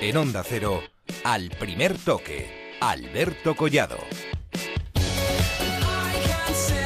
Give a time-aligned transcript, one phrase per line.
[0.00, 0.82] En Onda Cero,
[1.24, 3.98] al primer toque, Alberto Collado.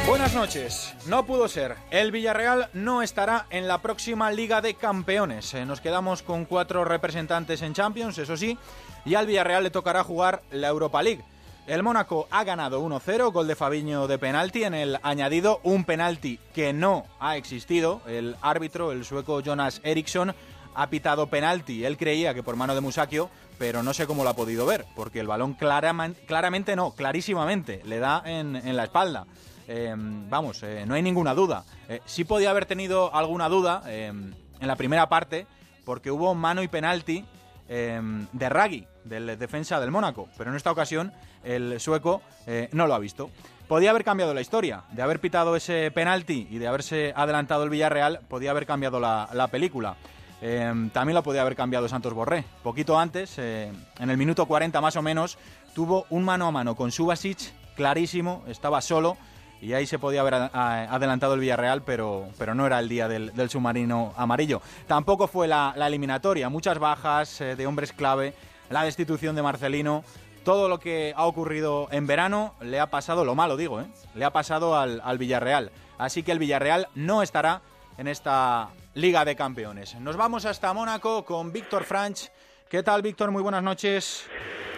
[0.07, 0.95] Buenas noches.
[1.07, 1.77] No pudo ser.
[1.91, 5.55] El Villarreal no estará en la próxima Liga de Campeones.
[5.55, 8.59] Eh, Nos quedamos con cuatro representantes en Champions, eso sí,
[9.05, 11.25] y al Villarreal le tocará jugar la Europa League.
[11.67, 16.39] El Mónaco ha ganado 1-0, gol de Fabiño de penalti en el añadido, un penalti
[16.53, 18.03] que no ha existido.
[18.07, 20.35] El árbitro, el sueco Jonas Eriksson,
[20.75, 21.85] ha pitado penalti.
[21.85, 24.85] Él creía que por mano de Musakio, pero no sé cómo lo ha podido ver,
[24.97, 29.27] porque el balón claramente no, clarísimamente, le da en, en la espalda.
[29.69, 31.65] Eh, vamos, eh, no hay ninguna duda.
[31.89, 35.47] Eh, sí podía haber tenido alguna duda eh, en la primera parte,
[35.85, 37.25] porque hubo mano y penalti
[37.69, 38.01] eh,
[38.33, 41.13] de Raggi, del defensa del Mónaco, pero en esta ocasión
[41.45, 43.31] el sueco eh, no lo ha visto.
[43.69, 47.71] Podía haber cambiado la historia, de haber pitado ese penalti y de haberse adelantado el
[47.71, 49.97] Villarreal, podía haber cambiado la película.
[50.47, 52.45] Eh, también lo podía haber cambiado Santos Borré.
[52.63, 55.39] Poquito antes, eh, en el minuto 40 más o menos,
[55.73, 57.39] tuvo un mano a mano con Subasic,
[57.75, 59.17] clarísimo, estaba solo
[59.63, 63.49] y ahí se podía haber adelantado el Villarreal, pero, pero no era el día del,
[63.49, 64.61] submarino amarillo.
[64.87, 68.35] Tampoco fue la, la eliminatoria, muchas bajas eh, de hombres clave,
[68.69, 70.05] la destitución de Marcelino,
[70.45, 73.87] todo lo que ha ocurrido en verano le ha pasado, lo malo digo, ¿eh?
[74.15, 75.71] le ha pasado al, al Villarreal.
[75.97, 77.63] Así que el Villarreal no estará
[77.97, 79.97] en esta Liga de Campeones.
[79.97, 82.31] Nos vamos hasta Mónaco con Víctor Franch.
[82.69, 83.31] ¿Qué tal, Víctor?
[83.31, 84.27] Muy buenas noches.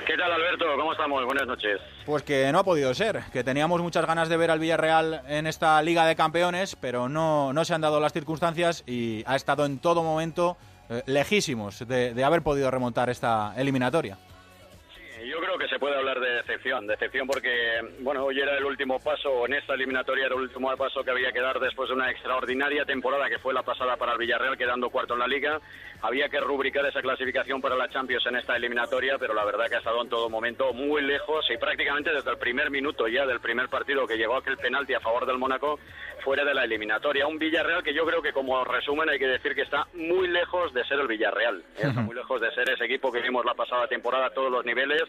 [0.06, 0.64] ¿Qué tal, Alberto?
[0.78, 1.24] ¿Cómo estamos?
[1.24, 1.80] Buenas noches.
[2.06, 5.46] Pues que no ha podido ser, que teníamos muchas ganas de ver al Villarreal en
[5.46, 9.66] esta Liga de Campeones, pero no, no se han dado las circunstancias y ha estado
[9.66, 10.56] en todo momento
[10.88, 14.16] eh, lejísimos de, de haber podido remontar esta eliminatoria.
[15.36, 17.50] Yo creo que se puede hablar de decepción, decepción porque,
[18.00, 21.30] bueno, hoy era el último paso, en esta eliminatoria era el último paso que había
[21.30, 24.88] que dar después de una extraordinaria temporada que fue la pasada para el Villarreal, quedando
[24.88, 25.60] cuarto en la liga.
[26.02, 29.76] Había que rubricar esa clasificación para la Champions en esta eliminatoria, pero la verdad que
[29.76, 33.40] ha estado en todo momento muy lejos y prácticamente desde el primer minuto ya del
[33.40, 35.78] primer partido que llegó aquel penalti a favor del Mónaco
[36.22, 37.26] fuera de la eliminatoria.
[37.26, 40.72] Un Villarreal que yo creo que como resumen hay que decir que está muy lejos
[40.74, 41.58] de ser el Villarreal.
[41.76, 41.86] ¿eh?
[41.88, 44.64] Está muy lejos de ser ese equipo que vimos la pasada temporada a todos los
[44.64, 45.02] niveles,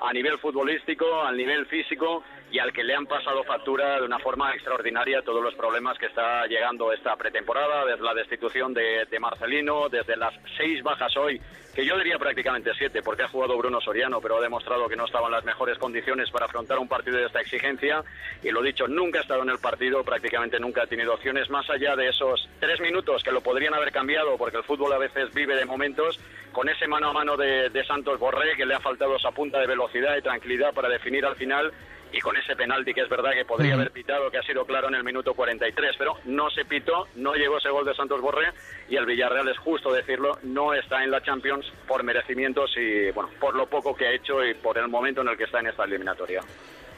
[0.00, 4.18] a nivel futbolístico, al nivel físico y al que le han pasado factura de una
[4.18, 9.88] forma extraordinaria todos los problemas que está llegando esta pretemporada, desde la destitución de, Marcelino,
[9.88, 11.40] desde las seis bajas hoy,
[11.74, 15.06] que yo diría prácticamente siete, porque ha jugado Bruno Soriano, pero ha demostrado que no
[15.06, 18.04] estaba en las mejores condiciones para afrontar un partido de esta exigencia.
[18.44, 21.68] Y lo dicho, nunca ha estado en el partido, prácticamente nunca ha tenido opciones, más
[21.70, 25.34] allá de esos tres minutos que lo podrían haber cambiado, porque el fútbol a veces
[25.34, 26.20] vive de momentos,
[26.52, 29.58] con ese mano a mano de, de Santos Borré, que le ha faltado esa punta
[29.58, 31.72] de velocidad y tranquilidad para definir al final
[32.14, 34.86] y con ese penalti que es verdad que podría haber pitado, que ha sido claro
[34.86, 38.52] en el minuto 43, pero no se pitó, no llegó ese gol de Santos Borré
[38.88, 43.30] y el Villarreal, es justo decirlo, no está en la Champions por merecimientos y bueno,
[43.40, 45.66] por lo poco que ha hecho y por el momento en el que está en
[45.66, 46.40] esta eliminatoria.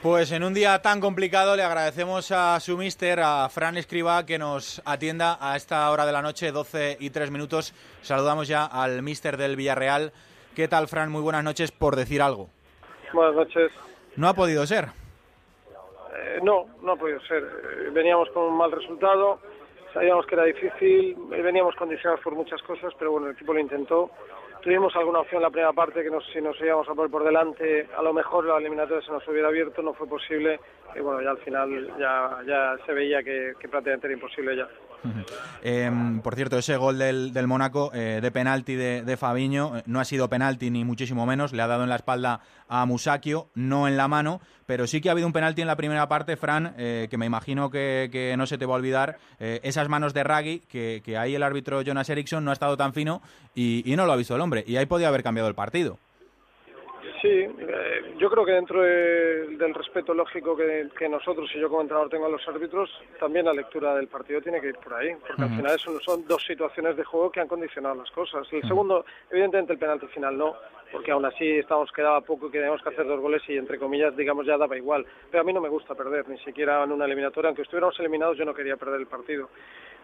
[0.02, 4.38] Pues en un día tan complicado le agradecemos a su mister, a Fran Escriba, que
[4.38, 7.72] nos atienda a esta hora de la noche, 12 y 3 minutos.
[8.02, 10.12] Saludamos ya al mister del Villarreal.
[10.54, 11.10] ¿Qué tal, Fran?
[11.10, 12.50] Muy buenas noches, por decir algo.
[13.14, 13.72] Buenas noches.
[14.16, 15.05] No ha podido ser.
[16.26, 17.42] Eh, no, no ha podido ser.
[17.44, 19.38] Eh, veníamos con un mal resultado,
[19.92, 23.60] sabíamos que era difícil, eh, veníamos condicionados por muchas cosas, pero bueno, el equipo lo
[23.60, 24.10] intentó.
[24.60, 27.22] Tuvimos alguna opción en la primera parte que nos, si nos íbamos a poner por
[27.22, 30.58] delante, a lo mejor la eliminatoria se nos hubiera abierto, no fue posible.
[30.94, 34.68] Y bueno, ya al final ya, ya se veía que, prácticamente era imposible ya.
[35.62, 35.90] Eh,
[36.22, 40.00] por cierto, ese gol del, del Mónaco eh, de penalti de, de Fabiño eh, no
[40.00, 43.86] ha sido penalti ni muchísimo menos, le ha dado en la espalda a Musakio, no
[43.86, 46.74] en la mano, pero sí que ha habido un penalti en la primera parte, Fran,
[46.76, 50.24] eh, que me imagino que, que no se te va a olvidar, esas manos de
[50.24, 53.22] Raggi, que, que ahí el árbitro Jonas Eriksson no ha estado tan fino
[53.54, 55.98] y, y no lo ha visto el hombre, y ahí podía haber cambiado el partido.
[57.22, 61.68] Sí, eh, yo creo que dentro de- del respeto lógico que, que nosotros y yo
[61.68, 64.94] como entrenador tengo a los árbitros, también la lectura del partido tiene que ir por
[64.94, 68.46] ahí, porque al final eso son dos situaciones de juego que han condicionado las cosas.
[68.52, 70.54] El segundo, evidentemente el penalti final no,
[70.92, 74.16] porque aún así estábamos quedaba poco y teníamos que hacer dos goles y entre comillas
[74.16, 75.04] digamos ya daba igual.
[75.30, 78.38] Pero a mí no me gusta perder, ni siquiera en una eliminatoria, aunque estuviéramos eliminados
[78.38, 79.48] yo no quería perder el partido.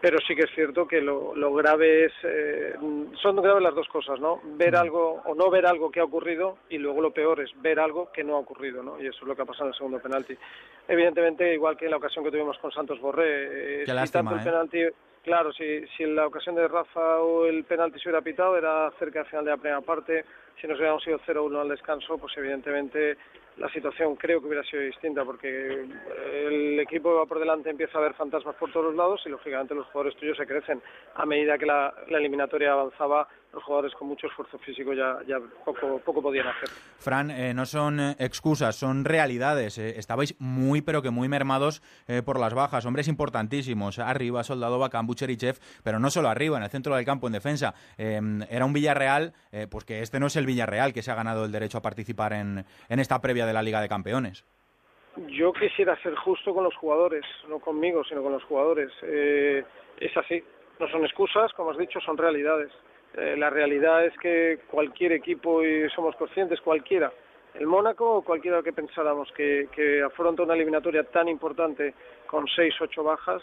[0.00, 2.74] Pero sí que es cierto que lo, lo grave es, eh,
[3.22, 4.40] son graves las dos cosas, ¿no?
[4.56, 7.78] Ver algo o no ver algo que ha ocurrido y luego lo peor es ver
[7.78, 9.00] algo que no ha ocurrido, ¿no?
[9.00, 10.36] Y eso es lo que ha pasado en el segundo penalti.
[10.88, 14.42] Evidentemente, igual que en la ocasión que tuvimos con Santos Borré, eh, lástima, el ¿eh?
[14.42, 14.78] penalti,
[15.22, 18.90] claro, si, si en la ocasión de Rafa o el penalti se hubiera pitado, era
[18.98, 20.24] cerca al final de la primera parte,
[20.60, 23.16] si nos hubiéramos ido 0-1 al descanso, pues evidentemente
[23.56, 25.86] la situación creo que hubiera sido distinta porque
[26.46, 29.74] el equipo va por delante empieza a ver fantasmas por todos los lados y lógicamente
[29.74, 30.80] los jugadores tuyos se crecen
[31.14, 35.98] a medida que la, eliminatoria avanzaba los jugadores con mucho esfuerzo físico ya, ya poco,
[35.98, 36.68] poco podían hacer.
[36.96, 39.78] Fran, eh, no son eh, excusas, son realidades.
[39.78, 39.98] Eh.
[39.98, 41.82] estabais muy, pero que muy mermados
[42.24, 42.86] por las bajas.
[42.86, 43.98] Hombres importantísimos.
[43.98, 47.74] Arriba, Soldado, Bacán, Bucherichev, pero no solo arriba, en el centro del campo, en defensa.
[47.96, 49.32] era un Villarreal,
[49.70, 52.32] pues que este no es el Villarreal que se ha ganado el derecho a participar
[52.32, 54.44] en, en esta previa de la Liga de Campeones.
[55.28, 58.90] Yo quisiera ser justo con los jugadores, no conmigo, sino con los jugadores.
[59.02, 60.42] es así,
[60.78, 62.72] no son excusas, como has dicho, son realidades.
[63.16, 67.12] Eh, la realidad es que cualquier equipo, y somos conscientes, cualquiera,
[67.54, 71.94] el Mónaco o cualquiera que pensáramos que, que afronta una eliminatoria tan importante
[72.26, 73.42] con seis, ocho bajas,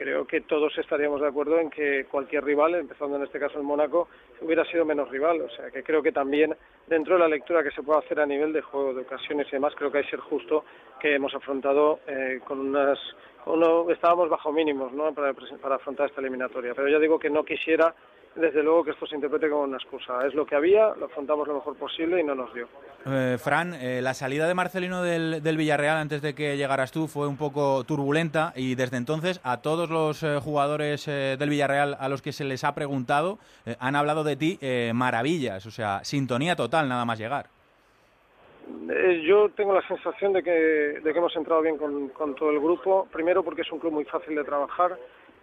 [0.00, 3.64] creo que todos estaríamos de acuerdo en que cualquier rival, empezando en este caso el
[3.64, 4.08] Mónaco,
[4.40, 5.42] hubiera sido menos rival.
[5.42, 6.56] O sea, que creo que también
[6.86, 9.52] dentro de la lectura que se puede hacer a nivel de juego, de ocasiones y
[9.52, 10.64] demás, creo que hay que ser justo
[10.98, 12.98] que hemos afrontado eh, con unas...
[13.44, 15.12] Uno, estábamos bajo mínimos ¿no?
[15.12, 17.94] para, para afrontar esta eliminatoria, pero ya digo que no quisiera
[18.34, 20.26] desde luego que esto se interprete como una excusa.
[20.26, 22.68] Es lo que había, lo afrontamos lo mejor posible y no nos dio.
[23.06, 27.26] Eh, Fran, eh, la salida de Marcelino del, Villarreal antes de que llegaras tú fue
[27.26, 32.22] un poco turbulenta y desde entonces a todos los eh, jugadores del Villarreal a los
[32.22, 33.38] que se les ha preguntado
[33.78, 34.58] han hablado de ti
[34.94, 37.46] maravillas, o sea, sintonía total nada más llegar.
[39.24, 42.60] Yo tengo la sensación de que, de que hemos entrado bien con, con todo el
[42.60, 44.96] grupo, primero porque es un club muy fácil de trabajar,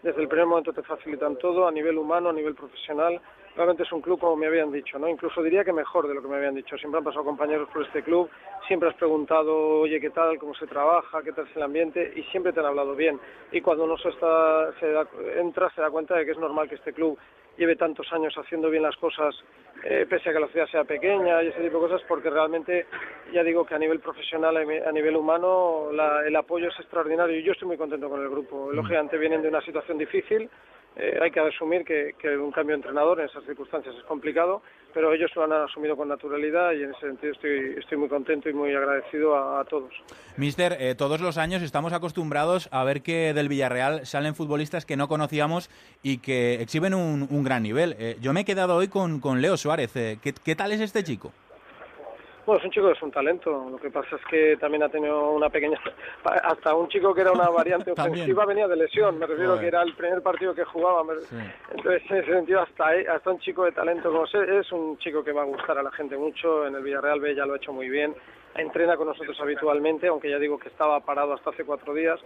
[0.04, 3.20] desde el primer momento te facilitan todo a nivel humano, a nivel profesional.
[3.58, 5.10] Realmente es un club como me habían dicho, ¿no?
[5.10, 6.78] Incluso diría que mejor de lo que me habían dicho.
[6.78, 8.30] Siempre han pasado compañeros por este club,
[8.68, 10.38] siempre has preguntado, oye, ¿qué tal?
[10.38, 11.24] ¿Cómo se trabaja?
[11.24, 12.14] ¿Qué tal es el ambiente?
[12.16, 13.20] Y siempre te han hablado bien.
[13.52, 14.94] Y cuando uno se, está, se
[15.40, 17.18] entra se da cuenta de que es normal que este club
[17.58, 19.36] lleve tantos años haciendo bien las cosas,
[19.84, 22.86] eh, pese a que la ciudad sea pequeña y ese tipo de cosas, porque realmente
[23.34, 25.90] ya digo que a nivel profesional, a nivel humano,
[26.24, 28.72] el apoyo es extraordinario y yo estoy muy contento con el grupo.
[28.72, 30.48] Lógicamente vienen de una situación difícil,
[31.00, 34.64] eh, hay que asumir que, un cambio de entrenador en esas circunstancias es complicado,
[34.94, 38.54] pero ellos lo han asumido con naturalidad y en ese sentido estoy, muy contento y
[38.54, 39.94] muy agradecido a, todos.
[40.38, 44.98] Mister, eh, todos los años estamos acostumbrados a ver que del Villarreal salen futbolistas que
[44.98, 45.70] no conocíamos
[46.02, 47.96] y que exhiben un, gran nivel.
[48.00, 49.94] Eh, yo me he quedado hoy con Leo Suárez.
[49.94, 51.32] ¿Qué tal es este chico?
[52.48, 53.68] Bueno, es un chico que es un talento.
[53.70, 55.78] Lo que pasa es que también ha tenido una pequeña.
[56.24, 59.20] Hasta un chico que era una variante ofensiva venía de lesión.
[59.20, 61.02] Me refiero que era el primer partido que jugaba.
[61.72, 65.26] Entonces, en ese sentido, hasta, hasta un chico de talento como sé, es un chico
[65.26, 66.66] que va a gustar a la gente mucho.
[66.66, 68.16] En el Villarreal B ya lo ha hecho muy bien.
[68.56, 72.18] Entrena con nosotros habitualmente, aunque ya digo que estaba parado hasta hace cuatro días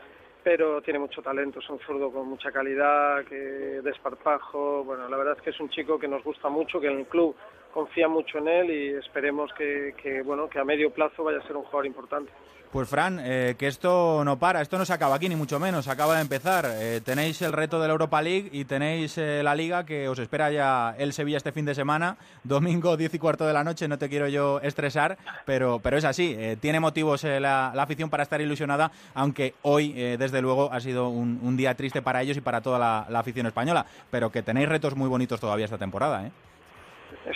[0.43, 5.35] pero tiene mucho talento, es un zurdo con mucha calidad, que desparpajo, bueno, la verdad
[5.37, 7.35] es que es un chico que nos gusta mucho, que en el club
[7.71, 11.55] confía mucho en él y esperemos que, bueno, que a medio plazo vaya a ser
[11.55, 12.31] un jugador importante.
[12.71, 15.89] Pues Fran, eh, que esto no para, esto no se acaba aquí ni mucho menos,
[15.89, 16.65] acaba de empezar.
[16.69, 20.17] Eh, tenéis el reto de la Europa League y tenéis eh, la Liga que os
[20.19, 22.15] espera ya el Sevilla este fin de semana,
[22.45, 26.05] domingo 10 y cuarto de la noche, no te quiero yo estresar, pero, pero es
[26.05, 31.57] así, tiene motivos la, afición para estar ilusionada, aunque hoy desde luego ha sido un,
[31.57, 34.95] día triste para ellos y para toda la, la afición española, pero que tenéis retos
[34.95, 36.25] muy bonitos todavía esta temporada.
[36.25, 36.31] ¿eh?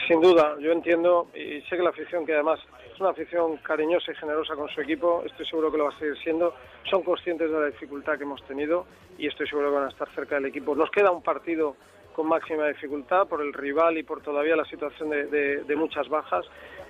[0.07, 2.60] Sin duda, yo entiendo y sé que la afición, que además
[2.94, 6.00] es una afición cariñosa y generosa con su equipo, estoy seguro que lo va a
[6.00, 6.54] seguir siendo,
[6.89, 8.86] son conscientes de la dificultad que hemos tenido
[9.18, 10.75] y estoy seguro que van a estar cerca del equipo.
[10.75, 11.75] Nos queda un partido
[12.16, 16.46] con máxima dificultad por el rival y por todavía la situación de, muchas bajas.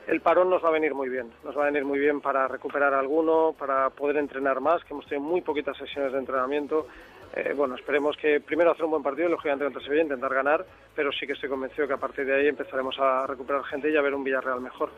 [0.07, 2.47] El parón nos va a venir muy bien, nos va a venir muy bien para
[2.47, 6.85] recuperar alguno, para poder entrenar más, que hemos tenido muy poquitas sesiones de entrenamiento
[7.35, 10.65] eh, bueno, esperemos que primero hacer un buen partido, lógicamente contra Sevilla, intentar ganar,
[10.95, 13.97] pero sí que estoy convencido que a partir de ahí empezaremos a recuperar gente y
[13.97, 14.89] a ver un Villarreal mejor.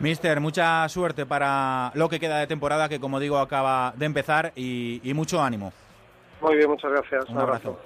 [0.00, 4.52] Mister, mucha suerte para lo que queda de temporada, que como digo acaba de empezar,
[4.56, 5.72] y, mucho ánimo.
[6.40, 7.28] Muy bien, muchas gracias.
[7.28, 7.78] Un, abrazo.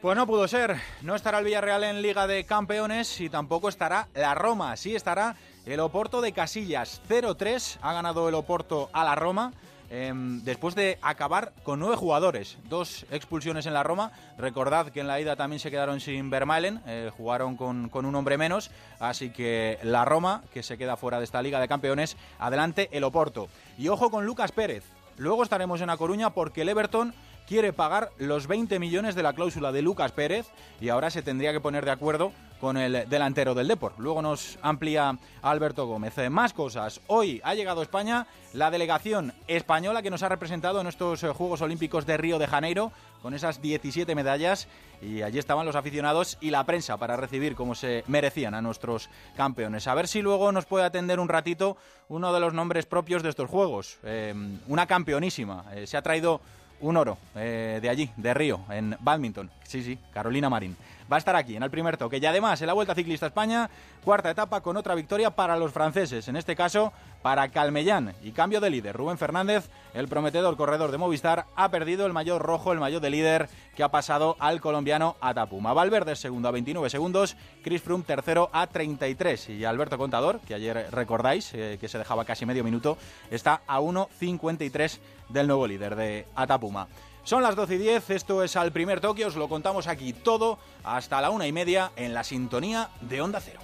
[0.00, 0.76] Pues no pudo ser.
[1.02, 4.76] No estará el Villarreal en Liga de Campeones y tampoco estará la Roma.
[4.76, 5.36] Sí estará
[5.66, 7.02] el Oporto de Casillas.
[7.08, 9.52] 0-3 ha ganado el Oporto a la Roma.
[9.88, 14.10] Em, después de acabar con nueve jugadores, dos expulsiones en la Roma.
[14.36, 18.14] Recordad que en la ida también se quedaron sin Vermaelen, eh, jugaron con, con, un
[18.16, 22.16] hombre menos, así que la Roma, que se queda fuera de esta Liga de Campeones,
[22.38, 23.48] adelante el Oporto.
[23.78, 24.84] Y ojo con Lucas Pérez.
[25.18, 27.14] Luego estaremos en A Coruña porque el Everton
[27.46, 30.46] quiere pagar los 20 millones de la cláusula de Lucas Pérez
[30.80, 33.98] y ahora se tendría que poner de acuerdo con el delantero del Deport.
[33.98, 36.16] Luego nos amplía Alberto Gómez.
[36.18, 37.00] Eh, más cosas.
[37.06, 41.28] Hoy ha llegado a España la delegación española que nos ha representado en estos eh,
[41.28, 44.68] Juegos Olímpicos de Río de Janeiro con esas 17 medallas
[45.02, 49.10] y allí estaban los aficionados y la prensa para recibir como se merecían a nuestros
[49.36, 49.86] campeones.
[49.86, 51.76] A ver si luego nos puede atender un ratito
[52.08, 53.98] uno de los nombres propios de estos Juegos.
[54.02, 54.34] Eh,
[54.68, 55.64] una campeonísima.
[55.84, 56.40] se ha traído
[56.80, 59.50] un oro de allí, de Río, en badminton.
[59.64, 60.76] Sí, sí, Carolina Marín
[61.10, 62.18] va a estar aquí en el primer toque.
[62.18, 63.70] Y además, en la Vuelta Ciclista España,
[64.04, 68.14] cuarta etapa con otra victoria para los franceses, en este caso para Calmellán.
[68.22, 72.42] Y cambio de líder, Rubén Fernández, el prometedor corredor de Movistar, ha perdido el mayor
[72.42, 75.72] rojo, el mayor de líder, que ha pasado al colombiano Atapuma.
[75.72, 79.50] Valverde segundo a 29 segundos, Chris Froome tercero a 33.
[79.50, 82.96] Y Alberto Contador, que ayer recordáis eh, que se dejaba casi medio minuto,
[83.30, 84.98] está a 1.53
[85.28, 86.88] del nuevo líder de Atapuma.
[87.26, 90.60] Son las 12 y 10, esto es al primer toque, os lo contamos aquí todo
[90.84, 93.58] hasta la una y media en la sintonía de Onda Cero.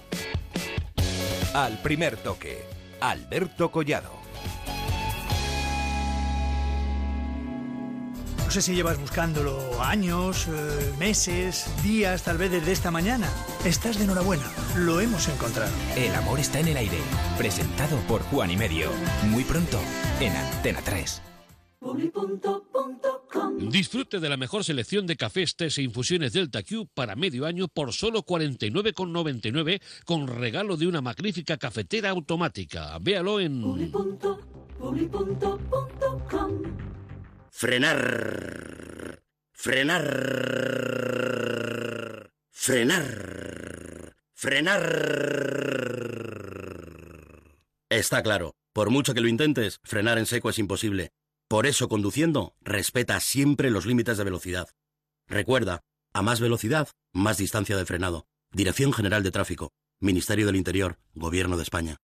[1.53, 2.61] Al primer toque,
[2.99, 4.11] Alberto Collado.
[8.43, 13.29] No sé si llevas buscándolo años, eh, meses, días, tal vez desde esta mañana.
[13.63, 14.43] Estás de enhorabuena,
[14.75, 15.71] lo hemos encontrado.
[15.95, 16.99] El amor está en el aire,
[17.37, 18.89] presentado por Juan y Medio.
[19.29, 19.79] Muy pronto,
[20.19, 21.32] en Antena 3.
[23.59, 27.67] Disfrute de la mejor selección de cafés, tés e infusiones Delta Q para medio año
[27.67, 32.97] por solo 49,99 con regalo de una magnífica cafetera automática.
[32.99, 33.63] Véalo en
[37.49, 39.21] Frenar.
[39.53, 40.03] Frenar.
[42.51, 44.15] Frenar.
[44.33, 44.83] Frenar.
[47.89, 51.11] Está claro, por mucho que lo intentes, frenar en seco es imposible.
[51.53, 54.69] Por eso, conduciendo, respeta siempre los límites de velocidad.
[55.27, 55.81] Recuerda,
[56.11, 58.25] a más velocidad, más distancia de frenado.
[58.51, 59.69] Dirección General de Tráfico,
[59.99, 61.97] Ministerio del Interior, Gobierno de España.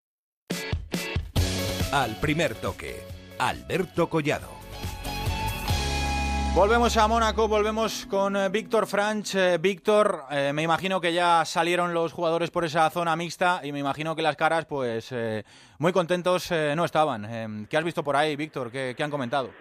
[1.91, 3.01] Al primer toque,
[3.39, 4.58] Alberto Collado.
[6.55, 9.35] Volvemos a Mónaco, volvemos con eh, Víctor Franch.
[9.35, 13.71] Eh, Víctor, eh, me imagino que ya salieron los jugadores por esa zona mixta y
[13.71, 15.13] me imagino que las caras, pues,
[15.77, 17.67] muy contentos no estaban.
[17.69, 18.71] ¿Qué has visto por ahí, Víctor?
[18.71, 19.51] ¿Qué, han comentado?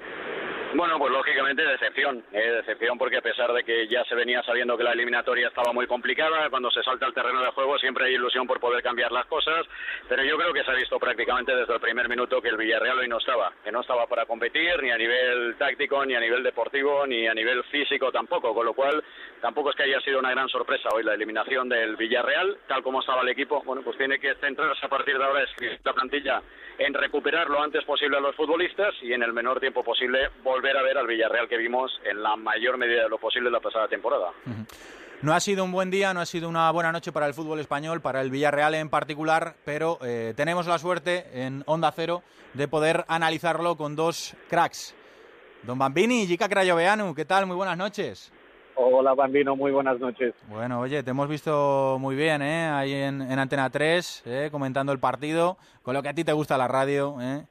[0.74, 4.76] Bueno, pues lógicamente decepción, eh, decepción porque a pesar de que ya se venía sabiendo
[4.76, 8.14] que la eliminatoria estaba muy complicada, cuando se salta al terreno de juego siempre hay
[8.14, 9.66] ilusión por poder cambiar las cosas,
[10.08, 12.98] pero yo creo que se ha visto prácticamente desde el primer minuto que el Villarreal
[12.98, 16.42] hoy no estaba, que no estaba para competir ni a nivel táctico, ni a nivel
[16.42, 19.02] deportivo, ni a nivel físico tampoco, con lo cual
[19.40, 23.00] tampoco es que haya sido una gran sorpresa hoy la eliminación del Villarreal, tal como
[23.00, 25.44] estaba el equipo, bueno, pues tiene que centrarse a partir de ahora
[25.84, 26.42] la plantilla
[26.78, 30.76] en recuperar lo antes posible a los futbolistas y en el menor tiempo posible volver
[30.76, 33.88] a ver al Villarreal que vimos en la mayor medida de lo posible la pasada
[33.88, 34.32] temporada.
[35.20, 37.58] No ha sido un buen día, no ha sido una buena noche para el fútbol
[37.58, 42.22] español, para el Villarreal en particular, pero eh, tenemos la suerte en Onda Cero
[42.54, 44.94] de poder analizarlo con dos cracks.
[45.64, 47.46] Don Bambini y Jica Crayoveanu, ¿qué tal?
[47.46, 48.32] Muy buenas noches.
[48.80, 50.34] Hola Bambino, muy buenas noches.
[50.46, 52.68] Bueno, oye, te hemos visto muy bien, ¿eh?
[52.68, 54.48] Ahí en, Antena 3, ¿eh?
[54.52, 57.42] comentando el partido, con lo que a ti te gusta la radio, ¿eh?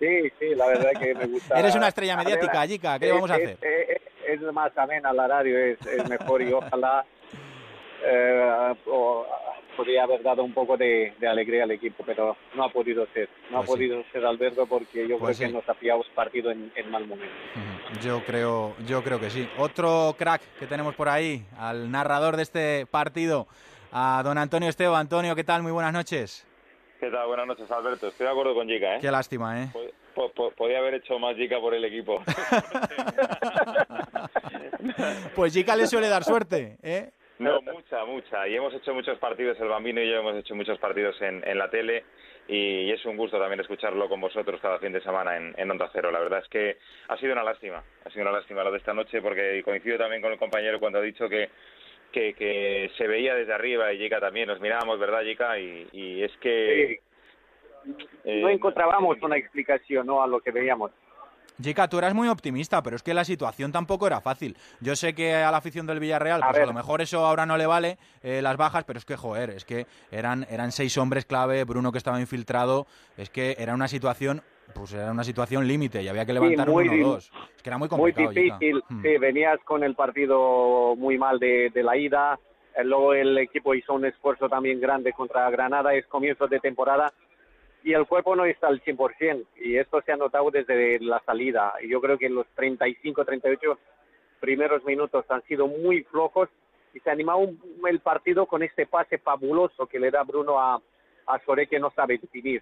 [0.00, 1.56] Sí, sí, la verdad que me gusta.
[1.60, 3.58] Eres una estrella mediática, Jica, ¿qué vamos a hacer?
[4.26, 7.04] Es, más amena la radio, es, mejor y ojalá
[8.06, 8.74] eh,
[9.76, 13.28] podría haber dado un poco de, alegría al equipo, pero no ha podido ser.
[13.50, 16.50] No ha pues podido ser Alberto porque yo pues creo que nos ha pillado partido
[16.50, 17.34] en, mal momento.
[18.02, 19.48] Yo creo, yo creo que sí.
[19.58, 23.46] Otro crack que tenemos por ahí, al narrador de este partido,
[23.92, 24.96] a don Antonio Esteo.
[24.96, 25.62] Antonio, ¿qué tal?
[25.62, 26.46] Muy buenas noches.
[26.98, 27.26] ¿Qué tal?
[27.26, 28.08] Buenas noches, Alberto.
[28.08, 28.98] Estoy de acuerdo con Jica, ¿eh?
[29.00, 29.68] Qué lástima, ¿eh?
[30.56, 32.22] podía haber hecho más Jica por el equipo.
[35.34, 37.10] pues Jica le suele dar suerte, ¿eh?
[37.38, 38.48] No, mucha, mucha.
[38.48, 41.68] Y hemos hecho muchos partidos, el Bambino y yo hemos hecho muchos partidos en, la
[41.68, 42.04] tele
[42.48, 45.90] y, es un gusto también escucharlo con vosotros cada fin de semana en, en, Onda
[45.92, 46.10] Cero.
[46.10, 46.78] La verdad es que
[47.08, 50.22] ha sido una lástima, ha sido una lástima lo de esta noche porque coincido también
[50.22, 51.50] con el compañero cuando ha dicho que,
[52.12, 55.58] que, se veía desde arriba y Jica también, nos mirábamos, ¿verdad, Jica?
[55.58, 57.00] Y, es que...
[58.24, 60.22] no encontrábamos una explicación ¿no?
[60.22, 60.90] a lo que veíamos.
[61.62, 64.56] Jica, tú eras muy optimista, pero es que la situación tampoco era fácil.
[64.80, 67.56] Yo sé que a la afición del Villarreal, pues a, lo mejor eso ahora no
[67.56, 71.24] le vale eh, las bajas, pero es que, joder, es que eran, eran seis hombres
[71.24, 72.86] clave, Bruno que estaba infiltrado,
[73.16, 74.42] es que era una situación
[74.74, 77.30] pues era una situación límite y había que levantar uno o dos.
[77.56, 78.32] Es que era muy complicado.
[78.32, 79.02] Muy difícil, hmm.
[79.02, 82.38] sí, venías con el partido muy mal de, de la ida,
[82.76, 87.12] eh, luego el equipo hizo un esfuerzo también grande contra Granada, es comienzo de temporada
[87.86, 91.72] y el cuerpo no está al 100% y esto se ha notado desde la salida.
[91.80, 93.78] Y yo creo que en los 35, 38
[94.40, 96.48] primeros minutos han sido muy flojos
[96.92, 97.48] y se animado
[97.88, 100.82] el partido con este pase fabuloso que le da Bruno a,
[101.28, 102.60] a Sore que no sabe definir.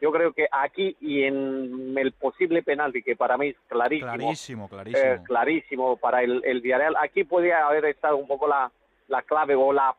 [0.00, 4.64] Yo creo que aquí y en el posible penalti, que para mí es clarísimo, Clarísimo,
[4.66, 5.24] eh, clarísimo.
[5.24, 8.70] clarísimo para el, el Villarreal, aquí podría haber estado un poco la,
[9.08, 9.92] la clave o la,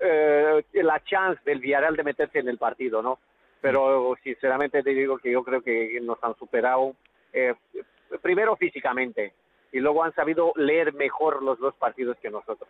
[0.00, 3.18] eh, la chance del Villarreal de meterse en el partido, ¿no?
[3.62, 6.94] Pero sinceramente te digo que yo creo que nos han superado,
[7.32, 7.54] eh,
[8.20, 9.32] primero físicamente,
[9.70, 12.68] y luego han sabido leer mejor los dos partidos que nosotros.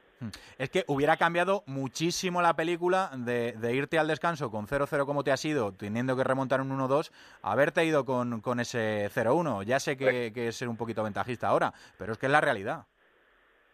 [0.56, 5.25] Es que hubiera cambiado muchísimo la película de, de irte al descanso con 0-0 como
[5.25, 7.11] te has ido, teniendo que remontar un 1-2,
[7.42, 9.64] haberte ido con, con ese 0-1.
[9.64, 12.40] Ya sé que, que es ser un poquito ventajista ahora, pero es que es la
[12.40, 12.84] realidad.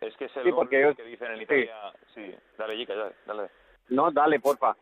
[0.01, 1.75] Es que es el Sí, gol porque yo- que dicen en Italia.
[2.15, 3.15] Sí, dale, Jica, dale.
[3.27, 3.51] dale.
[3.91, 4.75] No, dale, porfa.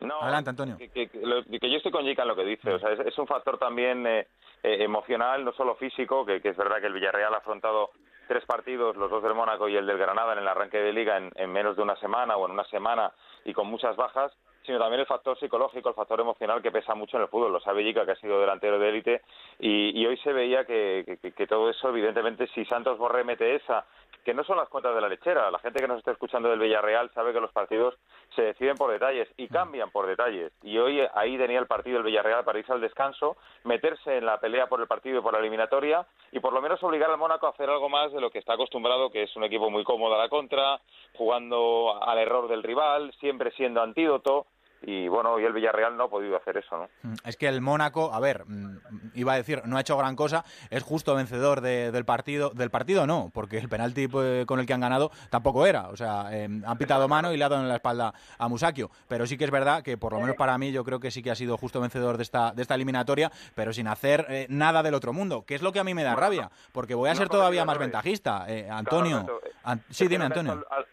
[0.00, 0.76] No, Adelante, Antonio.
[0.76, 2.70] Que, que- que lo- que yo estoy con Jica en lo que dice.
[2.72, 4.26] O sea, es, es un factor también eh,
[4.62, 7.90] eh, emocional, no solo físico, que, es verdad que el Villarreal ha afrontado
[8.28, 11.16] tres partidos, los dos del Mónaco y el del Granada en el arranque de liga
[11.16, 13.12] en, en menos de una semana o en una semana
[13.44, 14.32] y con muchas bajas,
[14.64, 17.52] sino también el factor psicológico, el factor emocional que pesa mucho en el fútbol.
[17.52, 19.22] Lo sabe Jica, que ha sido delantero de élite,
[19.60, 23.54] y, y hoy se veía que, que- que todo eso, evidentemente, si Santos Borré mete
[23.54, 23.86] esa,
[24.26, 25.52] que no son las cuentas de la lechera.
[25.52, 27.94] La gente que nos está escuchando del Villarreal sabe que los partidos
[28.34, 30.52] se deciden por detalles y cambian por detalles.
[30.64, 34.40] Y hoy ahí tenía el partido el Villarreal para irse al descanso, meterse en la
[34.40, 37.46] pelea por el partido y por la eliminatoria y por lo menos obligar al Mónaco
[37.46, 40.16] a hacer algo más de lo que está acostumbrado, que es un equipo muy cómodo
[40.16, 40.80] a la contra,
[41.14, 44.48] jugando al error del rival, siempre siendo antídoto.
[44.82, 46.88] Y bueno, hoy el Villarreal no ha podido hacer eso, ¿no?
[47.02, 48.78] Mm, Es que el Mónaco, a ver, mm,
[49.14, 52.50] iba a decir, no ha hecho gran cosa, es justo vencedor de- del partido.
[52.50, 55.88] Del partido no, porque el penalti pues, con el que han ganado tampoco era.
[55.88, 58.90] O sea, eh, han pitado mano y le ha dado en la espalda a Musakio.
[59.08, 61.22] Pero sí que es verdad que, por lo menos para mí, yo creo que sí
[61.22, 64.82] que ha sido justo vencedor de esta, de esta eliminatoria, pero sin hacer eh, nada
[64.82, 67.12] del otro mundo, que es lo que a mí me da rabia, porque voy a
[67.12, 68.44] No ser todavía más ventajista.
[68.48, 70.52] Eh, Antonio, Claro, Alberto, An- Es sí, dime, Antonio.
[70.52, 70.86] Al- Al-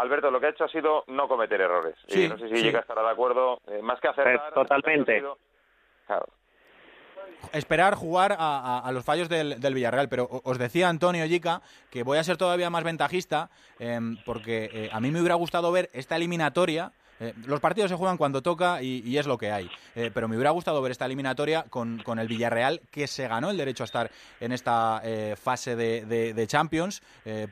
[0.00, 1.94] Alberto, lo que ha hecho ha sido no cometer errores.
[2.08, 2.62] Sí, y no sé si sí.
[2.62, 3.60] llega a estar de acuerdo.
[3.68, 4.34] eh, más que acertar.
[4.50, 5.12] Eh, totalmente.
[5.16, 5.38] ha sido-
[6.06, 6.26] Claro.
[7.52, 10.08] esperar jugar a, a- a los fallos del, del Villarreal.
[10.08, 14.90] Pero os decía Antonio Yica que voy a ser todavía más ventajista em, porque eh,
[14.92, 16.92] a mí me hubiera gustado ver esta eliminatoria.
[17.20, 19.70] Eh, los partidos se juegan cuando toca y, es lo que hay.
[19.94, 23.50] Eh, pero me hubiera gustado ver esta eliminatoria con, con el Villarreal que se ganó
[23.50, 24.10] el derecho a estar
[24.40, 27.02] en esta eh, fase de, de- Champions,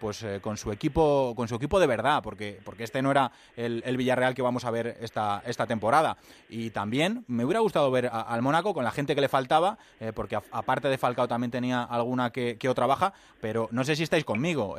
[0.01, 3.83] pues con su equipo, con su equipo de verdad, porque, porque este no era el,
[3.87, 6.17] el Villarreal que vamos a ver esta, esta temporada.
[6.49, 9.79] Y también me hubiera gustado ver al Mónaco con la gente que le faltaba,
[10.15, 14.03] porque aparte de Falcao también tenía alguna que, que otra baja, pero no sé si
[14.03, 14.77] estáis conmigo.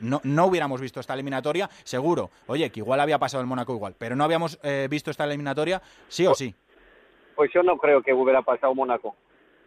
[0.00, 2.30] no, no hubiéramos visto esta eliminatoria, seguro.
[2.46, 5.80] Oye, que igual había pasado el Mónaco igual, pero no habíamos eh, visto esta eliminatoria,
[6.08, 6.54] sí o sí.
[7.34, 9.14] Pues yo no creo que hubiera pasado Mónaco.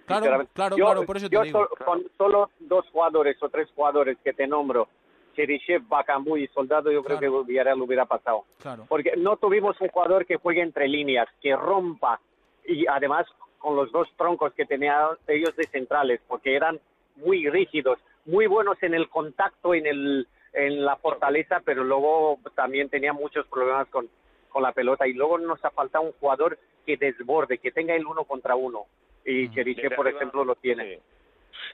[0.05, 1.67] Claro, claro, Yo- claro, por eso te yo digo.
[1.85, 4.87] con solo dos jugadores o tres jugadores que te nombro,
[5.35, 8.43] Cheryshev, Bakambu y Soldado, yo creo que Villarreal hubiera pasado.
[8.61, 8.85] Claro.
[8.89, 12.19] Porque no tuvimos un jugador que juegue entre líneas, que rompa,
[12.65, 13.25] y además
[13.57, 16.79] con los dos troncos que tenían ellos de centrales, porque eran
[17.15, 22.89] muy rígidos, muy buenos en el contacto, en, el, en la fortaleza, pero luego también
[22.89, 24.09] tenían muchos problemas con,
[24.51, 25.07] con la pelota.
[25.07, 28.85] Y luego nos ha faltado un jugador que desborde, que tenga el uno contra uno.
[29.25, 30.95] Y Cheryshev, Desde por arriba, ejemplo, lo tiene.
[30.95, 31.01] sí.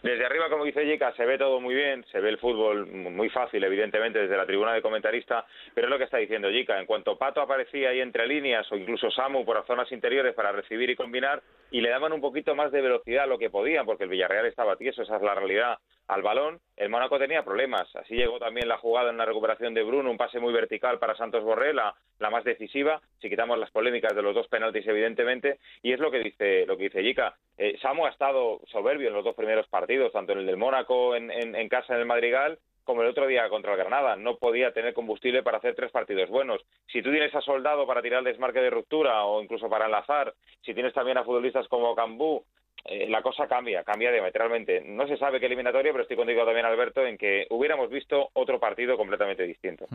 [0.04, 3.30] Desde arriba, como dice Jica, se ve todo muy bien, se ve el fútbol muy
[3.30, 6.80] fácil, evidentemente, desde la tribuna de comentarista, pero es lo que está diciendo Jica.
[6.80, 10.52] En cuanto Pato aparecía ahí entre líneas, o incluso Samu por las zonas interiores para
[10.52, 13.86] recibir y combinar, y le daban un poquito más de velocidad a lo que podían,
[13.86, 17.94] porque el Villarreal estaba tieso, esa es la realidad, al balón, el Mónaco tenía problemas.
[17.96, 21.16] Así llegó también la jugada en la recuperación de Bruno, un pase muy vertical para
[21.16, 21.96] Santos Borré, la,
[22.32, 26.20] más decisiva, si quitamos las polémicas de los dos penaltis, evidentemente, y es lo que
[26.20, 27.36] dice, lo que dice Jica.
[27.58, 31.16] Eh, Samu ha estado soberbio en los dos primeros partidos, tanto en el del Mónaco
[31.16, 34.16] en, en, en casa en el Madrigal, como el otro día contra el Granada.
[34.16, 36.62] No podía tener combustible para hacer tres partidos buenos.
[36.88, 40.34] Si tú tienes a Soldado para tirar el desmarque de ruptura o incluso para enlazar,
[40.62, 42.46] si tienes también a futbolistas como Cambú,
[42.86, 44.82] eh, la cosa cambia, cambia diametralmente.
[44.82, 48.60] No se sabe qué eliminatoria, pero estoy contigo también, Alberto, en que hubiéramos visto otro
[48.60, 49.86] partido completamente distinto.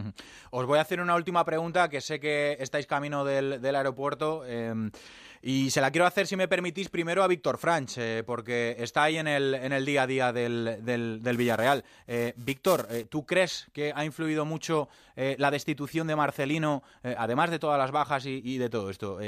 [0.51, 4.45] Os voy a hacer una última pregunta, que sé que estáis camino del, aeropuerto.
[4.47, 4.75] eh,
[5.45, 9.03] y se la quiero hacer, si me permitís, primero a Víctor Franch, eh, porque está
[9.03, 11.83] ahí en el, día a día del, Villarreal.
[12.07, 17.79] Eh, Víctor, ¿tú crees que ha influido mucho la destitución de Marcelino, además de todas
[17.79, 19.19] las bajas y, y de todo esto?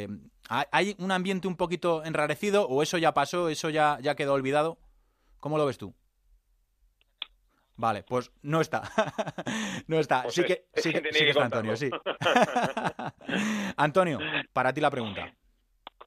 [0.44, 4.14] Eh, ¿hay- ¿Hay un ambiente un poquito enrarecido o eso ya pasó, eso ya, ya
[4.14, 4.78] quedó olvidado?
[5.40, 5.94] ¿Cómo lo ves tú?
[7.76, 8.82] Vale, pues no está.
[9.88, 10.22] no está.
[10.22, 11.90] Pues sí es- que, sí que sí que que está Antonio, sí.
[13.76, 14.18] Antonio,
[14.52, 15.32] para ti la pregunta.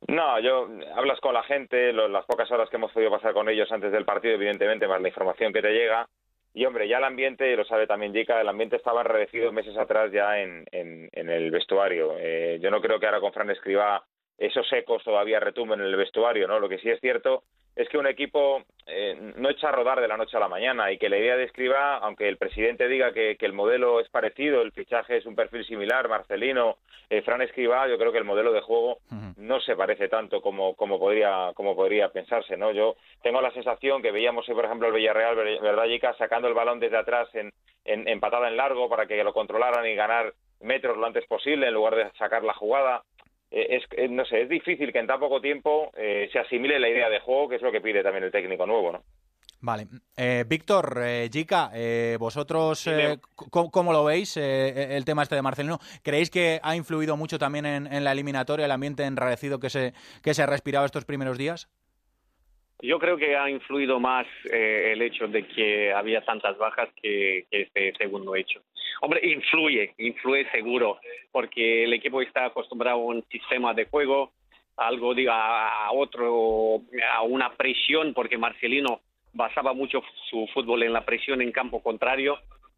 [0.07, 3.49] No, yo hablas con la gente, lo- las pocas horas que hemos podido pasar con
[3.49, 6.07] ellos antes del partido, evidentemente, más la información que te llega,
[6.53, 10.11] y hombre, ya el ambiente, lo sabe también Jica, el ambiente estaba enredecido meses atrás
[10.11, 12.13] ya en, en, el vestuario.
[12.17, 14.03] Eh, yo no creo que ahora con Fran Escribá
[14.37, 16.59] esos ecos todavía retumben en el vestuario, ¿no?
[16.59, 17.43] Lo que sí es cierto
[17.75, 20.91] es que un equipo eh, no echa a rodar de la noche a la mañana
[20.91, 24.61] y que la idea de Escriba, aunque el presidente diga que, el modelo es parecido,
[24.61, 26.77] el fichaje es un perfil similar, Marcelino,
[27.09, 28.97] eh, Fran Escriba, yo creo que el modelo de juego
[29.37, 32.71] no se parece tanto como, como, podría, como podría pensarse, ¿no?
[32.71, 36.15] Yo tengo la sensación que veíamos hoy, por ejemplo, el Villarreal, ¿verdad?
[36.17, 37.53] Sacando el balón desde atrás en,
[37.85, 41.67] en, en patada en largo para que lo controlaran y ganar metros lo antes posible
[41.67, 43.03] en lugar de sacar la jugada.
[43.51, 46.79] Eh, es, eh, no sé, es difícil que en tan poco tiempo eh, se asimile
[46.79, 49.03] la idea de juego, que es lo que pide también el técnico nuevo, ¿no?
[49.59, 49.87] Vale.
[50.45, 51.71] Víctor, Jica,
[52.19, 52.87] vosotros,
[53.49, 55.79] ¿cómo, lo veis el tema este de Marcelino?
[56.03, 60.35] ¿Creéis que ha influido mucho también en, la eliminatoria, el ambiente enrarecido que se, que
[60.35, 61.69] se ha respirado estos primeros días?
[62.81, 67.93] Yo creo que ha influido más el hecho de que había tantas bajas que, este
[67.97, 68.61] segundo hecho.
[69.01, 70.99] Hombre, influye, influye seguro,
[71.31, 74.31] porque el equipo está acostumbrado a un sistema de juego,
[74.75, 79.01] algo diga a otro, a una presión, porque Marcelino
[79.33, 82.37] basaba mucho su fútbol en la presión en campo contrario,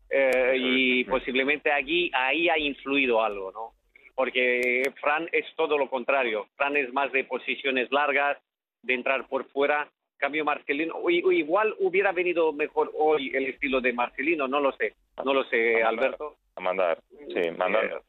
[0.10, 3.74] eh, y posiblemente allí, ahí ha influido algo, ¿no?
[4.16, 8.38] Porque Fran es todo lo contrario, Fran es más de posiciones largas,
[8.82, 14.48] de entrar por fuera, cambio Marcelino, igual hubiera venido mejor hoy el estilo de Marcelino,
[14.48, 16.38] no lo sé, no lo sé, Alberto.
[16.56, 18.04] A mandar, sí, mandando.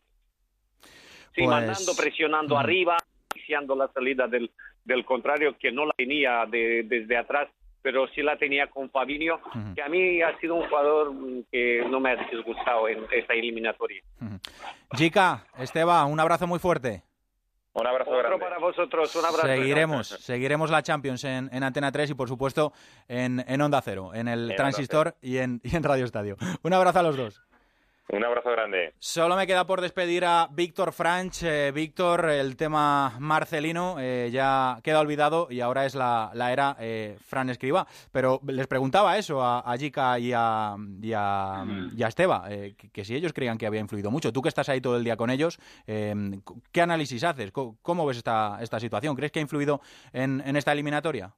[1.34, 2.96] Sí, mandando, pues, presionando arriba,
[3.34, 4.50] iniciando la salida del,
[4.84, 7.48] del contrario, que no la tenía de, desde atrás,
[7.82, 9.40] pero sí la tenía con Fabinho,
[9.74, 11.12] que a mí ha sido un jugador
[11.50, 14.02] que no me ha disgustado en esta eliminatoria.
[14.96, 17.02] Chica, Esteban, un abrazo muy fuerte.
[17.80, 19.46] Un abrazo Otro para vosotros, un abrazo.
[19.46, 22.72] Seguiremos, seguiremos la Champions en, en, Antena 3 y por supuesto
[23.08, 26.36] en, en Onda Cero, en el Transistor y en, y en Radio Estadio.
[26.62, 27.42] Un abrazo a los dos.
[28.12, 28.92] Un abrazo grande.
[28.98, 31.44] Solo me queda por despedir a Víctor Franch.
[31.44, 37.16] Eh, Víctor, el tema Marcelino eh, ya queda olvidado y ahora es la, era eh,
[37.24, 37.86] Fran Escriba.
[38.10, 42.48] Pero les preguntaba eso a, a Jica y a, y a, Esteba,
[42.92, 44.32] que, si ellos creían que había influido mucho.
[44.32, 47.52] Tú que estás ahí todo el día con ellos, ¿qué análisis haces?
[47.52, 49.14] ¿Cómo, ves esta, esta situación?
[49.14, 49.80] ¿Crees que ha influido
[50.12, 51.32] en, en esta eliminatoria?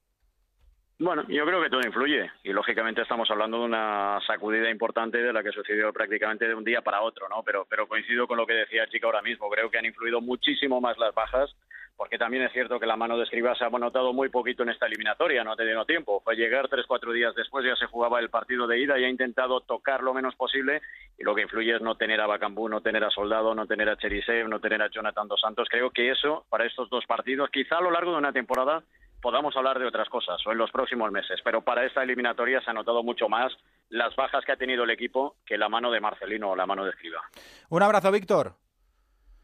[0.98, 5.32] Bueno, yo creo que todo influye y lógicamente estamos hablando de una sacudida importante de
[5.32, 7.42] la que sucedió prácticamente de un día para otro, ¿no?
[7.42, 9.50] Pero, coincido con lo que decía Chica ahora mismo.
[9.50, 11.50] Creo que han influido muchísimo más las bajas
[11.96, 14.70] porque también es cierto que la mano de Escribá se ha notado muy poquito en
[14.70, 16.20] esta eliminatoria, no ha tenido tiempo.
[16.24, 19.08] Fue llegar tres, cuatro días después, ya se jugaba el partido de ida y ha
[19.08, 20.80] intentado tocar lo menos posible
[21.18, 23.88] y lo que influye es no tener a Bacambú, no tener a Soldado, no tener
[23.88, 25.68] a Cherisev, no tener a Jonathan Dos Santos.
[25.70, 28.82] Creo que eso, para estos dos partidos, quizá a lo largo de una temporada
[29.22, 32.70] podamos hablar de otras cosas o en los próximos meses, pero para esta eliminatoria se
[32.70, 33.52] ha notado mucho más
[33.88, 36.84] las bajas que ha tenido el equipo que la mano de Marcelino o la mano
[36.84, 37.22] de Escriba.
[37.70, 38.56] Un abrazo, Víctor.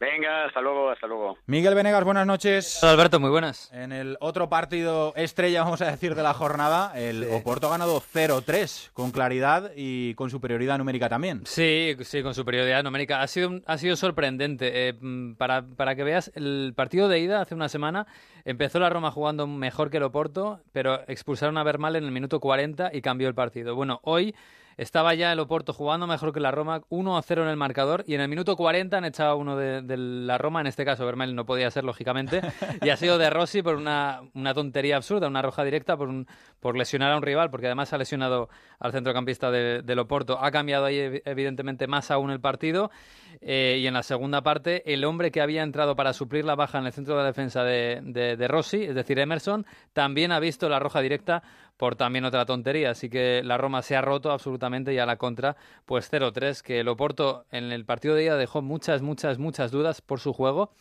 [0.00, 1.38] Venga, hasta luego, hasta luego.
[1.46, 2.78] Miguel Venegas, buenas noches.
[2.82, 3.68] Hola Alberto, muy buenas.
[3.72, 8.00] En el otro partido estrella, vamos a decir, de la jornada, el Oporto ha ganado
[8.00, 11.42] 0-3 con claridad y con superioridad numérica también.
[11.46, 13.22] Sí, sí, con superioridad numérica.
[13.22, 14.88] Ha sido, ha sido sorprendente.
[14.88, 14.94] Eh,
[15.36, 18.06] para, para que veas, el partido de ida hace una semana
[18.44, 22.38] empezó la Roma jugando mejor que el Oporto, pero expulsaron a Bermal en el minuto
[22.38, 23.74] 40 y cambió el partido.
[23.74, 24.32] Bueno, hoy
[24.78, 28.14] estaba ya el Oporto jugando mejor que la Roma, 1 0 en el marcador, y
[28.14, 31.44] en el minuto 40 han echado uno de, la Roma, en este caso Vermel no
[31.44, 32.40] podía ser, lógicamente,
[32.82, 34.22] y ha sido de Rossi por una,
[34.54, 36.28] tontería absurda, una roja directa por, un,
[36.60, 40.38] por lesionar a un rival, porque además ha lesionado al centrocampista del Oporto.
[40.40, 42.92] Ha cambiado ahí, evidentemente, más aún el partido,
[43.40, 46.78] eh, y en la segunda parte, el hombre que había entrado para suplir la baja
[46.78, 50.68] en el centro de la defensa de, de Rossi, es decir, Emerson, también ha visto
[50.68, 51.42] la roja directa
[51.78, 52.90] por también otra tontería.
[52.90, 56.80] Así que la Roma se ha roto absolutamente y a la contra, pues 0-3, que
[56.80, 60.72] el Oporto en el partido de ida dejó muchas, muchas, muchas dudas por su juego,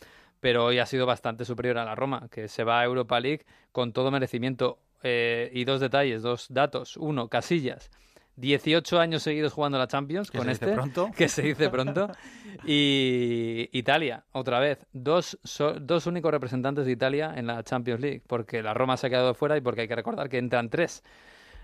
[0.41, 3.45] pero hoy ha sido bastante superior a la Roma, que se va a Europa League
[3.71, 4.79] con todo merecimiento.
[5.03, 6.97] Eh, y dos detalles, dos datos.
[6.97, 7.91] Uno, Casillas
[8.37, 11.11] 18 años seguidos jugando la Champions con este, pronto.
[11.17, 12.09] que se dice pronto.
[12.65, 15.37] Y Italia, otra vez, dos,
[15.79, 19.35] dos únicos representantes de Italia en la Champions League, porque la Roma se ha quedado
[19.35, 21.03] fuera y porque hay que recordar que entran tres.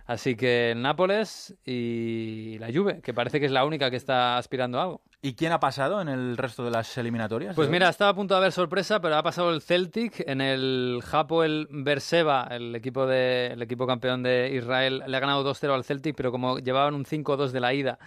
[0.06, 4.80] Así que Nápoles y la Juve, que parece que es la única que está aspirando
[4.80, 5.02] a algo.
[5.22, 7.56] ¿Y quién ha pasado en el resto de las eliminatorias?
[7.56, 11.02] Pues mira, estaba a punto de haber sorpresa, pero ha pasado el Celtic en el
[11.44, 15.86] el Berseba, el equipo de el equipo campeón de Israel, le ha ganado 2-0 al
[15.86, 18.00] Celtic, pero como llevaban un 5-2 de la ida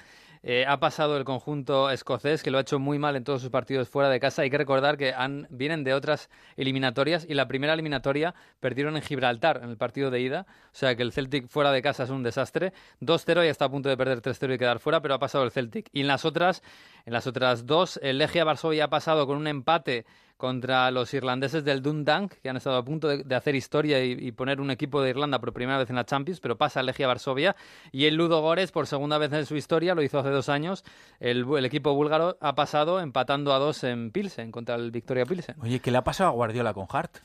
[0.49, 3.51] Eh, ha pasado el conjunto escocés, que lo ha hecho muy mal en todos sus
[3.51, 4.43] partidos fuera de casa.
[4.43, 9.03] Hay que recordar que han, vienen de otras eliminatorias y la primera eliminatoria perdieron en
[9.03, 10.47] Gibraltar en el partido de ida.
[10.67, 12.73] O sea que el Celtic fuera de casa es un desastre.
[13.01, 15.51] 2-0 y está a punto de perder 3-0 y quedar fuera, pero ha pasado el
[15.51, 15.89] Celtic.
[15.93, 16.63] Y en las otras,
[17.07, 20.07] en las otras dos, el Legia Varsovia ha pasado con un empate
[20.37, 24.61] contra los irlandeses del Dundalk, que han estado a punto de, hacer historia y, poner
[24.61, 27.57] un equipo de Irlanda por primera vez en la Champions, pero pasa Legia Varsovia.
[27.93, 30.85] Y el Ludo Gores, por segunda vez en su historia, lo hizo hace dos años.
[31.21, 35.57] El, el, equipo búlgaro ha pasado empatando a dos en Pilsen contra el Victoria Pilsen.
[35.63, 37.19] Oye, ¿qué le ha pasado a Guardiola con Hart?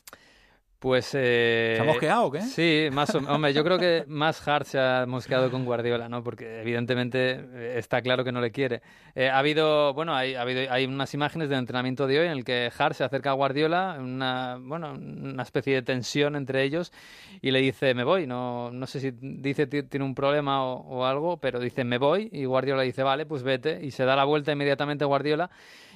[0.82, 1.14] Pues.
[1.14, 2.40] Eh, ¿Se ha mosqueado o qué?
[2.40, 6.24] Sí, más o Hombre, yo creo que más Hart se ha mosqueado con Guardiola, ¿no?
[6.24, 8.82] Porque evidentemente está claro que no le quiere.
[9.14, 12.32] Eh, ha habido, bueno, hay, ha habido, hay unas imágenes del entrenamiento de hoy en
[12.32, 16.92] el que Hart se acerca a Guardiola, una, bueno, una especie de tensión entre ellos
[17.40, 18.26] y le dice, me voy.
[18.26, 22.28] No, no sé si dice tiene un problema o, o algo, pero dice, me voy.
[22.32, 23.78] Y Guardiola dice, vale, pues vete.
[23.84, 25.48] Y se da la vuelta inmediatamente a Guardiola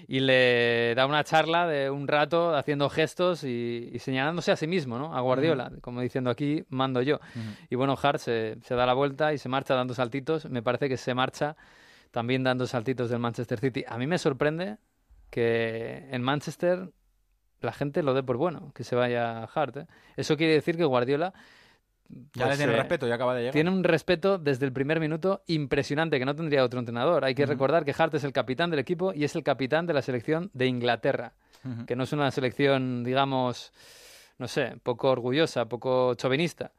[0.09, 4.76] y le da una charla de un rato haciendo gestos y, señalándose a sí mismo,
[4.85, 5.17] ¿no?
[5.17, 7.21] A Guardiola, como diciendo aquí mando yo.
[7.71, 10.51] Y bueno, Hart se, da la vuelta y se marcha dando saltitos.
[10.51, 11.57] Me parece que se marcha
[12.11, 13.85] también dando saltitos del Manchester City.
[13.89, 14.79] A mí me sorprende
[15.31, 16.91] que en Manchester
[17.61, 19.77] la gente lo dé por bueno, que se vaya Hart.
[19.77, 19.87] ¿eh?
[20.17, 21.33] Eso quiere decir que Guardiola
[22.09, 23.53] ya le pues, tiene eh, respeto, ya acaba de llegar.
[23.53, 27.25] Tiene un respeto desde el primer minuto impresionante que no tendría otro entrenador.
[27.25, 29.95] Hay que recordar que Hart es el capitán del equipo y es el capitán de
[29.95, 31.33] la selección de Inglaterra,
[31.87, 33.73] que no es una selección, digamos,
[34.38, 36.72] no sé, poco orgullosa, poco chauvinista.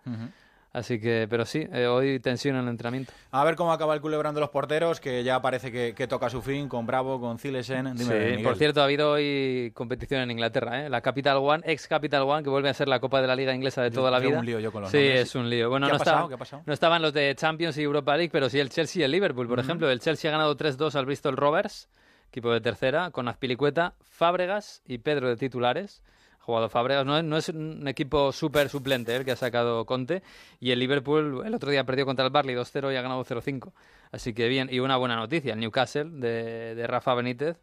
[0.74, 3.12] Así que, pero sí, eh, hoy tensión en el entrenamiento.
[3.32, 6.44] A ver cómo acaba el culebrón de los porteros, que ya parece que, toca su
[6.44, 7.98] fin con Bravo, con Zilesen.
[7.98, 10.90] sí, por cierto, ha habido hoy competición en Inglaterra, ¿eh?
[10.90, 13.56] La Capital One, ex Capital One, que vuelve a ser la Copa de la Liga
[13.56, 14.38] Inglesa de toda la vida.
[14.38, 15.70] un lío yo con los Sí, es un lío.
[15.70, 16.28] Bueno, ¿Qué no, ha pasado?
[16.28, 16.64] ¿Qué ha pasado?
[16.66, 19.48] no estaban los de Champions y Europa League, pero sí el Chelsea y el Liverpool,
[19.48, 19.90] por ejemplo.
[19.90, 21.90] El Chelsea ha ganado 3-2 al Bristol Rovers,
[22.30, 26.04] equipo de tercera, con Azpilicueta, Fábregas y Pedro de titulares
[26.48, 27.06] jugado Fabregas.
[27.06, 30.24] No, es un equipo súper suplente el que ha sacado Conte.
[30.62, 33.74] Y el Liverpool el otro día perdió contra el Barley 2-0 y ha ganado 0-5.
[34.12, 34.70] Así que bien.
[34.72, 37.58] Y una buena noticia: el Newcastle de, de Rafa Benítez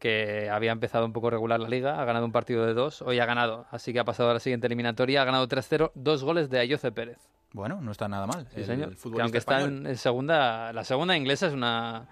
[0.00, 3.18] que había empezado un poco regular la liga, ha ganado un partido de dos, hoy
[3.18, 6.50] ha ganado, así que ha pasado a la siguiente eliminatoria, ha ganado 3-0, dos goles
[6.50, 7.30] de Ayoce Pérez.
[7.52, 8.46] Bueno, no está nada mal.
[8.54, 12.06] el, aunque está en, segunda, la segunda inglesa es una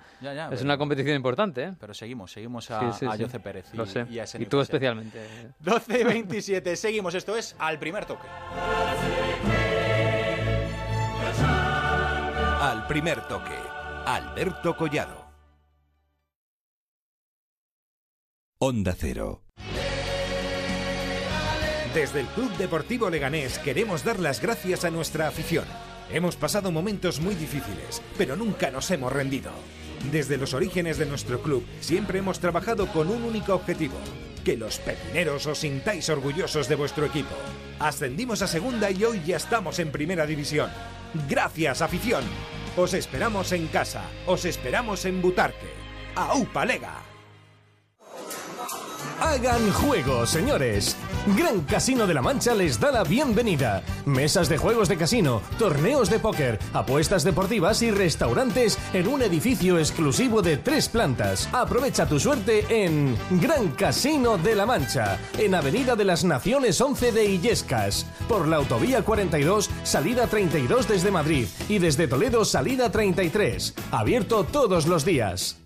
[0.51, 1.65] es una competición importante.
[1.65, 1.73] ¿eh?
[1.79, 4.07] Pero seguimos, seguimos a, Jose Pérez y, sé.
[4.39, 5.21] y, tú especialmente.
[5.61, 7.15] 12 y 27, seguimos.
[7.15, 8.27] Esto es al primer toque.
[12.61, 13.59] Al primer toque,
[14.07, 15.25] Alberto Collado.
[18.59, 19.44] Onda Cero.
[21.95, 25.65] Desde el Club Deportivo Leganés queremos dar las gracias a nuestra afición.
[26.11, 29.53] Hemos pasado momentos muy difíciles, pero nunca nos hemos rendido.
[30.11, 33.95] Desde los orígenes de nuestro club siempre hemos trabajado con un único objetivo,
[34.45, 37.37] que los pepineros os sintáis orgullosos de vuestro equipo.
[37.79, 40.71] Ascendimos a segunda y hoy ya estamos en primera división.
[41.29, 42.25] Gracias, afición.
[42.77, 45.71] Os esperamos en casa, os esperamos en Butarque.
[46.17, 47.14] ¡Aupa Lega!
[49.21, 50.97] Hagan juego, señores.
[51.37, 53.83] Gran Casino de la Mancha les da la bienvenida.
[54.05, 59.79] Mesas de juegos de casino, torneos de póker, apuestas deportivas y restaurantes en un edificio
[59.79, 61.49] exclusivo de tres plantas.
[61.53, 67.13] Aprovecha tu suerte en Gran Casino de la Mancha, en Avenida de las Naciones 11
[67.13, 73.75] de Illescas, por la Autovía 42, salida 32 desde Madrid y desde Toledo, salida 33.
[73.91, 75.64] Abierto todos los días.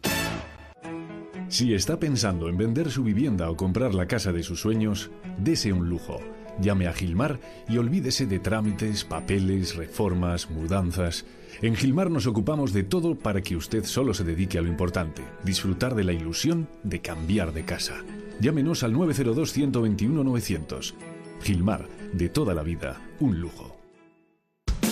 [1.49, 5.73] Si está pensando en vender su vivienda o comprar la casa de sus sueños, dese
[5.73, 6.21] un lujo.
[6.61, 11.25] Llame a Gilmar y olvídese de trámites, papeles, reformas, mudanzas.
[11.63, 15.23] En Gilmar nos ocupamos de todo para que usted solo se dedique a lo importante,
[15.43, 18.05] disfrutar de la ilusión de cambiar de casa.
[18.41, 20.95] Llámenos al 902 121 900.
[21.41, 23.78] Gilmar, de toda la vida, un lujo.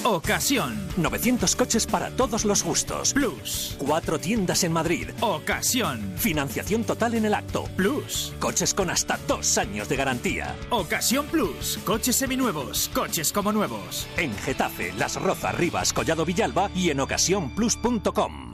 [0.07, 0.79] Ocasión.
[0.97, 3.13] 900 coches para todos los gustos.
[3.13, 3.75] Plus.
[3.77, 5.09] Cuatro tiendas en Madrid.
[5.21, 6.13] Ocasión.
[6.17, 7.65] Financiación total en el acto.
[7.75, 8.33] Plus.
[8.39, 10.55] Coches con hasta dos años de garantía.
[10.71, 11.81] Ocasión Plus.
[11.85, 12.89] Coches seminuevos.
[12.95, 14.07] Coches como nuevos.
[14.17, 18.53] En Getafe, Las Rozas, Rivas, Collado Villalba y en ocasiónplus.com.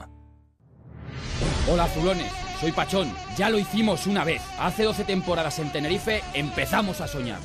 [1.71, 2.31] Hola, Zulones.
[2.61, 3.13] Soy Pachón.
[3.37, 4.41] Ya lo hicimos una vez.
[4.57, 7.41] Hace 12 temporadas en Tenerife empezamos a soñar.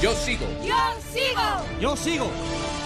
[0.00, 0.46] Yo sigo.
[0.64, 0.76] Yo
[1.12, 1.80] sigo.
[1.80, 2.30] Yo sigo.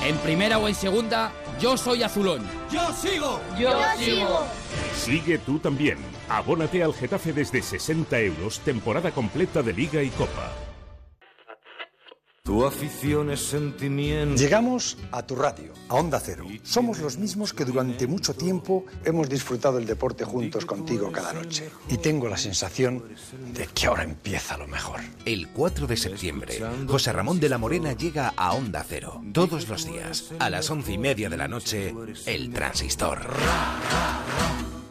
[0.03, 2.41] En primera o en segunda, yo soy azulón.
[2.71, 3.39] Yo sigo.
[3.59, 4.47] Yo, sigo.
[4.95, 5.99] Sigue tú también.
[6.31, 10.53] Abónate al Getafe desde 60 euros, temporada completa de Liga y Copa.
[12.45, 14.35] Tu afición es sentimiento.
[14.35, 16.45] Llegamos a tu radio, a Onda Cero.
[16.65, 21.71] Somos los mismos que durante mucho tiempo hemos disfrutado el deporte juntos contigo cada noche.
[21.89, 23.05] Y tengo la sensación
[23.55, 24.99] de que ahora empieza lo mejor.
[25.25, 29.23] El 4 de septiembre, José Ramón de la Morena llega a Onda Cero.
[29.33, 31.95] Todos los días, a las once y media de la noche,
[32.27, 33.25] El Transistor.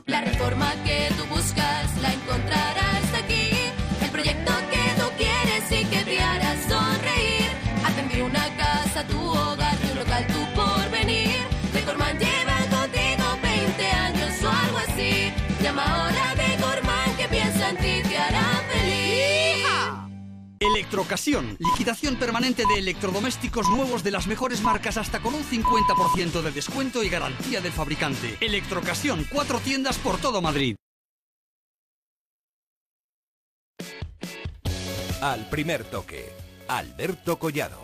[0.05, 3.49] La reforma que tú buscas la encontrarás aquí.
[4.01, 6.05] El proyecto que tú quieres y que
[15.71, 16.34] Llama ahora
[17.17, 19.65] que piensa en ti, te hará feliz.
[20.60, 26.51] Electrocasión, liquidación permanente de electrodomésticos nuevos de las mejores marcas hasta con un 50% de
[26.51, 28.38] descuento y garantía del fabricante.
[28.41, 30.75] Electrocasión, cuatro tiendas por todo Madrid.
[35.21, 36.34] Al primer toque,
[36.67, 37.79] Alberto Collado.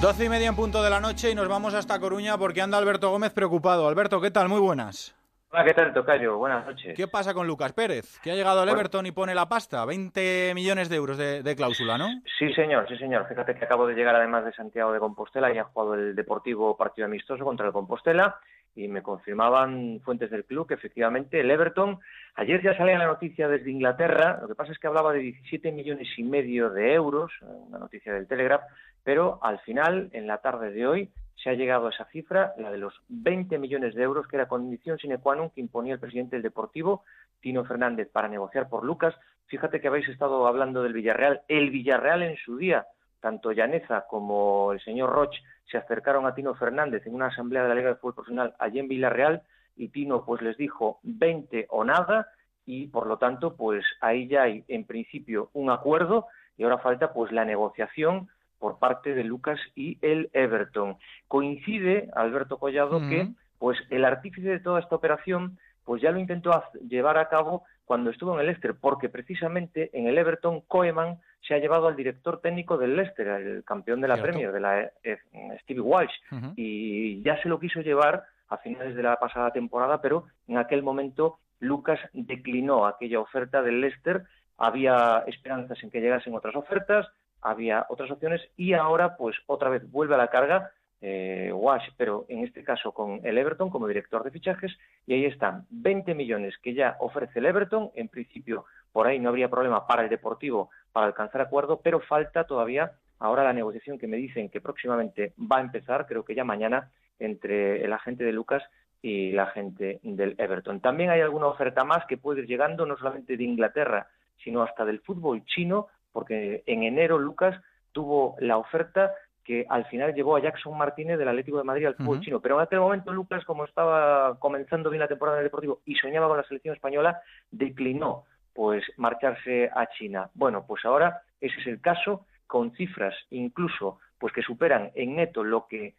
[0.00, 2.78] 12 y media en punto de la noche y nos vamos hasta Coruña porque anda
[2.78, 3.88] Alberto Gómez preocupado.
[3.88, 4.48] Alberto, ¿qué tal?
[4.48, 5.17] Muy buenas.
[5.50, 6.36] Hola, ¿qué tal, Tocayo?
[6.36, 6.94] Buenas noches.
[6.94, 8.18] ¿Qué pasa con Lucas Pérez?
[8.20, 8.68] Que ha llegado al.
[8.68, 9.86] Everton y pone la pasta.
[9.86, 12.06] 20 millones de euros de, de cláusula, ¿no?
[12.38, 13.26] Sí, señor, sí, señor.
[13.28, 16.76] Fíjate que acabo de llegar además de Santiago de Compostela y ha jugado el Deportivo
[16.76, 18.36] partido amistoso contra el Compostela
[18.76, 21.98] y me confirmaban fuentes del club que efectivamente el Everton,
[22.36, 25.72] ayer ya salía la noticia desde Inglaterra, lo que pasa es que hablaba de 17
[25.72, 28.62] millones y medio de euros, eh, una noticia del Telegraph,
[29.02, 31.10] pero al final, en la tarde de hoy,
[31.42, 34.48] se ha llegado a esa cifra, la de los 20 millones de euros, que era
[34.48, 37.04] condición sine qua non que imponía el presidente del Deportivo,
[37.40, 39.14] Tino Fernández, para negociar por Lucas.
[39.46, 41.42] Fíjate que habéis estado hablando del Villarreal.
[41.46, 42.86] El Villarreal en su día,
[43.20, 45.34] tanto Llaneza como el señor Roch,
[45.70, 48.78] se acercaron a Tino Fernández en una asamblea de la Liga de Fútbol Profesional allí
[48.80, 49.42] en Villarreal
[49.76, 52.28] y Tino pues les dijo 20 o nada
[52.66, 57.12] y por lo tanto pues ahí ya hay en principio un acuerdo y ahora falta
[57.12, 60.96] pues la negociación por parte de Lucas y el Everton.
[61.26, 66.50] Coincide, Alberto Collado, que pues el artífice de toda esta operación pues ya lo intentó
[66.86, 71.54] llevar a cabo cuando estuvo en el Leicester, porque precisamente en el Everton Koeman se
[71.54, 74.32] ha llevado al director técnico del Leicester, el campeón de la Cierto.
[74.32, 75.18] Premier, de la eh,
[75.62, 76.12] Stevie Walsh,
[76.56, 80.82] y ya se lo quiso llevar a finales de la pasada temporada, pero en aquel
[80.82, 84.24] momento Lucas declinó aquella oferta del Leicester,
[84.58, 87.08] había esperanzas en que llegasen otras ofertas,
[87.42, 90.70] había otras opciones y ahora pues otra vez vuelve a la carga
[91.00, 95.24] eh, Wash, pero en este caso con el Everton como director de fichajes y ahí
[95.26, 99.86] están 20 millones que ya ofrece el Everton, en principio por ahí no habría problema
[99.86, 104.48] para el Deportivo para alcanzar acuerdo, pero falta todavía ahora la negociación que me dicen
[104.48, 108.62] que próximamente va a empezar, creo que ya mañana, entre el agente de Lucas
[109.02, 110.80] y la gente del Everton.
[110.80, 114.08] También hay alguna oferta más que puede ir llegando, no solamente de Inglaterra,
[114.42, 117.60] sino hasta del fútbol chino, porque en enero Lucas
[117.92, 119.12] tuvo la oferta
[119.44, 122.40] que al final llevó a Jackson Martínez del Atlético de Madrid al fútbol chino.
[122.40, 125.94] Pero en aquel momento Lucas, como estaba comenzando bien la temporada en el Deportivo y
[125.94, 130.28] soñaba con la selección española, declinó pues marcharse a China.
[130.34, 135.44] Bueno, pues ahora ese es el caso, con cifras incluso pues que superan en neto
[135.44, 135.94] lo que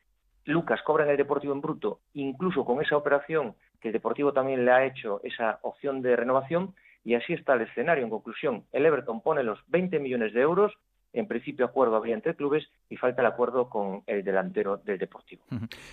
[0.45, 4.65] Lucas cobra en el Deportivo en bruto, incluso con esa operación que el Deportivo también
[4.65, 8.03] le ha hecho esa opción de renovación, y así está el escenario.
[8.03, 10.73] En conclusión, el Everton pone los 20 millones de euros,
[11.13, 15.43] en principio acuerdo habría entre clubes y falta el acuerdo con el delantero del Deportivo.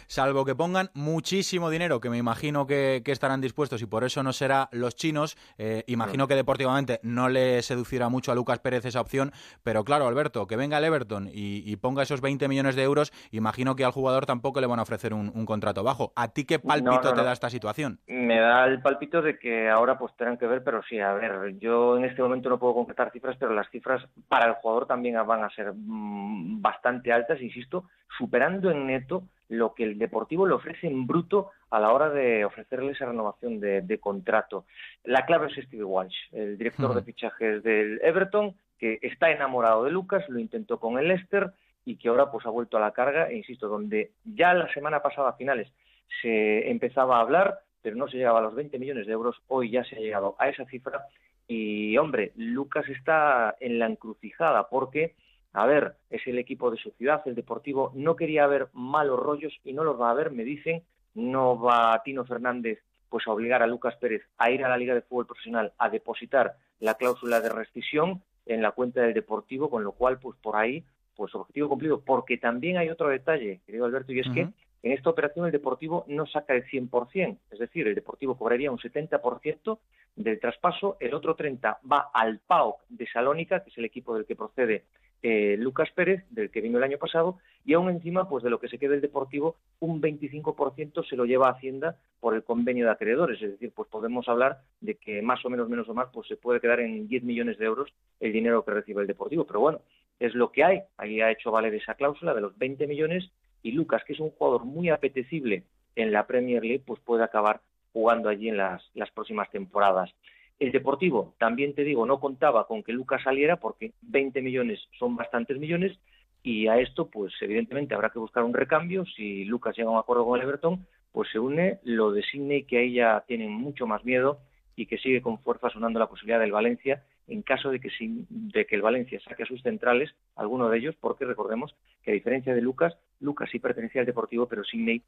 [0.07, 4.23] Salvo que pongan muchísimo dinero, que me imagino que, que estarán dispuestos y por eso
[4.23, 5.37] no será los chinos.
[5.59, 9.33] eh, imagino que deportivamente no le seducirá mucho a Lucas Pérez esa opción,
[9.63, 13.13] pero claro, Alberto, que venga el Everton y, y ponga esos 20 millones de euros,
[13.31, 16.13] imagino que al jugador tampoco le van a ofrecer un, un contrato bajo.
[16.17, 17.25] ¿A ti qué palpito No, no, te no.
[17.25, 18.01] da esta situación?
[18.07, 21.59] Me da el palpito de que ahora pues tendrán que ver, pero sí, a ver,
[21.59, 25.17] yo en este momento no puedo concretar cifras, pero las cifras para el jugador también
[25.27, 30.55] van a ser mm, bastante altas, insisto, superando en neto lo que el Deportivo le
[30.55, 34.67] ofrece en bruto a la hora de ofrecerle esa renovación de, de contrato.
[35.05, 39.91] La clave es Steve Walsh, el director de fichajes del Everton, que está enamorado de
[39.91, 41.53] Lucas, lo intentó con el Leicester
[41.85, 45.01] y que ahora pues ha vuelto a la carga, e insisto, donde ya la semana
[45.01, 45.73] pasada a finales
[46.21, 49.71] se empezaba a hablar, pero no se llegaba a los 20 millones de euros, hoy
[49.71, 51.07] ya se ha llegado a esa cifra
[51.49, 55.15] y hombre, Lucas está en la encrucijada porque,
[55.57, 57.91] a ver, es el equipo de su ciudad, el Deportivo.
[57.95, 60.83] No quería ver malos rollos y no los va a ver, me dicen,
[61.15, 64.95] no va Tino Fernández pues a obligar a Lucas Pérez a ir a la Liga
[64.95, 69.83] de Fútbol Profesional a depositar la cláusula de rescisión en la cuenta del Deportivo, con
[69.83, 70.85] lo cual pues por ahí
[71.17, 75.09] pues objetivo cumplido, porque también hay otro detalle, querido Alberto, y es que en esta
[75.09, 79.79] operación el Deportivo no saca el 100%, es decir, el Deportivo cobraría un 70%
[80.17, 84.27] del traspaso, el otro 30% va al PAOK de Salónica, que es el equipo del
[84.27, 84.85] que procede
[85.29, 88.61] eh, Lucas Pérez, del que vino el año pasado, y aún encima, pues de lo
[88.61, 92.93] que se queda el Deportivo, un 25% se lo lleva Hacienda por el convenio de
[92.93, 96.29] acreedores, es decir, pues podemos hablar de que más o menos, menos o más, pues
[96.29, 99.59] se puede quedar en 10 millones de euros el dinero que recibe el Deportivo, pero
[99.59, 99.81] bueno,
[100.21, 103.29] es lo que hay, ahí ha hecho valer esa cláusula de los 20 millones,
[103.65, 105.65] y Lucas, que es un jugador muy apetecible
[105.97, 107.63] en la Premier League, pues puede acabar
[107.93, 110.15] jugando allí en las, las próximas temporadas.
[110.59, 115.15] El Deportivo, también te digo, no contaba con que Lucas saliera porque 20 millones son
[115.15, 115.99] bastantes millones
[116.43, 119.05] y a esto, pues evidentemente habrá que buscar un recambio.
[119.05, 122.65] Si Lucas llega a un acuerdo con el Everton, pues se une lo de Sidney,
[122.65, 124.39] que ahí ya tienen mucho más miedo
[124.77, 128.67] y que sigue con fuerza sonando la posibilidad del Valencia en caso de que, de
[128.67, 132.55] que el Valencia saque a sus centrales, alguno de ellos, porque recordemos que a diferencia
[132.55, 135.03] de Lucas, Lucas sí pertenecía al Deportivo, pero Sidney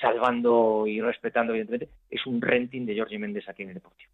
[0.00, 4.10] salvando y respetando, evidentemente, es un renting de Jorge Méndez aquí en el Deportivo.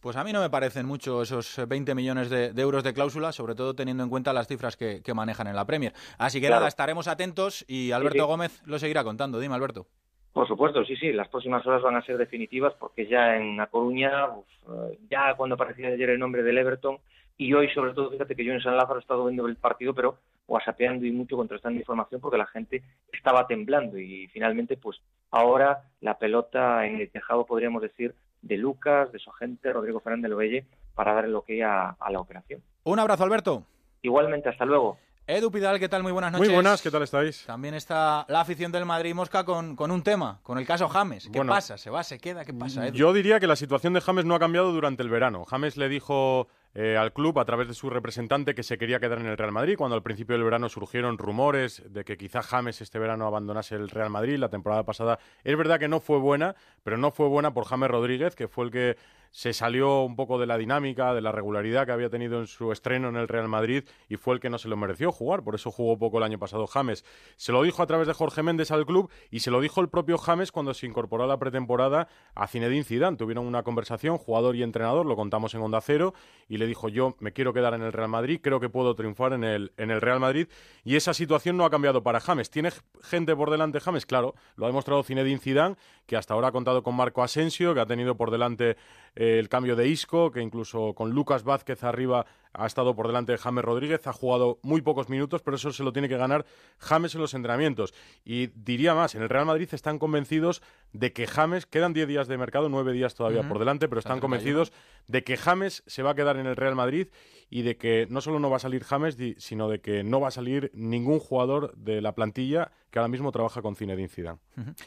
[0.00, 3.54] Pues a mí no me parecen mucho esos 20 millones de, euros de cláusula, sobre
[3.54, 5.92] todo teniendo en cuenta las cifras que, manejan en la Premier.
[6.18, 9.38] Así que nada, estaremos atentos y Alberto Gómez lo seguirá contando.
[9.38, 9.86] Dime, Alberto.
[10.32, 13.68] Por supuesto, sí, sí, las próximas horas van a ser definitivas porque ya en A
[13.68, 14.26] Coruña,
[14.66, 16.98] pues, ya cuando aparecía ayer el nombre del Everton,
[17.36, 19.94] y hoy sobre todo, fíjate que yo en San Lázaro he estado viendo el partido,
[19.94, 22.82] pero whatsappeando y mucho contrastando información porque la gente
[23.12, 24.98] estaba temblando y finalmente pues
[25.30, 30.30] ahora la pelota en el tejado podríamos decir de Lucas, de su agente Rodrigo Fernández
[30.30, 32.62] Loelle para dar el ok a, a la operación.
[32.84, 33.64] Un abrazo Alberto.
[34.02, 34.98] Igualmente, hasta luego.
[35.26, 36.02] Edu Pidal, ¿qué tal?
[36.02, 36.46] Muy buenas noches.
[36.46, 37.46] Muy buenas, ¿qué tal estáis?
[37.46, 41.30] También está la afición del Madrid Mosca con, con un tema, con el caso James.
[41.32, 41.78] ¿Qué pasa?
[41.78, 42.04] ¿Se va?
[42.04, 42.44] ¿Se queda?
[42.44, 42.94] ¿Qué pasa, Edu?
[42.94, 45.46] Yo diría que la situación de James no ha cambiado durante el verano.
[45.46, 49.20] James le dijo eh, al club a través de su representante que se quería quedar
[49.20, 52.80] en el Real Madrid, cuando al principio del verano surgieron rumores de que quizá James
[52.80, 54.38] este verano abandonase el Real Madrid.
[54.38, 57.90] La temporada pasada es verdad que no fue buena, pero no fue buena por James
[57.90, 58.96] Rodríguez, que fue el que
[59.34, 62.70] se salió un poco de la dinámica, de la regularidad que había tenido en su
[62.70, 65.56] estreno en el Real Madrid y fue el que no se lo mereció jugar, por
[65.56, 67.04] eso jugó poco el año pasado James.
[67.34, 69.88] Se lo dijo a través de Jorge Méndez al club y se lo dijo el
[69.88, 72.06] propio James cuando se incorporó a la pretemporada
[72.36, 73.16] a Zinedine Zidane.
[73.16, 76.14] Tuvieron una conversación, jugador y entrenador, lo contamos en Onda Cero,
[76.48, 79.32] y le dijo yo me quiero quedar en el Real Madrid, creo que puedo triunfar
[79.32, 80.46] en el, en el Real Madrid
[80.84, 82.50] y esa situación no ha cambiado para James.
[82.50, 82.70] ¿Tiene
[83.02, 84.06] gente por delante James?
[84.06, 85.74] Claro, lo ha demostrado Zinedine Zidane,
[86.06, 88.76] que hasta ahora ha contado con Marco Asensio, que ha tenido por delante
[89.14, 93.38] el cambio de Isco, que incluso con Lucas Vázquez arriba ha estado por delante de
[93.38, 96.46] James Rodríguez, ha jugado muy pocos minutos, pero eso se lo tiene que ganar
[96.78, 97.92] James en los entrenamientos.
[98.24, 102.28] Y diría más, en el Real Madrid están convencidos de que James, quedan 10 días
[102.28, 104.72] de mercado, 9 días todavía por delante, pero están convencidos
[105.08, 107.08] de que James se va a quedar en el Real Madrid
[107.50, 110.28] y de que no solo no va a salir James, sino de que no va
[110.28, 114.38] a salir ningún jugador de la plantilla que ahora mismo trabaja con Zinedine Zidane.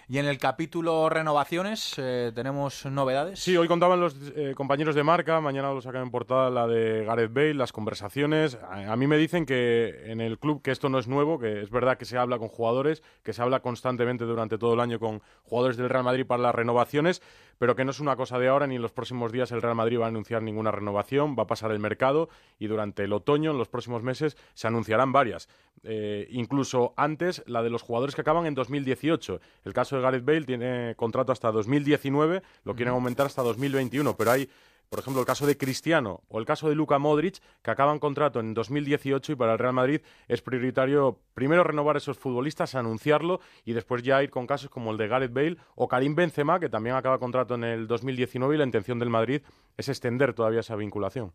[0.08, 3.40] Y en el capítulo renovaciones, eh, ¿tenemos novedades?
[3.40, 7.04] Sí, hoy contaban los eh, compañeros de marca, mañana lo sacan en portada la de
[7.04, 8.58] Gareth Bale, las conversaciones.
[8.70, 11.70] A, mí me dicen que en el club que esto no es nuevo, que es
[11.70, 15.22] verdad que se habla con jugadores, que se habla constantemente durante todo el año con
[15.44, 17.22] jugadores del Real Madrid para las renovaciones,
[17.60, 19.76] pero que no es una cosa de ahora ni en los próximos días el Real
[19.76, 22.30] Madrid va a anunciar ninguna renovación, va a pasar el mercado
[22.60, 25.50] y durante el otoño, en los próximos meses, se anunciarán varias.
[25.84, 29.40] Eh, incluso antes, la de los jugadores que acaban en 2018.
[29.66, 34.32] El caso de Gareth Bale tiene contrato hasta 2019, lo quieren aumentar hasta 2021, pero
[34.32, 34.50] hay
[34.90, 38.40] por ejemplo, el caso de Cristiano o el caso de Luka Modric, que acaban contrato
[38.40, 43.74] en 2018 y para el Real Madrid es prioritario primero renovar esos futbolistas, anunciarlo y
[43.74, 46.96] después ya ir con casos como el de Gareth Bale o Karim Benzema, que también
[46.96, 49.42] acaba contrato en el 2019 y la intención del Madrid
[49.78, 51.34] es extender todavía esa vinculación.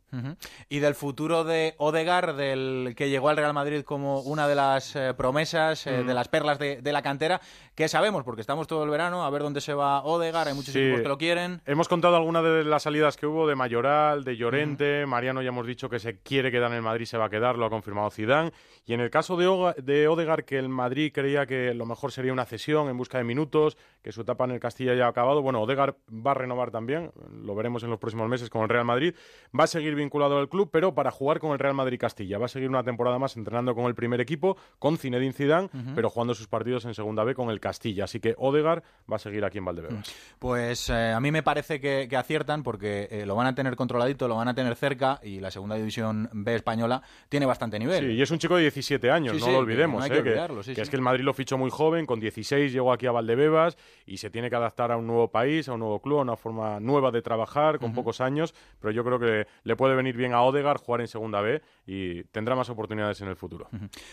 [0.68, 4.96] Y del futuro de Odegar, del que llegó al Real Madrid como una de las
[4.96, 7.40] eh, promesas, eh, de las perlas de, la cantera,
[7.74, 8.24] ¿qué sabemos?
[8.24, 11.08] Porque estamos todo el verano a ver dónde se va Odegar, hay muchos equipos que
[11.08, 11.62] lo quieren.
[11.66, 15.66] Hemos contado algunas de las salidas que hubo de Mayoral, de Llorente, Mariano ya hemos
[15.66, 18.10] dicho que se quiere quedar en el Madrid, se va a quedar, lo ha confirmado
[18.10, 18.52] Zidane.
[18.84, 22.32] Y en el caso de, de Odegar, que el Madrid creía que lo mejor sería
[22.32, 25.42] una cesión en busca de minutos, que su etapa en el Castilla ya ha acabado,
[25.42, 28.84] bueno, Odegar va a renovar también, lo veremos en los próximos meses con el Real
[28.84, 29.14] Madrid,
[29.58, 32.46] va a seguir vinculado al club, pero para jugar con el Real Madrid Castilla, va
[32.46, 36.34] a seguir una temporada más entrenando con el primer equipo, con Zinedine Zidane, pero jugando
[36.34, 39.58] sus partidos en segunda B con el Castilla, así que Odegar va a seguir aquí
[39.58, 40.14] en Valdebebas.
[40.38, 44.28] Pues eh, a mí me parece que, aciertan porque eh, lo van a tener controladito,
[44.28, 48.04] lo van a tener cerca y la segunda división B española tiene bastante nivel.
[48.04, 50.04] Sí, y es un chico de 17 años, no lo olvidemos.
[50.08, 53.06] que, eh, que, es que el Madrid lo fichó muy joven, con 16 llegó aquí
[53.06, 53.76] a Valdebebas
[54.06, 56.36] y se tiene que adaptar a un nuevo país, a un nuevo club, a una
[56.36, 60.32] forma nueva de trabajar, con pocos años, pero yo creo que le puede venir bien
[60.32, 63.68] a Odegar jugar en segunda B y tendrá más oportunidades en el futuro.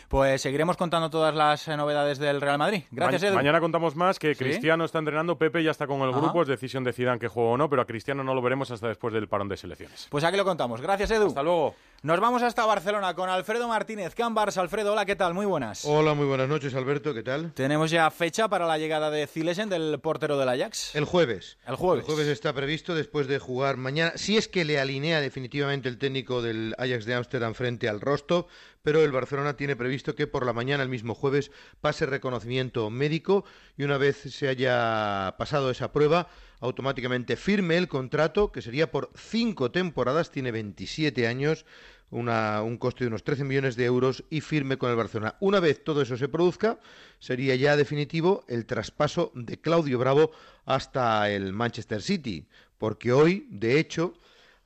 [0.08, 2.84] Pues seguiremos contando todas las eh, novedades del Real Madrid.
[2.92, 3.36] Gracias, Edu.
[3.36, 6.84] Mañana contamos más que Cristiano está entrenando, Pepe ya está con el grupo, es decisión
[6.84, 9.28] de Zidane que juega o no, pero a Cristiano no lo veremos hasta después del
[9.28, 10.08] parón de selecciones.
[10.10, 10.82] Pues aquí lo contamos.
[10.82, 11.28] Gracias, Edu.
[11.28, 11.76] Hasta luego.
[12.02, 14.58] Nos vamos hasta Barcelona con Alfredo Martínez Cambars.
[14.58, 15.34] Alfredo, hola, ¿qué tal?
[15.34, 15.84] Muy buenas.
[15.84, 17.52] Hola, muy buenas noches, Alberto, ¿qué tal?
[17.52, 20.96] Tenemos ya fecha para la llegada de Zilesen, del portero del Ajax.
[20.96, 21.58] El jueves.
[21.68, 22.06] El jueves.
[22.06, 25.98] El jueves está previsto después de jugar mañana, si es que le alinea definitivamente el
[25.98, 28.46] técnico del Ajax de Ámsterdam frente al Rostov,
[28.90, 33.46] pero el Barcelona tiene previsto que por la mañana, el mismo jueves, pase reconocimiento médico
[33.78, 36.28] y una vez se haya pasado esa prueba,
[36.60, 41.68] automáticamente firme el contrato, que sería por cinco temporadas, tiene 27 años,
[42.10, 45.36] un coste de unos 13 millones de euros y firme con el Barcelona.
[45.40, 46.80] Una vez todo eso se produzca,
[47.20, 50.32] sería ya definitivo el traspaso de Claudio Bravo
[50.66, 52.48] hasta el Manchester City,
[52.80, 54.16] porque hoy, de hecho,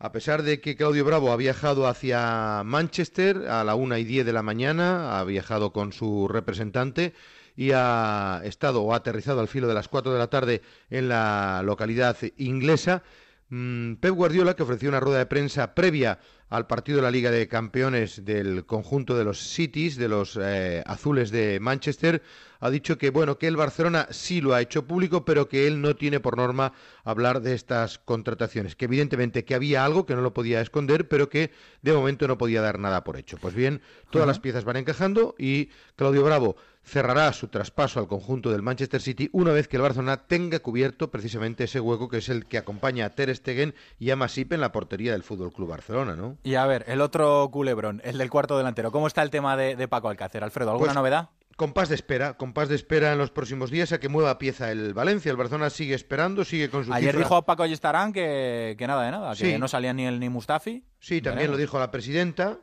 [0.03, 4.25] a pesar de que Claudio Bravo ha viajado hacia Manchester a la una y diez
[4.25, 7.13] de la mañana, ha viajado con su representante
[7.55, 11.07] y ha estado o ha aterrizado al filo de las cuatro de la tarde en
[11.07, 13.01] la localidad inglesa,
[13.49, 16.19] Pep Guardiola, que ofreció una rueda de prensa previa
[16.49, 20.83] al partido de la Liga de Campeones del conjunto de los Cities, de los eh,
[20.85, 22.21] azules de Manchester,
[22.59, 25.81] ha dicho que bueno, que el Barcelona sí lo ha hecho público, pero que él
[25.81, 26.73] no tiene por norma
[27.03, 31.27] hablar de estas contrataciones, que evidentemente que había algo que no lo podía esconder, pero
[31.27, 33.37] que de momento no podía dar nada por hecho.
[33.37, 33.81] Pues bien,
[34.11, 39.01] todas las piezas van encajando y Claudio Bravo cerrará su traspaso al conjunto del Manchester
[39.01, 42.57] City una vez que el Barcelona tenga cubierto precisamente ese hueco que es el que
[42.57, 46.37] acompaña a Ter Stegen y a Masip en la portería del Fútbol Club Barcelona, ¿no?
[46.43, 48.91] Y a ver, el otro culebrón, el del cuarto delantero.
[48.91, 50.43] ¿Cómo está el tema de, Paco Alcácer?
[50.43, 51.29] Alfredo, ¿alguna pues, novedad?
[51.55, 54.93] Compás de espera, compás de espera en los próximos días a que mueva pieza el
[54.93, 55.29] Valencia.
[55.29, 59.11] El Barcelona sigue esperando, sigue con su Ayer dijo Paco Yestarán que, que nada de
[59.11, 60.83] nada, que no salía ni el ni Mustafi.
[60.99, 62.59] Sí, también lo dijo la presidenta.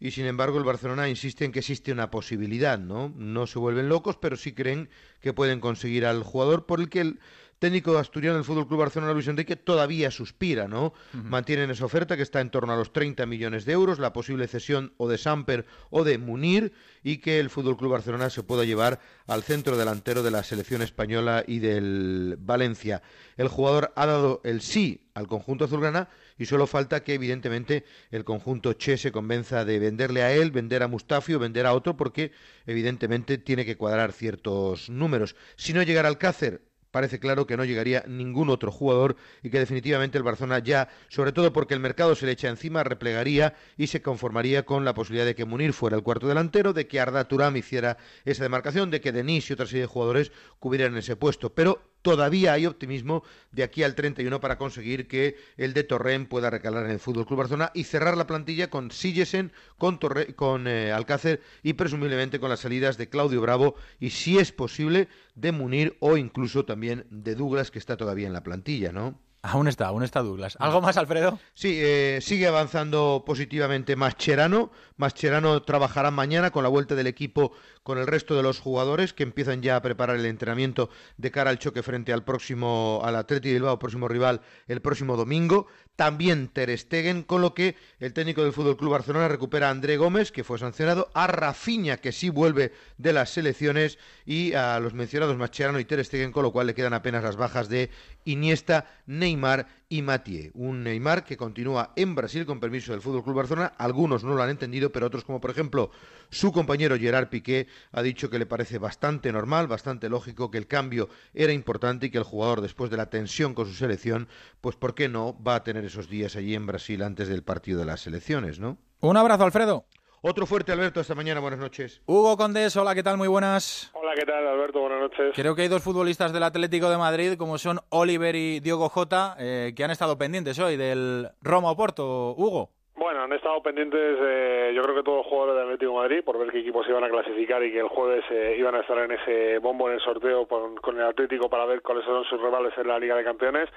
[0.00, 3.12] Y sin embargo, el Barcelona insiste en que existe una posibilidad, ¿no?
[3.16, 4.88] No se vuelven locos, pero sí creen
[5.20, 7.20] que pueden conseguir al jugador por el que el
[7.62, 10.94] técnico asturiano del Fútbol Club Barcelona, Luis Enrique, todavía suspira, ¿no?
[11.12, 14.48] Mantienen esa oferta que está en torno a los 30 millones de euros, la posible
[14.48, 16.72] cesión o de Samper o de Munir
[17.04, 18.98] y que el Fútbol Club Barcelona se pueda llevar
[19.28, 23.00] al centro delantero de la selección española y del Valencia.
[23.36, 26.08] El jugador ha dado el sí al conjunto azulgrana
[26.38, 30.82] y solo falta que evidentemente el conjunto Che se convenza de venderle a él, vender
[30.82, 32.32] a Mustafi o vender a otro porque
[32.66, 35.36] evidentemente tiene que cuadrar ciertos números.
[35.54, 39.58] Si no llegara al Cácer, parece claro que no llegaría ningún otro jugador y que
[39.58, 43.88] definitivamente el Barcelona ya, sobre todo porque el mercado se le echa encima, replegaría y
[43.88, 47.26] se conformaría con la posibilidad de que Munir fuera el cuarto delantero, de que Arda
[47.26, 50.30] Turam hiciera esa demarcación, de que Denis y otra serie de jugadores
[50.60, 51.52] cubrieran ese puesto.
[51.52, 53.22] Pero todavía hay optimismo
[53.52, 57.26] de aquí al 31 para conseguir que el de Torren pueda recalar en el Fútbol
[57.26, 59.98] Club Barcelona y cerrar la plantilla con Sillesen, con,
[60.36, 65.08] con eh, Alcácer y presumiblemente con las salidas de Claudio Bravo y si es posible
[65.34, 69.18] de Munir o incluso también de Douglas que está todavía en la plantilla, ¿no?
[69.44, 70.56] Aún está, aún está Douglas.
[70.60, 71.40] ¿Algo más, Alfredo?
[71.54, 74.70] Sí, eh, sigue avanzando positivamente Mascherano.
[74.96, 79.24] Mascherano trabajará mañana con la vuelta del equipo con el resto de los jugadores que
[79.24, 83.52] empiezan ya a preparar el entrenamiento de cara al choque frente al próximo, al Atleti
[83.52, 85.66] Bilbao, próximo rival, el próximo domingo.
[85.96, 89.96] También Ter Stegen, con lo que el técnico del Fútbol Club Barcelona recupera a André
[89.96, 94.94] Gómez, que fue sancionado, a Rafinha, que sí vuelve de las selecciones, y a los
[94.94, 97.90] mencionados Mascherano y Ter Stegen, con lo cual le quedan apenas las bajas de
[98.24, 98.86] Iniesta,
[99.32, 100.50] Neymar y Mathieu.
[100.54, 103.72] Un Neymar que continúa en Brasil con permiso del Fútbol Club Barcelona.
[103.78, 105.90] Algunos no lo han entendido, pero otros, como por ejemplo
[106.30, 110.66] su compañero Gerard Piqué, ha dicho que le parece bastante normal, bastante lógico que el
[110.66, 114.28] cambio era importante y que el jugador, después de la tensión con su selección,
[114.60, 117.78] pues ¿por qué no va a tener esos días allí en Brasil antes del partido
[117.78, 118.78] de las selecciones, ¿no?
[119.00, 119.86] Un abrazo, Alfredo.
[120.24, 121.40] Otro fuerte, Alberto, esta mañana.
[121.40, 122.00] Buenas noches.
[122.06, 123.16] Hugo Condés, hola, ¿qué tal?
[123.16, 123.90] Muy buenas.
[123.92, 124.78] Hola, ¿qué tal, Alberto?
[124.78, 125.32] Buenas noches.
[125.34, 129.34] Creo que hay dos futbolistas del Atlético de Madrid, como son Oliver y Diogo Jota,
[129.40, 132.36] eh, que han estado pendientes hoy del Roma Oporto.
[132.36, 132.70] Hugo.
[132.94, 136.24] Bueno, han estado pendientes, eh, yo creo que todos los jugadores del Atlético de Madrid,
[136.24, 138.96] por ver qué equipos iban a clasificar y que el jueves eh, iban a estar
[138.98, 142.72] en ese bombo en el sorteo con, el Atlético para ver cuáles son sus rivales
[142.76, 143.68] en la Liga de Campeones.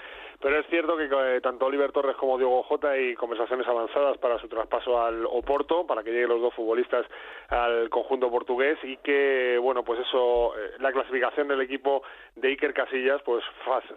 [0.41, 4.39] Pero es cierto que eh, tanto Oliver Torres como Diego Jota hay conversaciones avanzadas para
[4.39, 7.05] su traspaso al Oporto, para que lleguen los dos futbolistas
[7.49, 12.03] al conjunto portugués y que, bueno, pues eso, la clasificación del equipo
[12.35, 13.43] de Iker Casillas, pues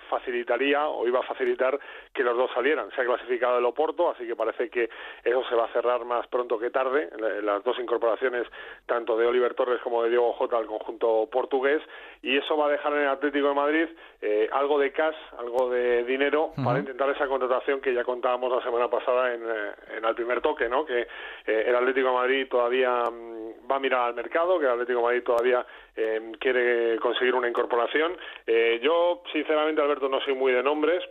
[0.09, 1.79] facilitaría o iba a facilitar
[2.15, 2.91] que los dos salieran.
[2.95, 4.89] Se ha clasificado el Oporto, así que parece que
[5.25, 7.11] eso se va a cerrar más pronto que tarde,
[7.43, 8.47] las dos incorporaciones
[8.87, 11.83] tanto de Oliver Torres como de Diego Jota al conjunto portugués,
[12.23, 13.89] y eso va a dejar en el Atlético de Madrid
[14.21, 16.28] eh, algo de cash, algo de dinero
[16.63, 20.41] para intentar esa contratación que ya contábamos la semana pasada en, eh, en el primer
[20.41, 20.85] toque, ¿no?
[20.85, 24.73] que eh, el Atlético de Madrid todavía mm, va a mirar al mercado, que el
[24.73, 25.67] Atlético de Madrid todavía
[26.39, 28.17] quiere conseguir una incorporación.
[28.81, 31.03] yo, sinceramente, Alberto, no soy muy de nombres,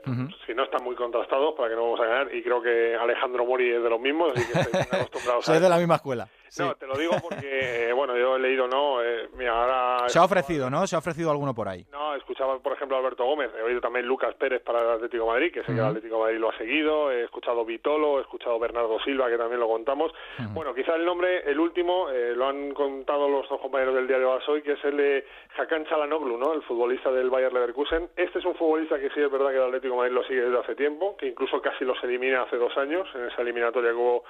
[0.45, 3.45] si no están muy contrastados para que no vamos a ganar, y creo que Alejandro
[3.45, 6.29] Mori es de los mismos, así que estoy acostumbrado a Soy de la misma escuela.
[6.59, 9.03] No, te lo digo porque, bueno, yo he leído, ¿no?
[9.03, 10.09] Eh, mira, ahora...
[10.09, 10.85] Se ha ofrecido, ¿no?
[10.87, 11.85] Se ha ofrecido alguno por ahí.
[11.91, 15.25] No, escuchaba, por ejemplo, a Alberto Gómez, he oído también Lucas Pérez para el Atlético
[15.25, 18.19] de Madrid, que sé que el Atlético de Madrid lo ha seguido, he escuchado Vitolo,
[18.19, 20.11] he escuchado Bernardo Silva, que también lo contamos.
[20.53, 24.33] Bueno, quizá el nombre, el último, eh, lo han contado los dos compañeros del diario
[24.33, 25.25] Asoy, que es el de
[25.57, 26.53] Hakan Chalanoglu, ¿no?
[26.53, 28.09] El futbolista del Bayer Leverkusen.
[28.15, 30.41] Este es un futbolista que sí es verdad que el Atlético de Madrid lo sigue
[30.41, 33.97] desde hace tiempo, que incluso casi los elimina hace dos años, en esa eliminatoria que
[33.97, 34.23] hubo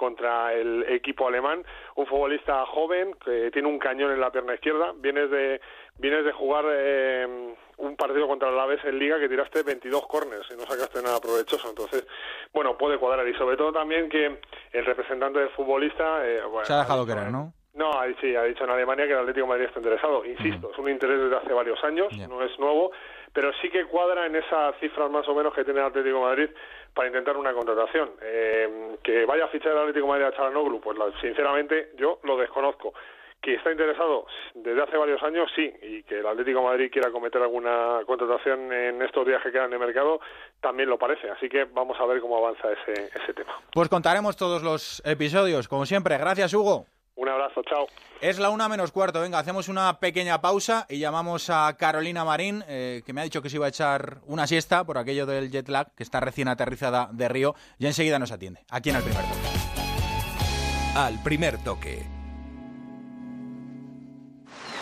[0.00, 1.62] contra el equipo alemán,
[1.94, 5.60] un futbolista joven que tiene un cañón en la pierna izquierda, vienes de
[5.98, 10.48] vienes de jugar eh, un partido contra el Alavés en Liga que tiraste 22 corners
[10.50, 12.06] y no sacaste nada provechoso, entonces,
[12.54, 13.28] bueno, puede cuadrar.
[13.28, 14.40] Y sobre todo también que
[14.72, 17.52] el representante del futbolista eh, se ha dejado querer, ¿no?
[17.74, 20.24] No, sí, ha dicho en Alemania que el Atlético de Madrid está interesado.
[20.24, 22.90] Insisto, es un interés desde hace varios años, no es nuevo,
[23.32, 26.24] pero sí que cuadra en esas cifras más o menos que tiene el Atlético de
[26.24, 26.50] Madrid
[26.94, 28.10] para intentar una contratación.
[28.22, 32.92] Eh, que vaya a fichar el Atlético Madrid a Charanoglu, pues sinceramente yo lo desconozco.
[33.40, 37.40] Que está interesado desde hace varios años, sí, y que el Atlético Madrid quiera cometer
[37.40, 40.20] alguna contratación en estos días que quedan de mercado,
[40.60, 41.30] también lo parece.
[41.30, 43.54] Así que vamos a ver cómo avanza ese, ese tema.
[43.72, 46.18] Pues contaremos todos los episodios, como siempre.
[46.18, 46.84] Gracias, Hugo.
[47.20, 47.86] Un abrazo, chao.
[48.22, 52.64] Es la una menos cuarto, venga, hacemos una pequeña pausa y llamamos a Carolina Marín,
[52.66, 55.50] eh, que me ha dicho que se iba a echar una siesta por aquello del
[55.50, 59.02] jet lag, que está recién aterrizada de Río, y enseguida nos atiende, aquí en el
[59.02, 60.96] primer toque.
[60.96, 62.06] Al primer toque.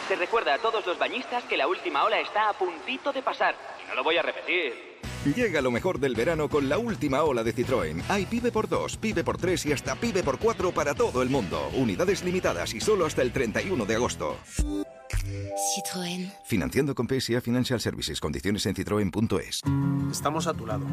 [0.07, 3.57] Se recuerda a todos los bañistas que la última ola está a puntito de pasar.
[3.85, 5.01] Y no lo voy a repetir.
[5.25, 8.03] Llega lo mejor del verano con la última ola de Citroën.
[8.09, 11.29] Hay pibe por 2, pibe por 3 y hasta pibe por 4 para todo el
[11.29, 11.71] mundo.
[11.75, 14.37] Unidades limitadas y solo hasta el 31 de agosto.
[14.49, 16.33] Citroën.
[16.45, 18.21] Financiando con PSA Financial Services.
[18.21, 19.63] Condiciones en citroen.es.
[20.11, 20.87] Estamos a tu lado.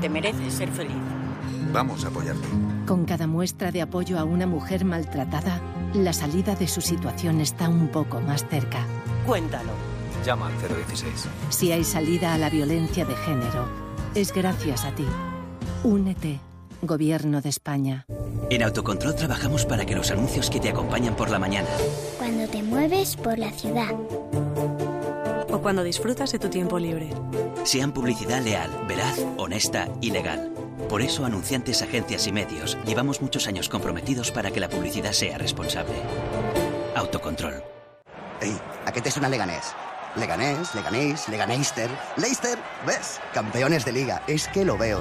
[0.00, 0.96] Te mereces ser feliz.
[1.72, 2.46] Vamos a apoyarte.
[2.86, 5.60] Con cada muestra de apoyo a una mujer maltratada,
[5.94, 8.84] la salida de su situación está un poco más cerca.
[9.26, 9.89] Cuéntalo.
[10.24, 10.52] Llama al
[10.86, 11.28] 016.
[11.48, 13.66] Si hay salida a la violencia de género,
[14.14, 15.06] es gracias a ti.
[15.82, 16.40] Únete.
[16.82, 18.06] Gobierno de España.
[18.48, 21.68] En Autocontrol trabajamos para que los anuncios que te acompañan por la mañana.
[22.18, 23.94] Cuando te mueves por la ciudad.
[25.50, 27.10] O cuando disfrutas de tu tiempo libre.
[27.64, 30.52] Sean publicidad leal, veraz, honesta y legal.
[30.88, 35.36] Por eso, anunciantes, agencias y medios, llevamos muchos años comprometidos para que la publicidad sea
[35.36, 35.96] responsable.
[36.96, 37.62] Autocontrol.
[38.40, 38.56] Ey,
[38.86, 39.74] ¿a qué te suena Leganés?
[40.16, 43.20] Leganés, Leganés, Leganeister, Leicester, ¿ves?
[43.32, 45.00] Campeones de liga, es que lo veo.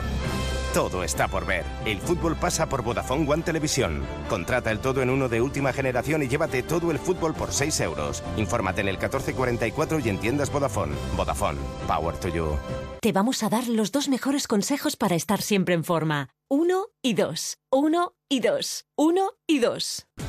[0.74, 1.66] Todo está por ver.
[1.84, 4.06] El fútbol pasa por Vodafone One Televisión.
[4.30, 7.80] Contrata el todo en uno de última generación y llévate todo el fútbol por 6
[7.80, 8.24] euros.
[8.38, 10.96] Infórmate en el 1444 y entiendas Vodafone.
[11.18, 11.58] Vodafone,
[11.88, 12.56] power to you.
[13.02, 16.30] Te vamos a dar los dos mejores consejos para estar siempre en forma.
[16.52, 17.58] Uno y dos.
[17.72, 18.86] Uno y dos.
[18.96, 20.06] Uno y dos.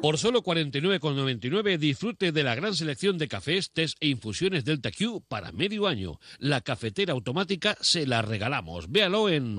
[0.00, 5.22] Por solo 49,99 disfrute de la gran selección de cafés, tés e infusiones Delta Q
[5.26, 6.20] para medio año.
[6.38, 8.90] La cafetera automática se la regalamos.
[8.90, 9.58] Véalo en...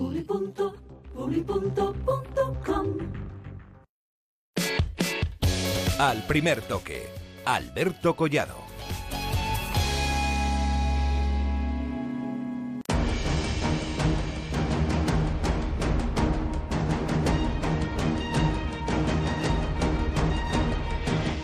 [5.98, 7.08] Al primer toque,
[7.46, 8.66] Alberto Collado.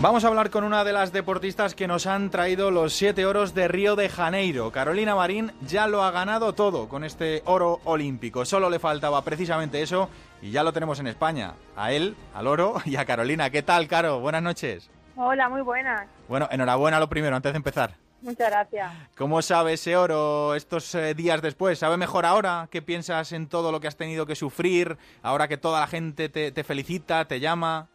[0.01, 3.53] Vamos a hablar con una de las deportistas que nos han traído los siete oros
[3.53, 4.71] de Río de Janeiro.
[4.71, 8.43] Carolina Marín ya lo ha ganado todo con este oro olímpico.
[8.43, 10.09] Solo le faltaba precisamente eso
[10.41, 11.53] y ya lo tenemos en España.
[11.75, 13.51] A él, al oro y a Carolina.
[13.51, 14.19] ¿Qué tal, Caro?
[14.19, 14.89] Buenas noches.
[15.15, 16.07] Hola, muy buenas.
[16.27, 17.93] Bueno, enhorabuena lo primero, antes de empezar.
[18.23, 18.91] Muchas gracias.
[19.15, 21.77] ¿Cómo sabe ese oro estos eh, días después?
[21.77, 22.67] ¿Sabe mejor ahora?
[22.71, 24.97] ¿Qué piensas en todo lo que has tenido que sufrir?
[25.21, 27.87] Ahora que toda la gente te felicita, te llama.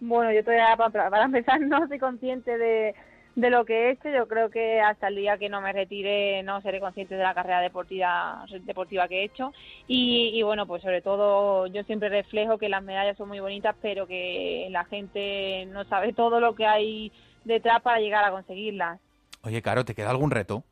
[0.00, 2.94] Bueno, yo todavía para, empezar no soy consciente de,
[3.36, 4.08] de lo que he hecho.
[4.08, 7.34] Yo creo que hasta el día que no me retire no seré consciente de la
[7.34, 9.52] carrera deportiva, deportiva que he hecho.
[9.86, 13.76] Y, y bueno, pues sobre todo yo siempre reflejo que las medallas son muy bonitas,
[13.82, 17.12] pero que la gente no sabe todo lo que hay
[17.44, 18.98] detrás para llegar a conseguirlas.
[19.42, 20.64] Oye, Caro, ¿te queda algún reto?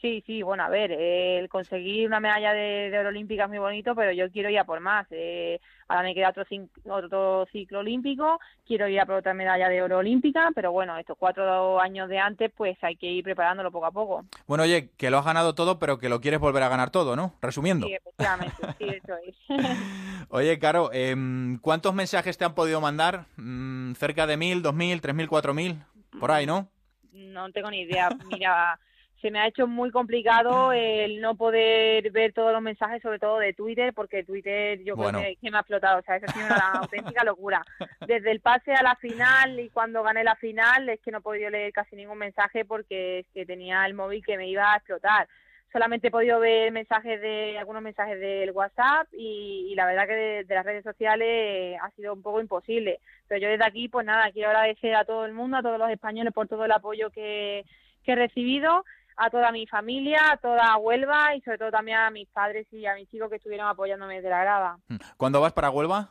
[0.00, 3.48] Sí, sí, bueno, a ver, eh, el conseguir una medalla de, de oro olímpica es
[3.48, 5.06] muy bonito, pero yo quiero ir a por más.
[5.10, 6.44] Eh, ahora me queda otro,
[6.84, 11.16] otro ciclo olímpico, quiero ir a por otra medalla de oro olímpica, pero bueno, estos
[11.18, 14.24] cuatro años de antes, pues hay que ir preparándolo poco a poco.
[14.46, 17.16] Bueno, oye, que lo has ganado todo, pero que lo quieres volver a ganar todo,
[17.16, 17.34] ¿no?
[17.40, 17.86] Resumiendo.
[17.86, 19.34] Sí, efectivamente, sí, eso es.
[20.28, 23.26] Oye, Caro, em, ¿cuántos mensajes te han podido mandar?
[23.36, 25.82] Mm, ¿Cerca de mil, dos mil, tres mil, cuatro mil?
[26.18, 26.68] Por ahí, ¿no?
[27.12, 28.08] no tengo ni idea.
[28.26, 28.78] Mira,
[29.26, 33.40] se me ha hecho muy complicado el no poder ver todos los mensajes, sobre todo
[33.40, 35.18] de Twitter, porque Twitter yo Bueno.
[35.18, 35.98] creo que, me ha explotado.
[35.98, 36.54] O sea, eso ha sido una
[37.14, 37.60] auténtica locura.
[38.06, 41.22] Desde el pase a la final y cuando gané la final, es que no he
[41.22, 44.76] podido leer casi ningún mensaje porque es que tenía el móvil que me iba a
[44.76, 45.26] explotar.
[45.72, 50.14] Solamente he podido ver mensajes de algunos mensajes del WhatsApp y, y la verdad que
[50.14, 53.00] de, de las redes sociales eh, ha sido un poco imposible.
[53.26, 55.90] Pero yo desde aquí, pues nada, quiero agradecer a todo el mundo, a todos los
[55.90, 57.64] españoles por todo el apoyo que,
[58.06, 58.84] que he recibido,
[59.16, 62.86] a toda mi familia, a toda Huelva y sobre todo también a mis padres y
[62.86, 64.78] a mis chicos que estuvieron apoyándome desde la grada.
[65.16, 66.10] ¿Cuándo vas para Huelva?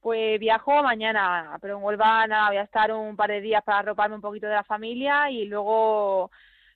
[0.00, 3.78] Pues viajo mañana, pero en Huelva nada, voy a estar un par de días para
[3.78, 6.30] arroparme un poquito de la familia y luego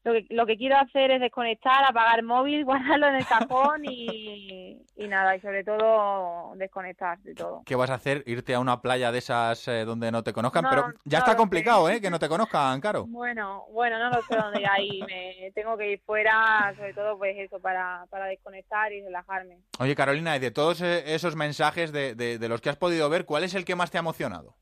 [0.09, 3.83] lo que, lo que quiero hacer es desconectar, apagar el móvil, guardarlo en el cajón
[3.85, 7.63] y, y nada, y sobre todo desconectar de todo.
[7.65, 8.23] ¿Qué vas a hacer?
[8.27, 10.65] ¿Irte a una playa de esas eh, donde no te conozcan?
[10.65, 11.97] No, Pero ya no está complicado, sé.
[11.97, 12.01] ¿eh?
[12.01, 13.07] Que no te conozcan, Caro.
[13.09, 17.17] Bueno, bueno, no lo sé dónde ir ahí, me tengo que ir fuera, sobre todo
[17.19, 19.59] pues eso, para, para desconectar y relajarme.
[19.79, 23.09] Oye, Carolina, y de todos eh, esos mensajes de, de- de los que has podido
[23.09, 24.57] ver, ¿cuál es el que más te ha emocionado?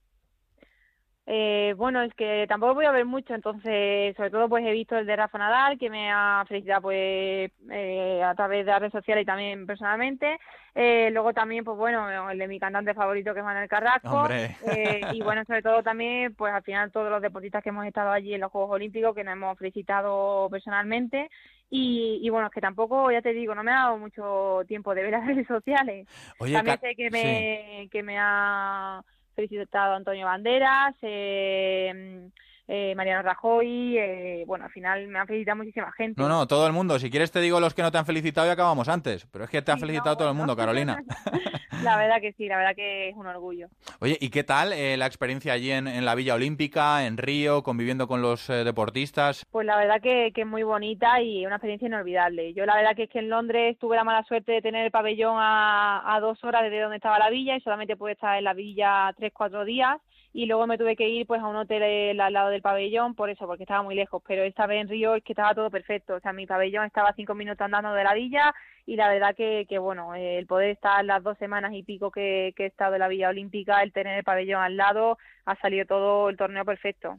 [1.28, 4.96] Eh, bueno, es que tampoco voy a ver mucho, entonces sobre todo pues he visto
[4.96, 8.92] el de Rafa Nadal, que me ha felicitado pues eh, a través de las redes
[8.92, 10.38] sociales y también personalmente.
[10.78, 14.28] Eh, luego también, pues bueno, el de mi cantante favorito que es Manuel Carrasco.
[14.30, 18.12] Eh, y bueno, sobre todo también, pues al final todos los deportistas que hemos estado
[18.12, 21.28] allí en los Juegos Olímpicos, que nos hemos felicitado personalmente.
[21.70, 24.94] Y, y bueno, es que tampoco, ya te digo, no me ha dado mucho tiempo
[24.94, 26.06] de ver las redes sociales.
[26.38, 29.02] Oye, también sé que me, que me ha
[29.36, 32.28] felicitado Antonio Banderas, eh,
[32.68, 36.20] eh, Mariano Rajoy, eh, bueno, al final me han felicitado muchísima gente.
[36.20, 36.98] No, no, todo el mundo.
[36.98, 39.26] Si quieres te digo los que no te han felicitado y acabamos antes.
[39.26, 41.02] Pero es que te ha felicitado todo el mundo, Carolina.
[41.82, 43.68] La verdad que sí, la verdad que es un orgullo.
[44.00, 47.62] Oye, ¿y qué tal eh, la experiencia allí en, en la Villa Olímpica, en Río,
[47.62, 49.44] conviviendo con los eh, deportistas?
[49.50, 52.54] Pues la verdad que, que es muy bonita y una experiencia inolvidable.
[52.54, 54.90] Yo la verdad que es que en Londres tuve la mala suerte de tener el
[54.90, 58.44] pabellón a, a dos horas desde donde estaba la villa y solamente pude estar en
[58.44, 59.98] la villa tres, cuatro días
[60.36, 63.14] y luego me tuve que ir pues a un hotel eh, al lado del pabellón
[63.14, 64.22] por eso, porque estaba muy lejos.
[64.26, 66.16] Pero esta vez en Río es que estaba todo perfecto.
[66.16, 68.54] O sea, mi pabellón estaba cinco minutos andando de la villa
[68.86, 72.10] y la verdad que, que bueno, eh, el poder estar las dos semanas y pico
[72.10, 75.54] que, que he estado en la Villa Olímpica, el tener el pabellón al lado, ha
[75.60, 77.18] salido todo el torneo perfecto.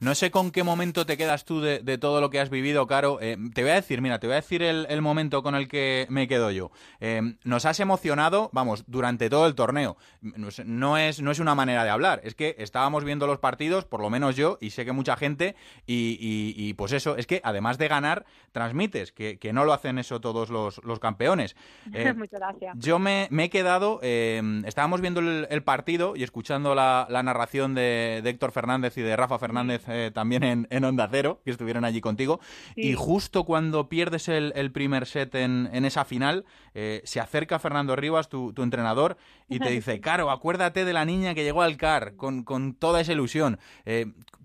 [0.00, 3.18] No sé con qué momento te quedas tú de, todo lo que has vivido, Caro.
[3.22, 5.66] Eh, te voy a decir, mira, te voy a decir el, el momento con el
[5.68, 6.70] que me quedo yo.
[7.00, 9.96] Eh, nos has emocionado, vamos, durante todo el torneo.
[10.20, 13.38] No es, no es, no es una manera de hablar, es que estábamos viendo los
[13.38, 15.54] partidos, por lo menos yo, y sé que mucha gente,
[15.86, 19.72] y, y- y, pues eso, es que además de ganar, transmites, que, que no lo
[19.72, 21.56] hacen eso todos los, los campeones.
[21.92, 22.74] Eh, Muchas gracias.
[22.78, 27.22] yo me, me he quedado, eh, estábamos viendo el, el partido y escuchando la, la
[27.22, 31.40] narración de, de Héctor Fernández y de Rafa Fernández eh, también en, en Onda Cero,
[31.44, 32.40] que estuvieron allí contigo.
[32.74, 32.82] Sí.
[32.88, 37.58] Y justo cuando pierdes el, el primer set en, en esa final, eh, se acerca
[37.58, 39.16] Fernando Rivas, tu, tu entrenador,
[39.48, 43.00] y te dice, Caro, acuérdate de la niña que llegó al CAR con, con toda
[43.00, 43.58] esa ilusión.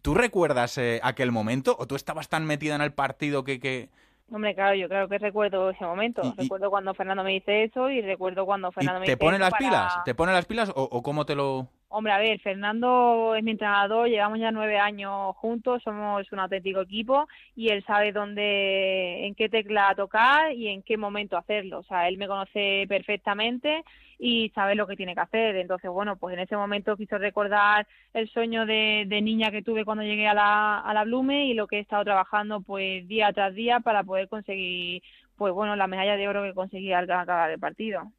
[0.01, 3.59] ¿Tú recuerdas aquel momento o tú estabas tan metida en el partido que...
[3.59, 3.89] que...
[4.34, 6.21] Hombre, claro, yo creo que recuerdo ese momento.
[6.38, 9.36] recuerdo cuando Fernando me dice eso y recuerdo cuando y Fernando me ¿Te dice pone
[9.36, 10.03] eso las para- pilas?
[10.05, 11.67] ¿Te pone las pilas o, o cómo te lo...?
[11.93, 16.79] Hombre, a ver, Fernando es mi entrenador, llevamos ya nueve años juntos, somos un auténtico
[16.79, 21.79] equipo y él sabe dónde, en qué tecla tocar y en qué momento hacerlo.
[21.79, 23.83] O sea, él me conoce perfectamente
[24.17, 25.57] y sabe lo que tiene que hacer.
[25.57, 29.83] Entonces, bueno, pues en ese momento quiso recordar el sueño de, de niña que tuve
[29.83, 33.33] cuando llegué a la, a la Blume y lo que he estado trabajando pues día
[33.33, 35.03] tras día para poder conseguir,
[35.35, 38.13] pues bueno, la medalla de oro que conseguí al acabar el partido.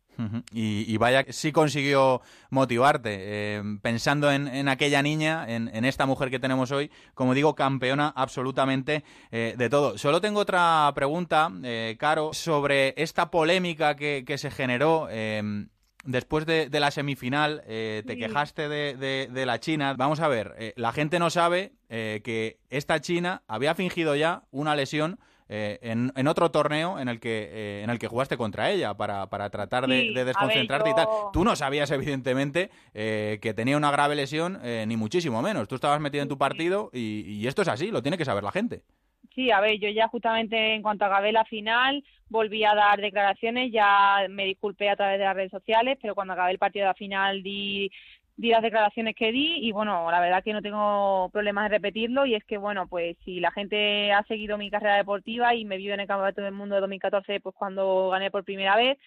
[0.52, 6.06] Y, y vaya, sí consiguió motivarte, eh, pensando en, en aquella niña, en, en esta
[6.06, 9.98] mujer que tenemos hoy, como digo, campeona absolutamente eh, de todo.
[9.98, 15.08] Solo tengo otra pregunta, eh, Caro, sobre esta polémica que, que se generó.
[15.10, 15.66] eh,
[16.04, 19.94] después de, de la semifinal eh, te quejaste de, de- de la China.
[19.96, 24.42] Vamos a ver, eh, la gente no sabe eh, que esta China había fingido ya
[24.50, 25.20] una lesión
[25.54, 28.94] eh, en, en otro torneo en el que eh, en el que jugaste contra ella
[28.94, 31.06] para, para tratar de, Sí, de ver, desconcentrarte y tal.
[31.30, 35.68] Tú no sabías, evidentemente, eh, que tenía una grave lesión, ni muchísimo menos.
[35.68, 38.42] Tú estabas metido en tu partido y, y esto es así, lo tiene que saber
[38.42, 38.82] la gente.
[39.34, 43.70] Sí, a ver, yo ya justamente en cuanto acabé la final volví a dar declaraciones,
[43.72, 46.88] ya me disculpé a través de las redes sociales, pero cuando acabé el partido de
[46.88, 47.90] la final di,
[48.36, 52.26] di las declaraciones que di y bueno, la verdad que no tengo problemas de repetirlo
[52.26, 55.76] y es que bueno, pues si la gente ha seguido mi carrera deportiva y me
[55.76, 58.98] vio en el Campeonato del Mundo de 2014 pues cuando gané por primera vez,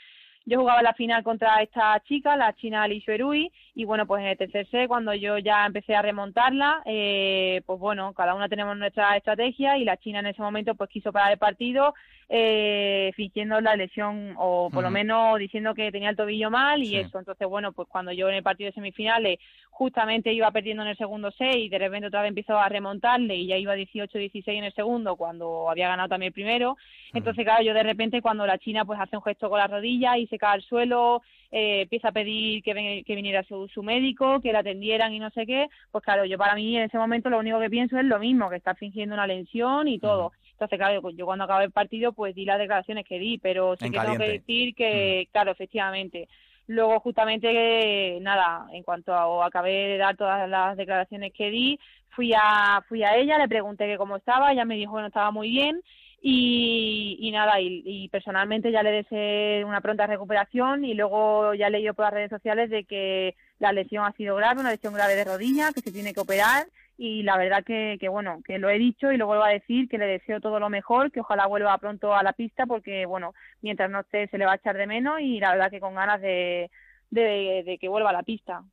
[0.45, 4.27] yo jugaba la final contra esta chica, la china Li Xuerui, y bueno, pues en
[4.29, 8.77] el tercer set, cuando yo ya empecé a remontarla, eh, pues bueno, cada una tenemos
[8.77, 11.93] nuestra estrategia y la china en ese momento pues quiso parar el partido
[12.29, 16.87] eh, fingiendo la lesión o por lo menos diciendo que tenía el tobillo mal y
[16.87, 16.95] Sí.
[16.97, 17.19] eso.
[17.19, 20.97] Entonces, bueno, pues cuando yo en el partido de semifinales justamente iba perdiendo en el
[20.97, 24.63] segundo set y de repente otra vez empezó a remontarle y ya iba 18-16 en
[24.63, 26.77] el segundo cuando había ganado también el primero.
[27.13, 30.17] Entonces, claro, yo de repente cuando la China pues hace un gesto con la rodilla
[30.17, 31.21] y se cae al suelo,
[31.51, 35.19] eh, empieza a pedir que, ven- que viniera su, su médico, que la atendieran y
[35.19, 37.97] no sé qué, pues claro, yo para mí en ese momento lo único que pienso
[37.97, 40.31] es lo mismo, que está fingiendo una lesión y todo.
[40.51, 43.75] Entonces, claro, yo- yo cuando acabé el partido pues di las declaraciones que di, pero
[43.77, 46.27] sí En que tengo que decir que, claro, efectivamente,
[46.67, 52.33] Luego, justamente, nada, en cuanto a, acabé de dar todas las declaraciones que di, fui
[52.35, 55.29] a, fui a ella, le pregunté que cómo estaba, ella me dijo que no estaba
[55.29, 55.79] muy bien
[56.21, 61.69] y, y nada, y, y personalmente ya le deseé una pronta recuperación y luego ya
[61.69, 64.93] leí yo por las redes sociales de que la lesión ha sido grave, una lesión
[64.93, 68.57] grave de rodilla, que se tiene que operar y la verdad que, que bueno, que
[68.57, 71.19] lo he dicho y lo vuelvo a decir, que le deseo todo lo mejor, que
[71.19, 74.55] ojalá vuelva pronto a la pista porque bueno, mientras no esté se le va a
[74.55, 76.69] echar de menos y la verdad que con ganas de,
[77.09, 78.63] de, de que vuelva a la pista.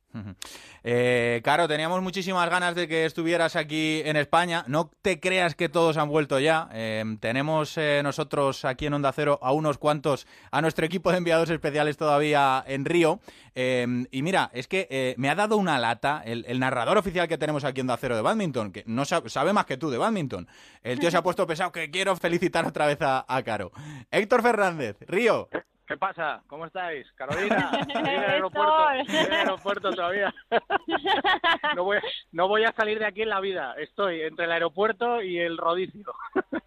[0.83, 4.63] Eh, Caro, teníamos muchísimas ganas de que estuvieras aquí en España.
[4.67, 6.69] No te creas que todos han vuelto ya.
[6.73, 11.17] Eh, tenemos eh, nosotros aquí en Onda Cero a unos cuantos, a nuestro equipo de
[11.17, 13.19] enviados especiales todavía en Río.
[13.55, 17.27] Eh, y mira, es que eh, me ha dado una lata el, el narrador oficial
[17.27, 19.89] que tenemos aquí en Onda Cero de badminton, que no sabe, sabe más que tú
[19.89, 20.47] de badminton.
[20.83, 23.71] El tío se ha puesto pesado que quiero felicitar otra vez a, a Caro.
[24.11, 25.47] Héctor Fernández, Río.
[25.93, 26.41] ¿Qué pasa?
[26.47, 27.05] ¿Cómo estáis?
[27.11, 30.33] Carolina, estoy en el aeropuerto, estoy en el aeropuerto todavía.
[31.75, 31.97] No voy,
[32.31, 33.75] no voy a salir de aquí en la vida.
[33.77, 36.13] Estoy entre el aeropuerto y el rodicio.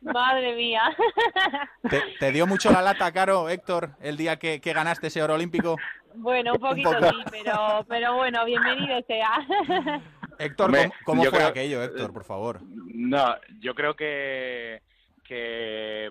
[0.00, 0.82] Madre mía.
[1.90, 5.34] ¿Te, te dio mucho la lata, Caro, Héctor, el día que, que ganaste ese oro
[5.34, 5.76] olímpico?
[6.14, 7.08] Bueno, un poquito poco.
[7.08, 9.32] sí, pero, pero bueno, bienvenido sea.
[10.38, 12.60] Héctor, Hombre, ¿cómo, cómo fue creo- aquello, Héctor, por favor?
[12.62, 14.82] No, yo creo que,
[15.24, 16.08] que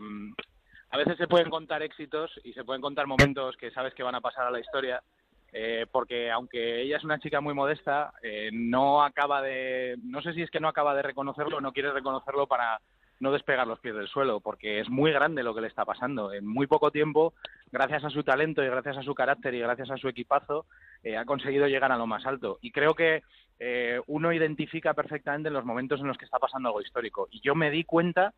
[0.95, 4.15] a veces se pueden contar éxitos y se pueden contar momentos que sabes que van
[4.15, 5.03] a pasar a la historia,
[5.51, 10.31] eh, porque aunque ella es una chica muy modesta, eh, no acaba de, no sé
[10.31, 12.79] si es que no acaba de reconocerlo o no quiere reconocerlo para
[13.19, 16.31] no despegar los pies del suelo, porque es muy grande lo que le está pasando.
[16.31, 17.33] En muy poco tiempo,
[17.73, 20.65] gracias a su talento y gracias a su carácter y gracias a su equipazo,
[21.03, 22.57] eh, ha conseguido llegar a lo más alto.
[22.61, 23.21] Y creo que
[23.59, 27.27] eh, uno identifica perfectamente los momentos en los que está pasando algo histórico.
[27.31, 28.33] Y yo me di cuenta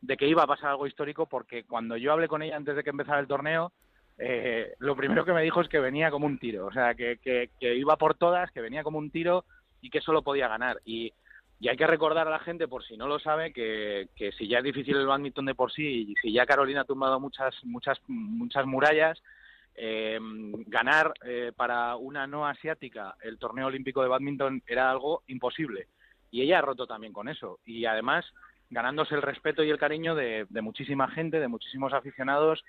[0.00, 2.82] de que iba a pasar algo histórico porque cuando yo hablé con ella antes de
[2.82, 3.72] que empezara el torneo,
[4.18, 7.18] eh, lo primero que me dijo es que venía como un tiro, o sea, que,
[7.22, 9.44] que, iba por todas, que venía como un tiro
[9.80, 10.78] y que solo podía ganar.
[10.84, 11.12] Y,
[11.58, 14.46] y hay que recordar a la gente, por si no lo sabe, que, que si
[14.48, 17.54] ya es difícil el badminton de por sí y si ya Carolina ha tumbado muchas,
[17.64, 19.22] muchas, muchas murallas,
[19.74, 20.18] eh,
[20.66, 25.88] ganar eh, para una no asiática el torneo olímpico de badminton era algo imposible.
[26.30, 27.58] Y ella ha roto también con eso.
[27.64, 28.26] Y además
[28.70, 32.64] ganándose el respeto y el cariño de, muchísima gente, de muchísimos aficionados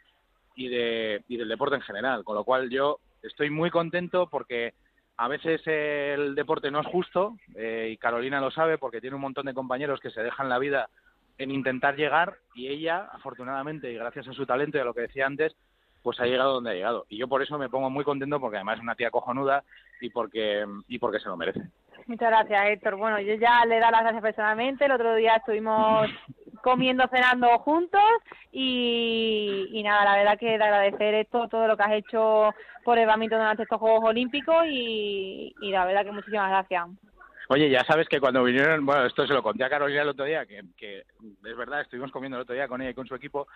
[0.55, 2.23] y, de, y del deporte en general.
[2.23, 4.73] Con lo cual yo estoy muy contento porque
[5.17, 9.21] a veces el deporte no es justo eh, y Carolina lo sabe porque tiene un
[9.21, 10.89] montón de compañeros que se dejan la vida
[11.37, 15.01] en intentar llegar y ella, afortunadamente y gracias a su talento y a lo que
[15.01, 15.55] decía antes,
[16.01, 17.05] pues ha llegado donde ha llegado.
[17.09, 19.63] Y yo por eso me pongo muy contento porque además es una tía cojonuda
[19.99, 21.61] y porque, y porque se lo merece.
[22.11, 22.97] Muchas gracias, Héctor.
[22.97, 24.83] Bueno, yo ya le da las gracias personalmente.
[24.83, 26.09] El otro día estuvimos
[26.61, 28.01] comiendo, cenando juntos
[28.51, 32.53] y, y nada, la verdad que de agradecer esto, todo lo que has hecho
[32.83, 36.89] por el badminton durante estos Juegos Olímpicos y, y la verdad que muchísimas gracias.
[37.47, 40.25] Oye, ya sabes que cuando vinieron, bueno, esto se lo conté a Carolina el otro
[40.25, 43.15] día, que, que es verdad, estuvimos comiendo el otro día con ella y con su
[43.15, 43.47] equipo,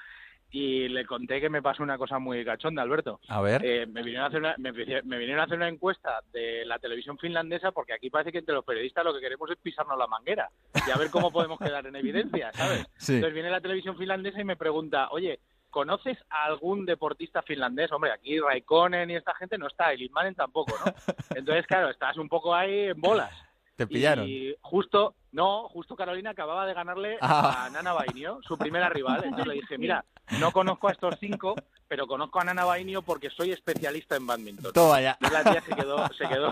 [0.51, 3.19] y le conté que me pasó una cosa muy cachonda, Alberto.
[3.27, 3.65] A ver.
[3.65, 7.17] Eh, me, vinieron a hacer una, me, vinieron a hacer una encuesta de la televisión
[7.17, 10.49] finlandesa, porque aquí parece que entre los periodistas lo que queremos es pisarnos la manguera
[10.87, 12.85] y a ver cómo podemos quedar en evidencia, ¿sabes?
[12.97, 13.15] Sí.
[13.15, 15.39] Entonces viene la televisión finlandesa y me pregunta, oye,
[15.69, 17.91] ¿conoces a algún deportista finlandés?
[17.91, 20.93] Hombre, aquí Raikkonen y esta gente no está, y Lindmanen tampoco, ¿no?
[21.35, 23.31] Entonces, claro, estás un poco ahí en bolas.
[23.75, 24.25] Te pillaron.
[24.25, 27.65] Y justo, no, justo Carolina acababa de ganarle Ah.
[27.65, 29.21] a Nana Bainio, su primera rival.
[29.25, 30.03] Entonces le dije, mira,
[30.39, 31.55] no conozco a estos cinco,
[31.87, 34.71] pero conozco a Nana Bainio porque soy especialista en badminton.
[35.01, 35.17] Ya.
[35.19, 36.51] Y la tía se quedó, se quedó,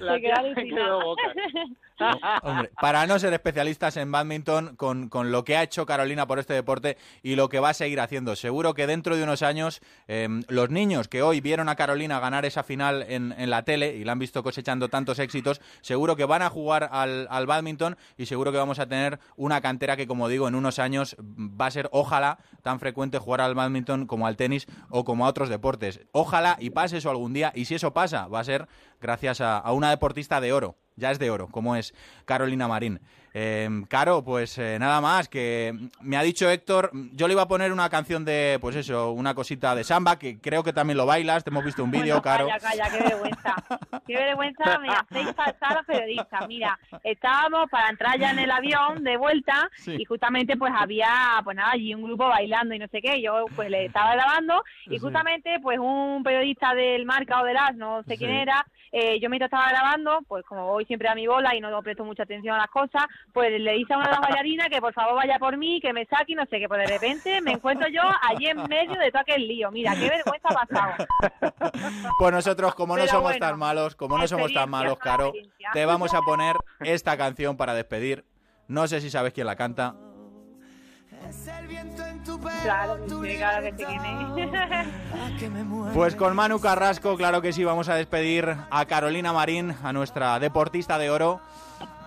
[0.00, 1.22] la Se tía quedó se quedó boca.
[2.42, 6.38] Hombre, para no ser especialistas en badminton, con, con lo que ha hecho Carolina por
[6.38, 8.36] este deporte y lo que va a seguir haciendo.
[8.36, 12.44] Seguro que dentro de unos años, eh, los niños que hoy vieron a Carolina ganar
[12.44, 16.24] esa final en, en la tele y la han visto cosechando tantos éxitos, seguro que
[16.24, 17.67] van a jugar al, al badminton
[18.16, 21.66] y seguro que vamos a tener una cantera que, como digo, en unos años va
[21.66, 25.48] a ser, ojalá, tan frecuente jugar al badminton como al tenis o como a otros
[25.48, 26.00] deportes.
[26.12, 28.68] Ojalá y pase eso algún día y si eso pasa, va a ser
[29.00, 31.94] gracias a, a una deportista de oro ya es de oro, como es
[32.24, 33.00] Carolina Marín.
[33.34, 37.48] Eh, Caro, pues eh, nada más, que me ha dicho Héctor, yo le iba a
[37.48, 41.06] poner una canción de, pues eso, una cosita de samba, que creo que también lo
[41.06, 42.48] bailas, te hemos visto un vídeo, Bueno, Caro.
[42.48, 43.54] Calla, calla, qué vergüenza.
[44.06, 46.48] Qué vergüenza me hacéis pasar a periodistas.
[46.48, 49.96] Mira, estábamos para entrar ya en el avión de vuelta Sí.
[49.98, 53.20] y justamente pues había, pues nada, allí un grupo bailando y no sé qué.
[53.22, 57.74] Yo pues le estaba grabando y justamente pues un periodista del Marca o del As,
[57.76, 61.26] no sé quién era, eh, yo mientras estaba grabando, pues como voy siempre a mi
[61.26, 64.12] bola y no presto mucha atención a las cosas, pues le dice a una de
[64.12, 66.68] las bailarinas que por favor vaya por mí, que me saque y no sé qué.
[66.68, 69.70] Pues de repente me encuentro yo allí en medio de todo aquel lío.
[69.70, 71.06] Mira, qué vergüenza ha pasado.
[72.18, 75.32] Pues nosotros, como no Pero somos bueno, tan malos, como no somos tan malos, Caro,
[75.72, 78.24] te vamos a poner esta canción para despedir.
[78.66, 79.94] No sé si sabes quién la canta.
[81.08, 81.50] Que sí,
[82.36, 82.96] claro
[83.62, 83.76] que sí,
[85.38, 85.94] quién es.
[85.94, 90.38] Pues con Manu Carrasco, claro que sí, vamos a despedir a Carolina Marín, a nuestra
[90.38, 91.40] deportista de oro.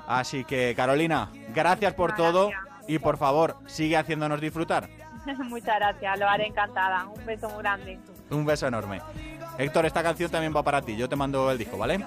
[0.08, 2.52] Así que, Carolina, gracias por todo
[2.88, 4.90] y por favor, sigue haciéndonos disfrutar.
[5.46, 7.06] Muchas gracias, lo haré encantada.
[7.06, 8.00] Un beso muy grande.
[8.30, 9.02] Un beso enorme.
[9.58, 10.96] Héctor, esta canción también va para ti.
[10.96, 12.04] Yo te mando el disco, ¿vale?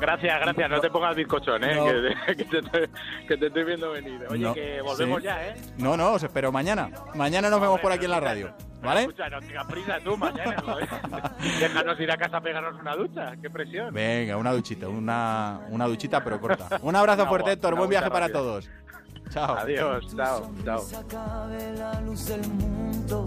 [0.00, 0.70] Gracias, gracias.
[0.70, 1.74] No te pongas bizcochón, ¿eh?
[1.74, 1.84] No.
[1.86, 2.90] Que, que te, estoy-
[3.26, 4.24] que te estoy viendo venir.
[4.30, 5.24] Oye, No, que volvemos sí.
[5.24, 5.54] ya, ¿eh?
[5.78, 6.90] No, no, os espero mañana.
[7.14, 9.00] Mañana nos vemos por aquí en la radio, ¿vale?
[9.02, 10.56] Escucha, no tengas prisa tú mañana.
[11.60, 13.32] Déjanos ir a casa a pegarnos una ducha.
[13.42, 13.92] Qué presión.
[13.94, 16.78] Venga, una duchita, una, una duchita pero corta.
[16.82, 17.74] Un abrazo Una fuerte, Héctor.
[17.76, 18.38] Buen viaje para rápida.
[18.38, 18.70] todos.
[19.30, 19.56] Chao.
[19.58, 20.82] Adiós, chao, chao.
[21.00, 23.24] acabe la luz del mundo.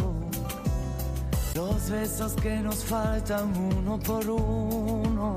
[1.54, 5.36] Los besos que nos faltan uno por uno.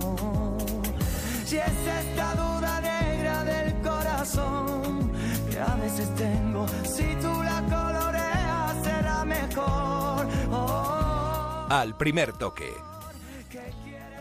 [1.47, 5.13] Si es esta duda negra del corazón
[5.51, 10.27] que a veces tengo, si tú la coloreas será mejor.
[10.51, 11.67] Oh.
[11.69, 12.73] Al primer toque.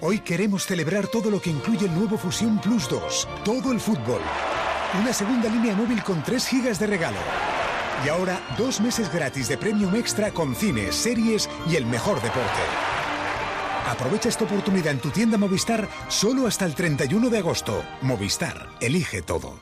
[0.02, 4.22] Hoy queremos celebrar todo lo que incluye el nuevo Fusión Plus 2, todo el fútbol.
[5.00, 7.20] Una segunda línea móvil con 3 gigas de regalo.
[8.06, 13.03] Y ahora dos meses gratis de Premium Extra con cines, series y el mejor deporte.
[13.86, 17.84] Aprovecha esta oportunidad en tu tienda Movistar solo hasta el 31 de agosto.
[18.02, 19.60] Movistar, elige todo.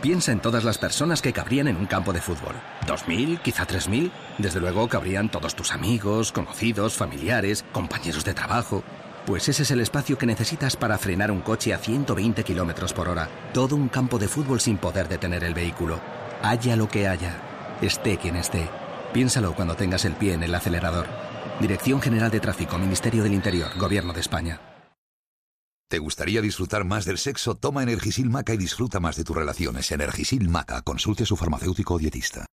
[0.00, 2.54] Piensa en todas las personas que cabrían en un campo de fútbol.
[2.86, 3.38] ¿Dos mil?
[3.40, 4.10] ¿Quizá tres mil?
[4.38, 8.82] Desde luego cabrían todos tus amigos, conocidos, familiares, compañeros de trabajo.
[9.26, 13.08] Pues ese es el espacio que necesitas para frenar un coche a 120 kilómetros por
[13.08, 13.28] hora.
[13.52, 16.00] Todo un campo de fútbol sin poder detener el vehículo.
[16.42, 17.36] Haya lo que haya.
[17.82, 18.68] Esté quien esté.
[19.12, 21.31] Piénsalo cuando tengas el pie en el acelerador.
[21.62, 24.60] Dirección General de Tráfico, Ministerio del Interior, Gobierno de España.
[25.88, 27.54] ¿Te gustaría disfrutar más del sexo?
[27.54, 29.92] Toma Energisil Maca y disfruta más de tus relaciones.
[29.92, 30.82] Energisil Maca.
[30.82, 32.46] Consulte a su farmacéutico o dietista.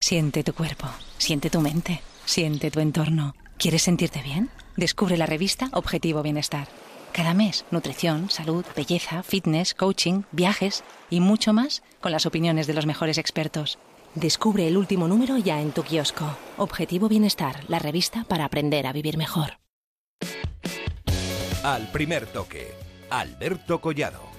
[0.00, 0.86] Siente tu cuerpo,
[1.18, 3.34] siente tu mente, siente tu entorno.
[3.58, 4.48] ¿Quieres sentirte bien?
[4.76, 6.68] Descubre la revista Objetivo Bienestar.
[7.12, 12.74] Cada mes, nutrición, salud, belleza, fitness, coaching, viajes y mucho más con las opiniones de
[12.74, 13.80] los mejores expertos.
[14.14, 16.36] Descubre el último número ya en tu kiosco.
[16.56, 19.58] Objetivo Bienestar, la revista para aprender a vivir mejor.
[21.62, 22.74] Al primer toque.
[23.08, 24.30] Alberto Collado.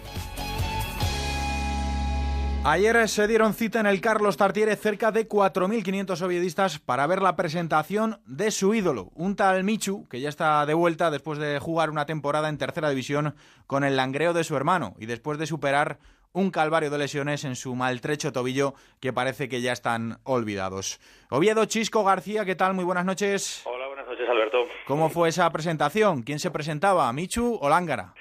[2.64, 7.36] Ayer se dieron cita en el Carlos Tartiere cerca de 4.500 oviedistas para ver la
[7.36, 11.90] presentación de su ídolo, un tal Michu, que ya está de vuelta después de jugar
[11.90, 15.98] una temporada en tercera división con el langreo de su hermano y después de superar
[16.34, 21.00] un calvario de lesiones en su maltrecho tobillo que parece que ya están olvidados.
[21.30, 22.74] Oviedo Chisco García, ¿qué tal?
[22.74, 23.62] Muy buenas noches.
[23.66, 24.66] Hola, buenas noches, Alberto.
[24.88, 26.24] ¿Cómo fue esa presentación?
[26.24, 28.14] ¿Quién se presentaba, Michu o Lángara?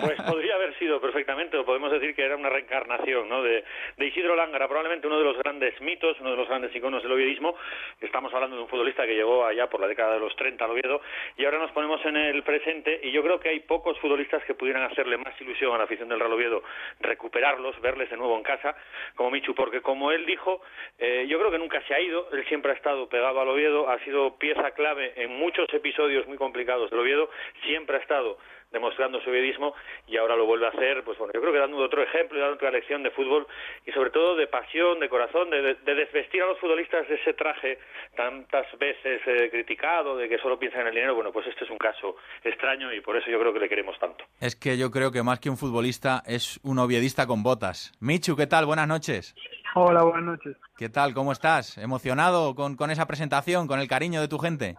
[0.00, 3.42] Pues podría haber sido perfectamente, o podemos decir que era una reencarnación ¿no?
[3.42, 3.64] de,
[3.96, 7.12] de Isidro Lángara, probablemente uno de los grandes mitos, uno de los grandes iconos del
[7.12, 7.56] oviedismo.
[8.00, 10.72] Estamos hablando de un futbolista que llegó allá por la década de los 30 al
[10.72, 11.00] Oviedo
[11.36, 14.54] y ahora nos ponemos en el presente y yo creo que hay pocos futbolistas que
[14.54, 16.62] pudieran hacerle más ilusión a la afición del Real Oviedo
[17.00, 18.74] recuperarlos, verles de nuevo en casa,
[19.14, 20.60] como Michu, porque como él dijo,
[20.98, 23.88] eh, yo creo que nunca se ha ido, él siempre ha estado pegado al Oviedo,
[23.88, 27.30] ha sido pieza clave en muchos episodios muy complicados del Oviedo,
[27.64, 28.38] siempre ha estado
[28.72, 29.74] demostrando su oviedismo
[30.06, 32.40] y ahora lo vuelve a hacer, pues bueno, yo creo que dando otro ejemplo y
[32.40, 33.46] dando otra lección de fútbol
[33.86, 37.34] y sobre todo de pasión, de corazón, de, de desvestir a los futbolistas de ese
[37.34, 37.78] traje
[38.16, 41.70] tantas veces eh, criticado, de que solo piensan en el dinero, bueno, pues este es
[41.70, 44.24] un caso extraño y por eso yo creo que le queremos tanto.
[44.40, 47.92] Es que yo creo que más que un futbolista es un oviedista con botas.
[48.00, 48.66] Michu, ¿qué tal?
[48.66, 49.34] Buenas noches.
[49.74, 50.56] Hola, buenas noches.
[50.76, 51.14] ¿Qué tal?
[51.14, 51.78] ¿Cómo estás?
[51.78, 54.76] ¿Emocionado con, con esa presentación, con el cariño de tu gente?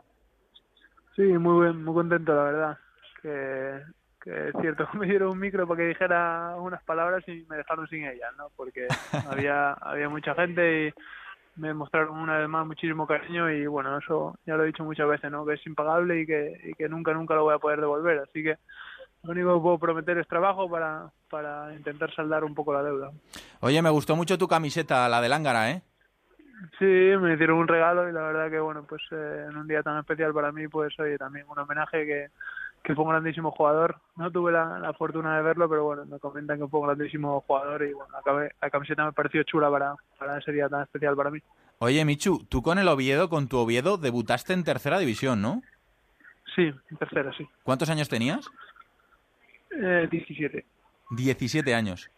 [1.15, 2.82] Sí, muy bien, muy contento, la verdad
[3.23, 3.81] que,
[4.21, 7.87] que es cierto, me dieron un micro para que dijera unas palabras y me dejaron
[7.87, 8.49] sin ellas, ¿no?
[8.55, 8.87] Porque
[9.31, 10.93] había, había mucha gente y
[11.55, 15.07] me mostraron una vez más muchísimo cariño y bueno, eso ya lo he dicho muchas
[15.07, 15.45] veces, ¿no?
[15.45, 18.19] Que es impagable y que, y que nunca, nunca lo voy a poder devolver.
[18.19, 18.57] Así que
[19.23, 23.11] lo único que puedo prometer es trabajo para, para intentar saldar un poco la deuda.
[23.61, 25.81] Oye, me gustó mucho tu camiseta, la de Lángara, ¿eh?
[26.79, 29.83] Sí, me hicieron un regalo y la verdad que bueno, pues eh, en un día
[29.83, 32.27] tan especial para mí, pues oye, también un homenaje que,
[32.83, 33.97] que fue un grandísimo jugador.
[34.17, 37.83] No tuve la, fortuna de verlo, pero bueno, me comentan que fue un grandísimo jugador
[37.83, 41.31] y bueno, la, la camiseta me pareció chula para, para ese día tan especial para
[41.31, 41.39] mí.
[41.79, 45.61] Oye, Michu, tú con el Oviedo, con tu Oviedo, debutaste en tercera división, ¿no?
[46.55, 47.47] Sí, en tercera, sí.
[47.63, 48.47] ¿Cuántos años tenías?
[49.71, 50.65] Eh, 17.
[51.11, 52.09] 17 años.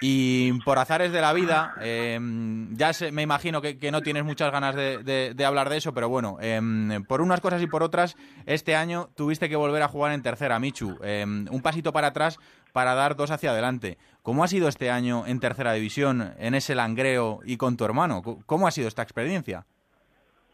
[0.00, 4.76] Y por azares de la vida, em, ya me imagino que, no tienes muchas ganas
[4.76, 9.08] de, hablar de eso, pero bueno, em, por unas cosas y por otras, este año
[9.16, 10.98] tuviste que volver a jugar en tercera, Michu.
[11.02, 12.38] Em, un pasito para atrás
[12.72, 13.98] para dar dos hacia adelante.
[14.22, 18.22] ¿Cómo ha sido este año en tercera división, en ese langreo y con tu hermano?
[18.46, 19.66] ¿Cómo ha sido esta experiencia?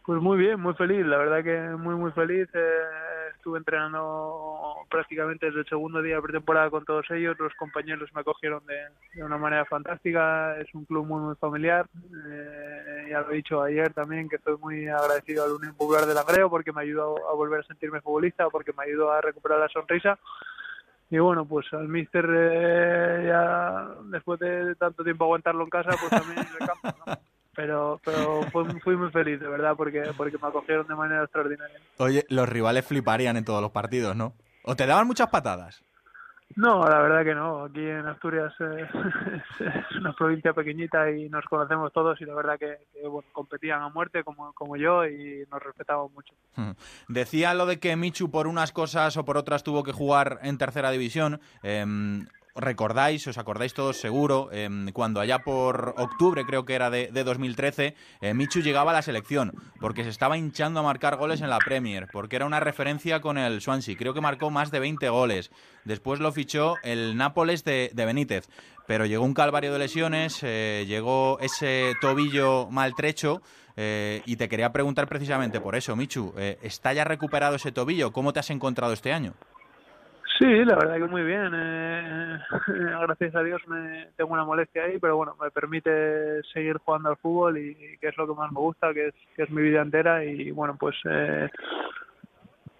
[0.06, 2.48] Pues muy bien, muy feliz, la verdad que muy, muy feliz.
[3.44, 7.36] Estuve entrenando prácticamente desde el segundo día de pretemporada con todos ellos.
[7.38, 10.58] Los compañeros me acogieron de, una manera fantástica.
[10.58, 11.86] Es un club muy, muy familiar.
[12.26, 16.14] Eh, ya lo he dicho ayer también, que estoy muy agradecido al Unión Popular de
[16.14, 19.68] Langreo porque me ayudó a volver a sentirme futbolista, porque me ayudó a recuperar la
[19.68, 20.18] sonrisa.
[21.10, 26.08] Y bueno, pues al míster eh, ya después de tanto tiempo aguantarlo en casa, pues
[26.08, 27.12] también en el campo, ¿no?
[27.54, 28.42] pero pero
[28.84, 31.78] fui, muy feliz, de verdad, porque, porque me acogieron de manera extraordinaria.
[31.98, 34.34] Oye, los rivales fliparían en todos los partidos, ¿no?
[34.64, 35.82] ¿O te daban muchas patadas?
[36.56, 37.64] No, la verdad que no.
[37.64, 38.86] Aquí en Asturias eh,
[39.60, 42.78] es una provincia pequeñita y nos conocemos todos y la verdad que,
[43.08, 46.32] bueno, competían a muerte como, como yo y nos respetamos mucho.
[46.54, 46.72] Hmm.
[47.08, 50.58] Decía lo de que Michu por unas cosas o por otras tuvo que jugar en
[50.58, 51.40] tercera división.
[51.62, 51.84] Eh,
[52.54, 57.96] recordáis, os acordáis todos seguro, em, cuando allá por octubre, creo que era de, 2013,
[58.20, 61.58] eh, Michu llegaba a la selección, porque se estaba hinchando a marcar goles en la
[61.58, 65.50] Premier, porque era una referencia con el Swansea, creo que marcó más de 20 goles.
[65.84, 68.48] Después lo fichó el Nápoles de, Benítez,
[68.86, 73.42] pero llegó un calvario de lesiones, eh, llegó ese tobillo maltrecho.
[73.76, 76.32] Eh, y te quería preguntar precisamente por eso, Michu,
[76.62, 78.12] ¿está ya recuperado ese tobillo?
[78.12, 79.34] ¿Cómo te has encontrado este año?
[80.38, 81.52] Sí, la verdad que muy bien.
[81.54, 82.38] Eh,
[83.02, 87.16] gracias a Dios me tengo una molestia ahí, pero bueno, me permite seguir jugando al
[87.16, 89.82] fútbol y, que es lo que más me gusta, que es, que es mi vida
[89.82, 91.48] entera y bueno, pues eh,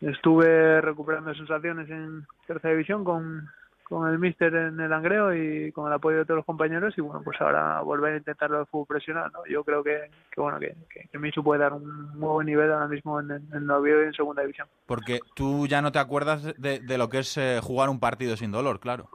[0.01, 3.49] estuve recuperando sensaciones en tercera división con,
[3.95, 7.01] con el míster en el Angreo y con el apoyo de todos los compañeros y
[7.01, 9.47] bueno pues ahora volver a intentarlo de fútbol profesional ¿no?
[9.49, 12.89] yo creo que, que bueno que, que, Michu puede dar un muy buen nivel ahora
[12.89, 14.67] mismo en, en, en y en segunda división.
[14.87, 18.37] Porque tú ya no te acuerdas de, de lo que es eh, jugar un partido
[18.37, 19.09] sin dolor claro.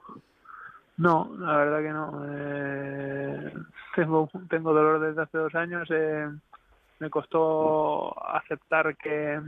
[0.96, 2.26] No la verdad que no.
[2.30, 3.54] Eh,
[3.96, 6.30] tengo tengo dolor desde hace dos años eh,
[7.00, 9.42] me costó aceptar que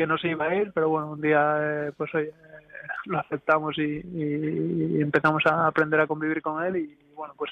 [0.00, 2.32] que no se iba a ir pero bueno un día pues oye
[3.04, 7.50] lo aceptamos y, empezamos a aprender a convivir con él y bueno pues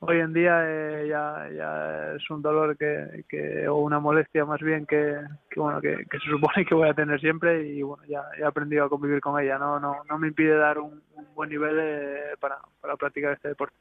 [0.00, 4.60] hoy en día eh, ya, ya es un dolor que, que o una molestia más
[4.60, 5.16] bien que,
[5.54, 8.88] bueno que, se supone que voy a tener siempre y bueno ya, he aprendido a
[8.88, 9.56] convivir con ella.
[9.56, 11.00] No no no me impide dar un,
[11.36, 13.76] buen nivel eh, para, para practicar este deporte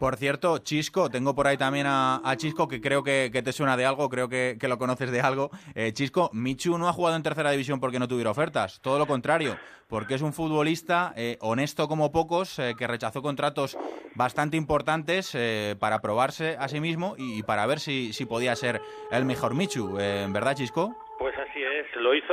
[0.00, 3.84] por cierto, Chisco, tengo por ahí también a, Chisco, que creo que, te suena de
[3.84, 5.50] algo, creo que, lo conoces de algo.
[5.74, 9.06] Eh, Chisco, Michu no ha jugado en tercera división porque no tuviera ofertas, todo lo
[9.06, 13.76] contrario, porque es un futbolista eh, honesto como pocos, eh, que rechazó contratos
[14.14, 15.36] bastante importantes
[15.78, 18.80] para probarse a sí mismo y, para ver si, si podía ser
[19.10, 20.96] el mejor Michu, ¿verdad, Chisco?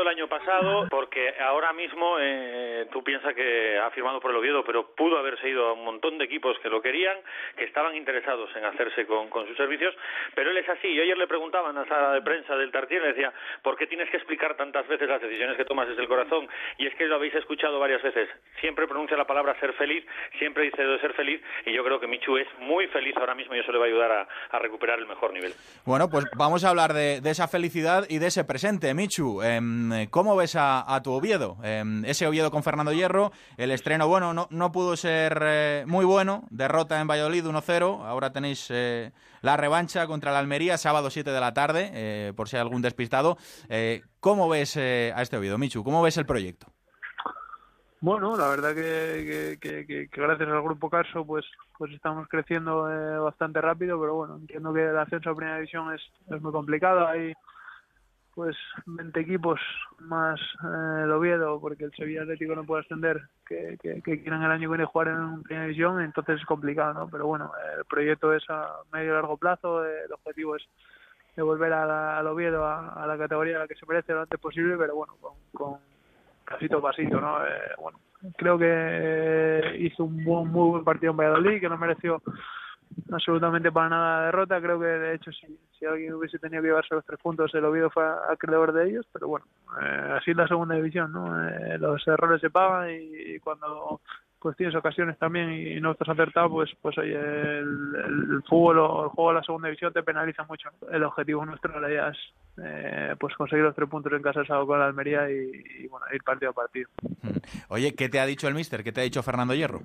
[0.02, 4.64] El año pasado porque ahora mismo eh, tú piensas que ha firmado por el Oviedo,
[4.64, 7.18] pero pudo haberse ido a un montón de equipos que lo querían,
[7.56, 9.96] que estaban interesados en hacerse con, sus servicios,
[10.36, 10.94] pero él es así.
[10.94, 13.34] Yo ayer le preguntaba en la sala de prensa del Tartier, le decía,
[13.64, 16.48] ¿por qué tienes que explicar tantas veces las decisiones que tomas desde el corazón?
[16.78, 18.30] Y es que lo habéis escuchado varias veces.
[18.62, 20.06] Siempre pronuncia la palabra ser feliz,
[20.38, 23.56] siempre dice de ser feliz, y yo creo que Michu es muy feliz ahora mismo
[23.56, 25.54] y eso le va a ayudar a, recuperar el mejor nivel.
[25.86, 29.42] Bueno, pues vamos a hablar de, de esa felicidad y de ese presente, Michu.
[29.42, 31.58] Em, ¿Cómo ves a, tu Oviedo?
[31.64, 36.06] Em, ese Oviedo con Fernando Hierro, el estreno, bueno, no, no pudo ser eh, muy
[36.06, 39.12] bueno, derrota en Valladolid 1-0, ahora tenéis eh,
[39.42, 42.82] la revancha contra la Almería, sábado 7 de la tarde, eh, por si hay algún
[42.82, 43.38] despistado.
[43.70, 45.84] Eh, ¿Cómo ves eh, a este Oviedo, Michu?
[45.84, 46.68] ¿Cómo ves el proyecto?
[48.00, 49.58] Bueno, la verdad que
[50.12, 51.46] gracias al grupo Carso pues
[51.78, 55.94] pues estamos creciendo eh, bastante rápido, pero bueno, entiendo que el ascenso a primera división
[55.94, 56.02] es,
[56.34, 57.08] es muy complicado.
[57.08, 57.34] Hay
[58.38, 58.56] pues
[58.86, 59.60] 20 equipos
[59.98, 64.44] más eh, el Oviedo, porque el Sevilla Atlético no puede ascender, que, que, que quieran
[64.44, 67.10] el año que viene jugar en primera división, entonces es complicado, ¿no?
[67.10, 70.62] Pero bueno, el proyecto es a medio y largo plazo, eh, el objetivo es
[71.36, 74.40] de volver al Oviedo a, a la categoría a la que se merece lo antes
[74.40, 75.80] posible, pero bueno, con, con
[76.48, 77.44] pasito a pasito, ¿no?
[77.44, 78.00] Eh, bueno,
[78.36, 82.22] creo que eh, hizo un buen, muy buen partido en Valladolid, que no mereció
[83.12, 84.62] absolutamente para nada la derrota.
[84.62, 85.48] Creo que, de hecho, si,
[85.78, 89.06] si alguien hubiese tenido que llevarse los tres puntos, el Oviedo fue acreedor de ellos,
[89.12, 89.46] pero bueno,
[89.82, 91.50] eh, así es la segunda división, ¿no?
[91.50, 94.02] Eh, los errores se pagan y, cuando
[94.40, 99.04] pues tienes ocasiones también y no estás acertado, pues pues oye, el, el fútbol o
[99.06, 100.70] el juego de la segunda división te penaliza mucho.
[100.92, 102.18] El objetivo nuestro idea es
[102.64, 105.88] eh, pues conseguir los tres puntos en casa el sábado con la Almería y, y,
[105.88, 106.90] bueno, ir partido a partido.
[107.70, 108.84] Oye, ¿qué te ha dicho el míster?
[108.84, 109.82] ¿Qué te ha dicho Fernando Hierro?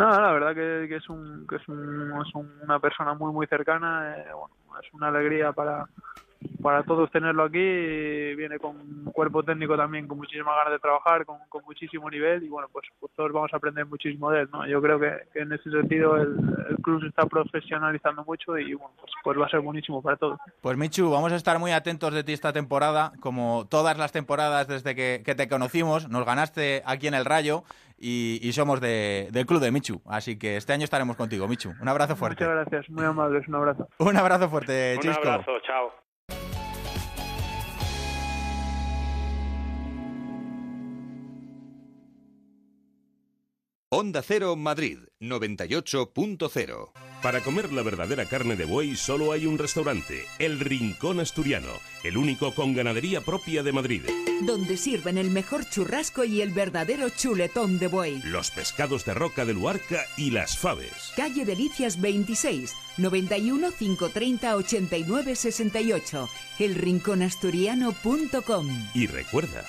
[0.00, 3.46] No, la verdad que, es un que es, un, es un- una persona muy muy
[3.46, 5.86] cercana, eh, bueno, es una alegría para
[6.62, 11.24] para todos tenerlo aquí, viene con un cuerpo técnico también con muchísimas ganas de trabajar,
[11.24, 14.48] con, con muchísimo nivel y bueno, pues, pues todos vamos a aprender muchísimo de él,
[14.52, 14.66] ¿no?
[14.66, 16.36] Yo creo que, que en ese sentido el,
[16.70, 20.16] el club se está profesionalizando mucho y bueno, pues, pues va a ser buenísimo para
[20.16, 20.38] todos.
[20.60, 24.68] Pues Michu, vamos a estar muy atentos de ti esta temporada, como todas las temporadas
[24.68, 27.64] desde que, que te conocimos, nos ganaste aquí en el Rayo
[27.98, 31.72] y, y somos de- del club de Michu, así que este año estaremos contigo, Michu.
[31.80, 32.44] Un abrazo fuerte.
[32.44, 33.88] Muchas gracias, muy amables, un abrazo.
[33.98, 35.28] Un abrazo fuerte, Un Chisco.
[35.28, 35.99] abrazo, chao.
[43.92, 46.92] Onda Cero Madrid 98.0.
[47.24, 51.72] Para comer la verdadera carne de buey solo hay un restaurante, El Rincón Asturiano,
[52.04, 54.02] el único con ganadería propia de Madrid.
[54.42, 58.22] donde sirven el mejor churrasco y el verdadero chuletón de buey.
[58.22, 61.12] Los pescados de roca de Luarca y las faves.
[61.16, 66.28] Calle Delicias 26, 91 530 89 68,
[66.60, 68.68] elrinconasturiano.com.
[68.94, 69.64] Y recuerda,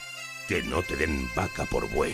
[0.48, 2.14] que no te den vaca por buey.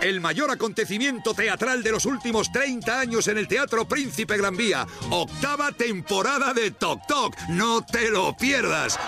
[0.00, 4.86] El mayor acontecimiento teatral de los últimos 30 años en el Teatro Príncipe Gran Vía.
[5.10, 7.36] Octava temporada de Toc Toc.
[7.48, 8.98] No te lo pierdas.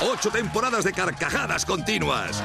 [0.00, 2.42] Ocho temporadas de carcajadas continuas.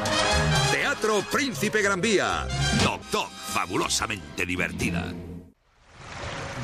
[0.71, 2.47] Teatro Príncipe Gran Vía.
[2.83, 3.29] Toc Toc.
[3.29, 5.13] Fabulosamente divertida.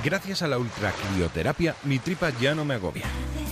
[0.03, 3.05] Gracias a la ultracrioterapia, mi tripa ya no me agobia.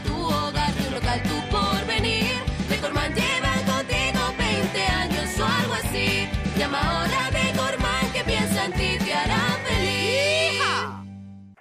[0.00, 2.24] tu hogar, tu local, tu porvenir.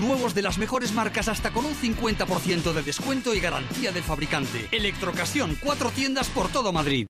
[0.00, 4.68] nuevos de las mejores marcas hasta con un 50% de descuento y garantía del fabricante.
[4.70, 7.06] Electrocasión, cuatro tiendas por todo Madrid.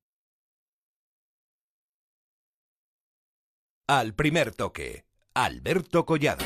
[3.86, 5.04] Al primer toque,
[5.34, 6.44] Alberto Collado.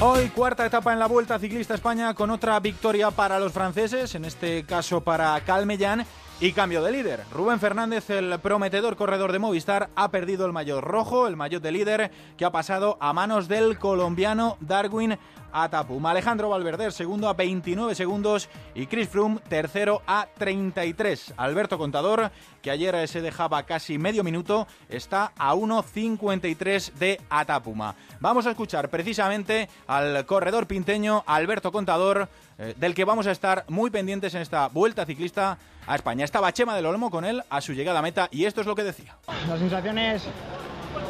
[0.00, 4.24] Hoy cuarta etapa en la Vuelta Ciclista España con otra victoria para los franceses, en
[4.24, 6.04] este caso para Calmellán
[6.42, 7.20] y cambio de líder.
[7.30, 11.70] Rubén Fernández, el prometedor corredor de Movistar, ha perdido el maillot rojo, el maillot de
[11.70, 15.16] líder, que ha pasado a manos del colombiano Darwin
[15.52, 16.10] Atapuma.
[16.10, 21.34] Alejandro Valverde, segundo a 29 segundos y Chris Froome, tercero a 33.
[21.36, 27.94] Alberto Contador, que ayer se dejaba casi medio minuto, está a 1.53 de Atapuma.
[28.18, 32.28] Vamos a escuchar precisamente al corredor pinteño Alberto Contador,
[32.58, 35.56] eh, del que vamos a estar muy pendientes en esta vuelta ciclista
[35.86, 36.24] a España.
[36.24, 38.74] Estaba Chema del Olmo con él a su llegada a meta y esto es lo
[38.74, 39.16] que decía.
[39.48, 40.22] Las sensaciones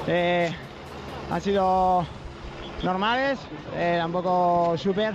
[0.07, 0.55] eh,
[1.31, 2.07] han sido
[2.83, 3.39] normales,
[3.77, 5.15] eh, tampoco súper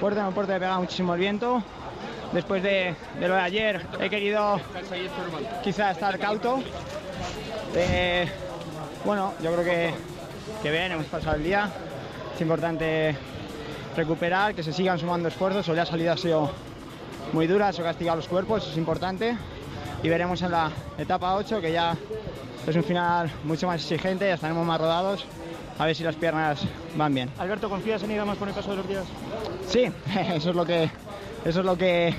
[0.00, 1.62] fuerte, puerto he pegado muchísimo el viento.
[2.32, 4.60] Después de, de, lo de ayer he querido
[5.62, 6.60] quizá estar cauto.
[7.74, 8.28] Eh,
[9.04, 9.94] bueno, yo creo que,
[10.62, 11.70] que bien, hemos pasado el día.
[12.34, 13.16] Es importante
[13.96, 15.68] recuperar, que se sigan sumando esfuerzos.
[15.68, 16.50] Hoy la salida ha sido
[17.32, 19.36] muy dura, eso castiga los cuerpos, es importante.
[20.02, 21.96] Y veremos en la etapa 8, que ya
[22.66, 25.24] es un final mucho más exigente, ya estaremos más rodados,
[25.78, 26.60] a ver si las piernas
[26.96, 27.30] van bien.
[27.38, 29.04] Alberto, ¿confías en ir a más con el paso de los días?
[29.66, 29.90] Sí,
[30.34, 30.90] eso es lo que,
[31.44, 32.14] eso es lo que,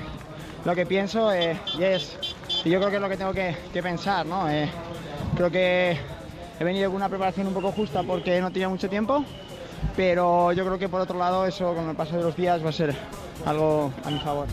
[0.64, 2.16] lo que pienso eh, y, es,
[2.64, 4.26] y yo creo que es lo que tengo que, que pensar.
[4.26, 4.48] ¿no?
[4.50, 4.68] Eh,
[5.36, 5.96] creo que
[6.58, 9.24] he venido con una preparación un poco justa porque no tenía mucho tiempo,
[9.96, 12.70] pero yo creo que por otro lado eso con el paso de los días va
[12.70, 12.94] a ser
[13.44, 14.46] algo a mi favor.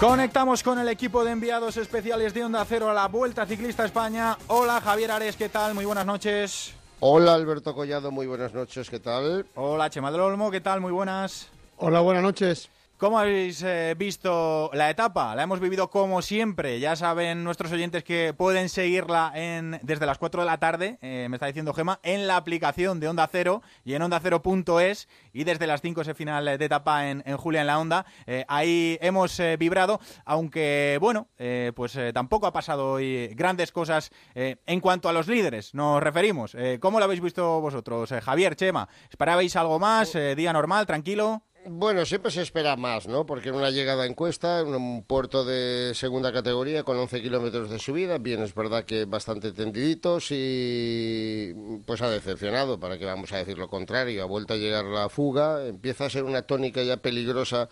[0.00, 4.36] Conectamos con el equipo de enviados especiales de Onda Cero a la Vuelta Ciclista España.
[4.48, 5.74] Hola Javier Ares, ¿qué tal?
[5.74, 6.74] Muy buenas noches.
[7.00, 9.46] Hola Alberto Collado, muy buenas noches, ¿qué tal?
[9.54, 10.82] Hola Chema del Olmo, ¿qué tal?
[10.82, 11.48] Muy buenas.
[11.78, 12.68] Hola, buenas noches.
[12.98, 15.34] ¿Cómo habéis eh, visto la etapa?
[15.34, 16.80] La hemos vivido como siempre.
[16.80, 21.26] Ya saben nuestros oyentes que pueden seguirla en, desde las 4 de la tarde, eh,
[21.28, 25.66] me está diciendo Gema, en la aplicación de Onda Cero y en ondacero.es y desde
[25.66, 28.06] las 5 ese final de etapa en, en Julia en la Onda.
[28.26, 31.28] Eh, ahí hemos vibrado, aunque bueno,
[31.74, 36.56] pues tampoco ha pasado hoy grandes cosas en cuanto a los líderes, nos referimos.
[36.80, 38.14] ¿Cómo lo habéis visto vosotros?
[38.22, 40.14] Javier, Chema, ¿esperabais algo más?
[40.14, 41.42] ¿Día normal, tranquilo?
[41.68, 43.26] Bueno, siempre se espera más, ¿no?
[43.26, 47.70] Porque en una llegada en cuesta, en un puerto de segunda categoría con 11 kilómetros
[47.70, 51.52] de subida, bien, es verdad que bastante tendiditos y
[51.84, 55.08] pues ha decepcionado, para que vamos a decir lo contrario, ha vuelto a llegar la
[55.08, 57.68] fuga, empieza a ser una tónica ya peligrosa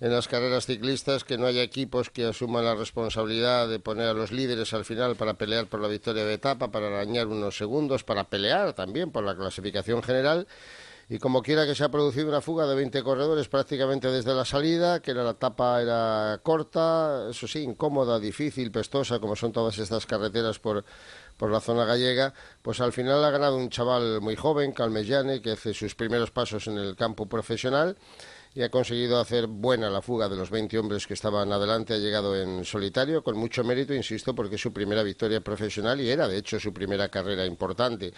[0.00, 4.14] en las carreras ciclistas que no haya equipos que asuman la responsabilidad de poner a
[4.14, 8.04] los líderes al final para pelear por la victoria de etapa, para arañar unos segundos,
[8.04, 10.46] para pelear también por la clasificación general
[11.08, 14.44] y como quiera que se ha producido una fuga de 20 corredores prácticamente desde la
[14.44, 20.06] salida, que la etapa era corta, eso sí, incómoda, difícil, pestosa, como son todas estas
[20.06, 20.84] carreteras por,
[21.36, 22.32] por la zona gallega,
[22.62, 26.66] pues al final ha ganado un chaval muy joven, Calmellane, que hace sus primeros pasos
[26.68, 27.96] en el campo profesional
[28.54, 31.94] y ha conseguido hacer buena la fuga de los 20 hombres que estaban adelante.
[31.94, 36.08] Ha llegado en solitario, con mucho mérito, insisto, porque es su primera victoria profesional y
[36.08, 38.14] era, de hecho, su primera carrera importante.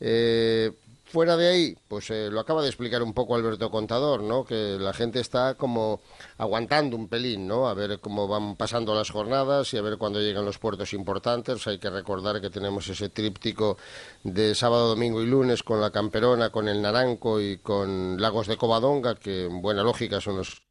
[0.00, 0.72] Eh,
[1.16, 4.44] fuera de ahí, pues eh, lo acaba de explicar un poco Alberto Contador, ¿no?
[4.44, 6.02] Que la gente está como
[6.36, 7.68] aguantando un pelín, ¿no?
[7.68, 11.66] A ver cómo van pasando las jornadas y a ver cuándo llegan los puertos importantes.
[11.68, 13.78] Hay que recordar que tenemos ese tríptico
[14.24, 18.58] de sábado, domingo y lunes con la Camperona, con el Naranco y con Lagos de
[18.58, 20.65] Covadonga, que en buena lógica son los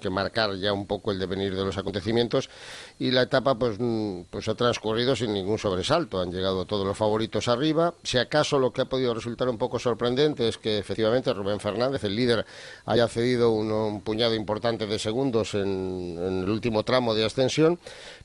[0.00, 2.50] que marcar ya un poco el devenir de los acontecimientos
[2.98, 6.20] y la etapa pues, mm, pues ha transcurrido sin ningún sobresalto.
[6.20, 7.94] Han llegado todos los favoritos arriba.
[8.02, 12.04] Si acaso lo que ha podido resultar un poco sorprendente es que efectivamente Rubén Fernández,
[12.04, 12.46] el líder,
[12.86, 17.78] haya cedido un, puñado importante de segundos en, en, el último tramo de ascensión,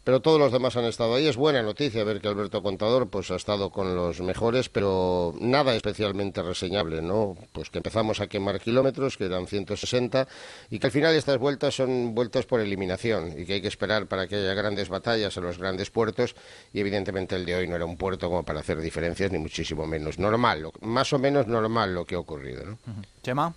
[0.03, 1.27] pero todos los demás han estado ahí.
[1.27, 5.75] Es buena noticia ver que Alberto Contador pues ha estado con los mejores, pero nada
[5.75, 7.35] especialmente reseñable, ¿no?
[7.51, 10.27] Pues que empezamos a quemar kilómetros, que eran 160,
[10.69, 13.69] y que al final esta es vueltas son vueltas por eliminación y que hay que
[13.69, 16.35] esperar para que haya grandes batallas en los grandes puertos
[16.73, 19.87] y evidentemente el de hoy no era un puerto como para hacer diferencias ni muchísimo
[19.87, 20.19] menos.
[20.19, 22.65] Normal, lo- más o menos normal lo que ha ocurrido.
[22.65, 22.77] ¿no?
[23.23, 23.53] Chema.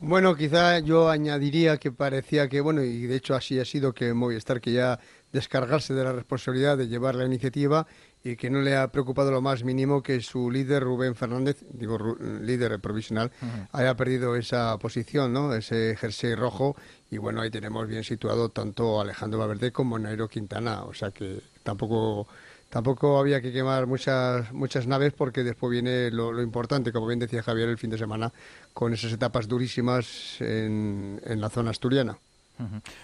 [0.00, 4.12] Bueno, quizá yo añadiría que parecía que, bueno, y de hecho así ha sido que
[4.14, 4.98] Movistar que ya
[5.32, 7.86] descargarse de la responsabilidad de llevar la iniciativa
[8.24, 11.98] y que no le ha preocupado lo más mínimo que su líder Rubén Fernández, digo
[11.98, 13.30] Ru- líder provisional,
[13.72, 15.54] haya perdido esa posición, ¿no?
[15.54, 16.76] Ese jersey rojo
[17.10, 21.40] y bueno, ahí tenemos bien situado tanto Alejandro Valverde como Nairo Quintana, o sea que
[21.62, 22.26] tampoco
[22.70, 27.18] tampoco había que quemar muchas muchas naves porque después viene lo, lo importante, como bien
[27.18, 28.30] decía Javier el fin de semana,
[28.74, 32.18] con esas etapas durísimas en, en la zona asturiana.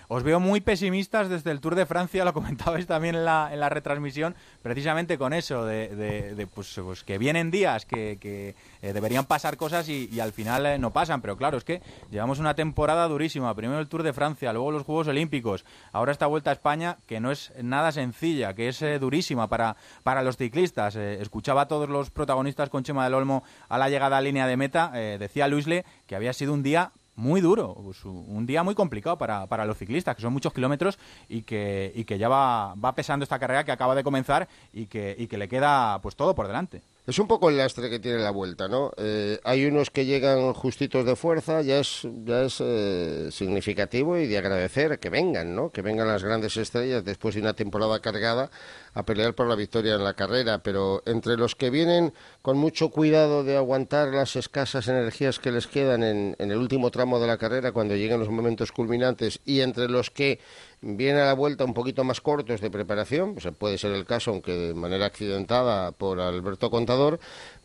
[0.08, 3.60] Os veo muy pesimistas desde el Tour de Francia, lo comentabais también en la, en
[3.60, 9.24] la retransmisión, precisamente con eso, de, de- pues, pues que vienen días que, eh, deberían
[9.26, 11.20] pasar cosas y, al final eh, no pasan.
[11.20, 13.54] Pero claro, es que llevamos una temporada durísima.
[13.54, 17.20] Primero el Tour de Francia, luego los Juegos Olímpicos, ahora esta Vuelta a España, que
[17.20, 20.96] no es nada sencilla, que es eh, durísima para, para los ciclistas.
[20.96, 24.56] Escuchaba a todos los protagonistas con Chema del Olmo a la llegada a línea de
[24.56, 24.90] meta.
[24.90, 29.46] decía Luisle que había sido un día muy duro, pues, un día muy complicado para,
[29.46, 33.22] para los ciclistas, que son muchos kilómetros y que, y que ya va, va pesando
[33.22, 36.46] esta carrera que acaba de comenzar y que, y que le queda pues todo por
[36.46, 36.82] delante.
[37.06, 38.90] Es un poco el lastre que tiene la vuelta, ¿no?
[38.96, 44.26] Eh, hay unos que llegan justitos de fuerza, ya es, ya es eh, significativo y
[44.26, 45.68] de agradecer que vengan, ¿no?
[45.68, 48.50] Que vengan las grandes estrellas después de una temporada cargada
[48.94, 52.88] a pelear por la victoria en la carrera, pero entre los que vienen con mucho
[52.88, 57.26] cuidado de aguantar las escasas energías que les quedan en, en el último tramo de
[57.26, 60.40] la carrera cuando lleguen los momentos culminantes y entre los que
[60.84, 64.30] viene a la vuelta un poquito más cortos de preparación, pues puede ser el caso,
[64.30, 67.18] aunque de manera accidentada por Alberto Contador,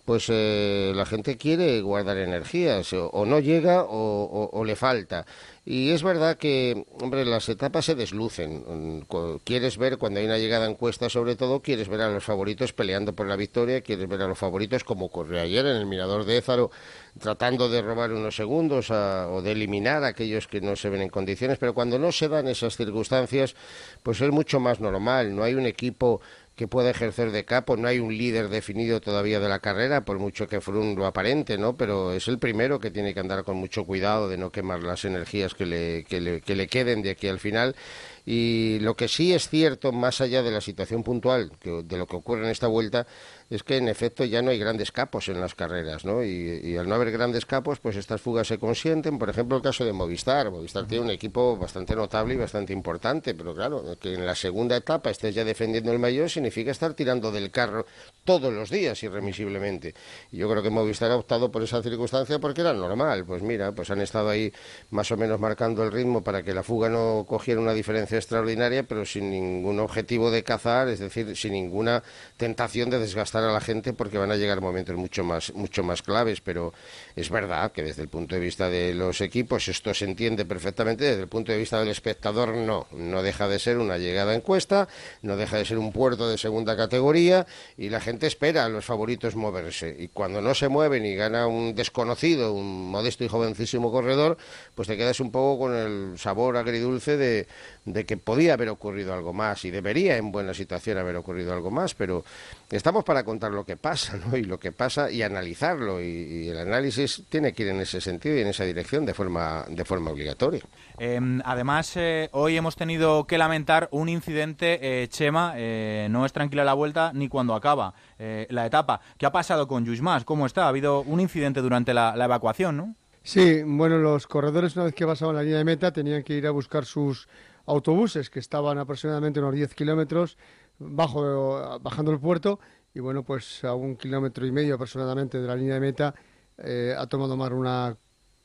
[0.09, 5.23] pues eh, la gente quiere guardar energías, o, no llega o, le falta.
[5.65, 8.63] Y es verdad que, hombre, las etapas se deslucen.
[8.67, 9.01] Mm,
[9.43, 12.73] Quieres ver, cuando hay una llegada en cuesta, sobre todo, quieres ver a los favoritos
[12.73, 16.25] peleando por la victoria, quieres ver a los favoritos, como ocurrió ayer en el Mirador
[16.25, 16.71] de Ézaro,
[17.19, 21.09] tratando de robar unos segundos o de eliminar a aquellos que no se ven en
[21.09, 21.59] condiciones.
[21.59, 23.55] Pero cuando no se dan esas circunstancias,
[24.01, 25.35] pues es mucho más normal.
[25.35, 26.19] No hay un equipo
[26.59, 27.77] que pueda ejercer de capo.
[27.77, 31.57] No hay un líder definido todavía de la carrera, por mucho que Froome lo aparente,
[31.57, 31.77] ¿no?
[31.77, 35.05] Pero es el primero que tiene que andar con mucho cuidado de no quemar las
[35.05, 37.77] energías que le, que le, que le queden de aquí al final.
[38.25, 42.05] Y lo que sí es cierto, más allá de la situación puntual, que- de lo
[42.07, 43.07] que ocurre en esta vuelta,
[43.49, 46.23] es que en efecto ya no hay grandes capos en las carreras, ¿no?
[46.23, 49.17] Y, al no haber grandes capos, pues estas fugas se consienten.
[49.17, 50.51] Por ejemplo, el caso de Movistar.
[50.51, 54.75] Movistar tiene un equipo bastante notable y bastante importante, pero claro, que en la segunda
[54.75, 57.87] etapa estés ya defendiendo el mayor significa estar tirando del carro
[58.23, 59.95] todos los días, irremisiblemente.
[60.31, 63.25] Y yo creo que Movistar ha optado por esa circunstancia porque era normal.
[63.25, 64.53] Pues mira, pues han estado ahí
[64.91, 68.83] más o menos marcando el ritmo para que la fuga no cogiera una diferencia extraordinaria,
[68.83, 72.03] pero sin ningún objetivo de cazar, es decir, sin ninguna
[72.37, 76.01] tentación de desgastar a la gente porque van a llegar momentos mucho más mucho más
[76.01, 76.73] claves, pero
[77.19, 81.05] es verdad que desde el punto de vista de los equipos esto se entiende perfectamente,
[81.05, 84.41] desde el punto de vista del espectador no, no deja de ser una llegada en
[84.41, 84.87] cuesta,
[85.21, 87.47] no deja de ser un puerto de segunda categoría
[87.77, 91.47] y la gente espera a los favoritos moverse y cuando no se mueven y gana
[91.47, 94.37] un desconocido, un modesto y jovencísimo corredor,
[94.75, 97.47] pues te quedas un poco con el sabor agridulce de,
[97.85, 101.71] de que podía haber ocurrido algo más y debería en buena situación haber ocurrido algo
[101.71, 102.23] más, pero
[102.71, 104.37] estamos para contar lo que pasa, ¿no?
[104.37, 108.01] Y lo que pasa y analizarlo y, y el análisis tiene que ir en ese
[108.01, 110.61] sentido y en esa dirección de forma de forma obligatoria.
[110.97, 116.33] Eh, además, eh, hoy hemos tenido que lamentar un incidente, eh, Chema, eh, no es
[116.33, 119.01] tranquila la vuelta ni cuando acaba eh, la etapa.
[119.17, 120.25] ¿Qué ha pasado con Lluís Mas?
[120.25, 120.65] ¿Cómo está?
[120.65, 122.95] Ha habido un incidente durante la, la evacuación, ¿no?
[123.23, 126.47] Sí, bueno, los corredores una vez que pasaban la línea de meta tenían que ir
[126.47, 127.27] a buscar sus
[127.65, 130.37] autobuses que estaban aproximadamente unos 10 kilómetros
[130.79, 132.59] bajo, bajando el puerto
[132.93, 136.15] y bueno, pues a un kilómetro y medio aproximadamente de la línea de meta
[136.63, 137.97] eh, ha tomado mar una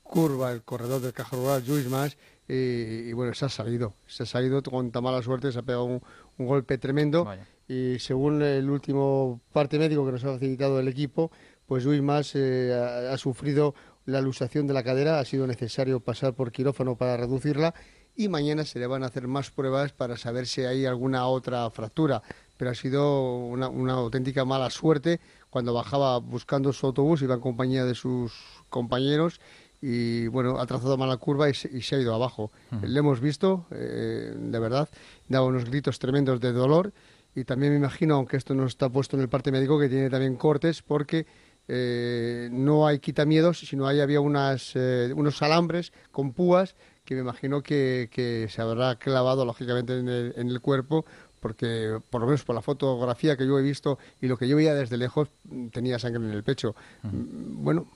[0.02, 2.16] curva el corredor del Caja Rural, Luis Mas,
[2.46, 5.62] y, y bueno, se ha salido, se ha salido con tan mala suerte, se ha
[5.62, 6.02] pegado un,
[6.38, 7.26] un golpe tremendo.
[7.66, 11.30] Y según el último parte médico que nos ha facilitado el equipo,
[11.66, 13.74] pues Luis Mas eh, ha, ha sufrido
[14.04, 17.74] la luxación de la cadera, ha sido necesario pasar por quirófano para reducirla.
[18.16, 21.68] Y mañana se le van a hacer más pruebas para saber si hay alguna otra
[21.70, 22.22] fractura.
[22.56, 25.20] Pero ha sido una, una auténtica mala suerte
[25.54, 28.32] cuando bajaba buscando su autobús, iba en compañía de sus
[28.70, 29.40] compañeros
[29.80, 32.50] y bueno, ha trazado mala curva y se, y se ha ido abajo.
[32.82, 34.88] Le hemos visto, eh, de verdad,
[35.28, 36.92] daba unos gritos tremendos de dolor
[37.36, 40.10] y también me imagino, aunque esto no está puesto en el parte médico, que tiene
[40.10, 41.24] también cortes porque
[41.68, 46.74] eh, no hay quitamiedos, sino ahí había unas, eh, unos alambres con púas
[47.04, 51.04] que me imagino que, que se habrá clavado lógicamente en el, en el cuerpo
[51.44, 54.56] porque por lo menos por la fotografía que yo he visto y lo que yo
[54.56, 56.74] veía desde lejos mm, tenía sangre en el pecho.
[57.02, 57.86] Mm, Bueno,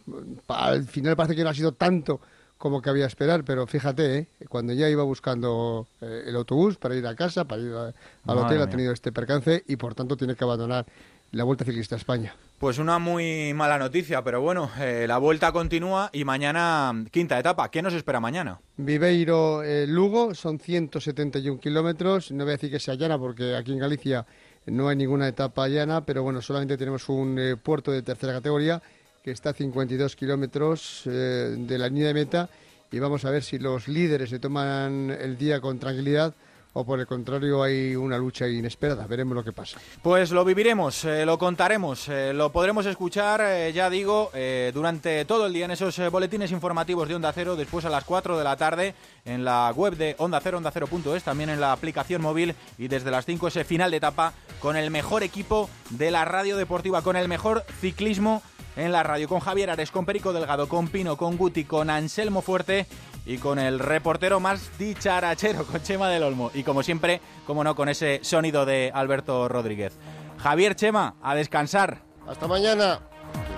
[0.49, 2.21] al final parece que no ha sido tanto
[2.59, 4.27] como que había esperar, pero fíjate, ¿eh?
[4.51, 7.95] cuando ya iba buscando eh, el autobús para ir a casa, para ir a- al
[8.27, 10.85] Madre hotel, ha tenido este percance y por tanto tiene que abandonar
[11.33, 12.35] la Vuelta Ciclista a España.
[12.59, 17.39] Pues una muy mala noticia, pero bueno, eh, la vuelta continúa y mañana mm, quinta
[17.39, 17.71] etapa.
[17.71, 18.61] ¿Qué nos espera mañana?
[18.77, 22.33] Viveiro, eh, Lugo, son 171 kilómetros.
[22.33, 24.27] No voy a decir que sea llana porque aquí en Galicia
[24.67, 28.83] no hay ninguna etapa llana, pero bueno, solamente tenemos un eh, puerto de tercera categoría
[29.23, 32.49] que está a 52 kilómetros de la línea de meta
[32.91, 36.35] y vamos a ver si los líderes se toman el día con tranquilidad
[36.79, 39.05] o por el contrario hay una lucha inesperada.
[39.09, 39.81] Veremos lo que pasa.
[40.01, 44.31] Pues lo viviremos, eh, lo contaremos, eh, lo podremos escuchar, eh, ya digo,
[44.73, 48.39] durante todo el día en esos boletines informativos de Onda Cero, después a las 4
[48.39, 48.95] de la tarde
[49.25, 53.11] en la web de Onda Cero, Onda Cero.es, también en la aplicación móvil y desde
[53.11, 57.17] las 5 ese final de etapa con el mejor equipo de la radio deportiva, con
[57.17, 58.41] el mejor ciclismo
[58.77, 62.43] en la radio, con Javier Ares, con Perico Delgado, con Pino, con Guti, con Anselmo
[62.43, 62.87] Fuerte
[63.29, 66.51] y con el reportero más dicharachero, con Chema del Olmo.
[66.55, 69.93] Y como siempre, como no, con ese sonido de Alberto Rodríguez.
[70.39, 72.03] Javier Chema, a descansar.
[72.27, 73.01] Hasta mañana.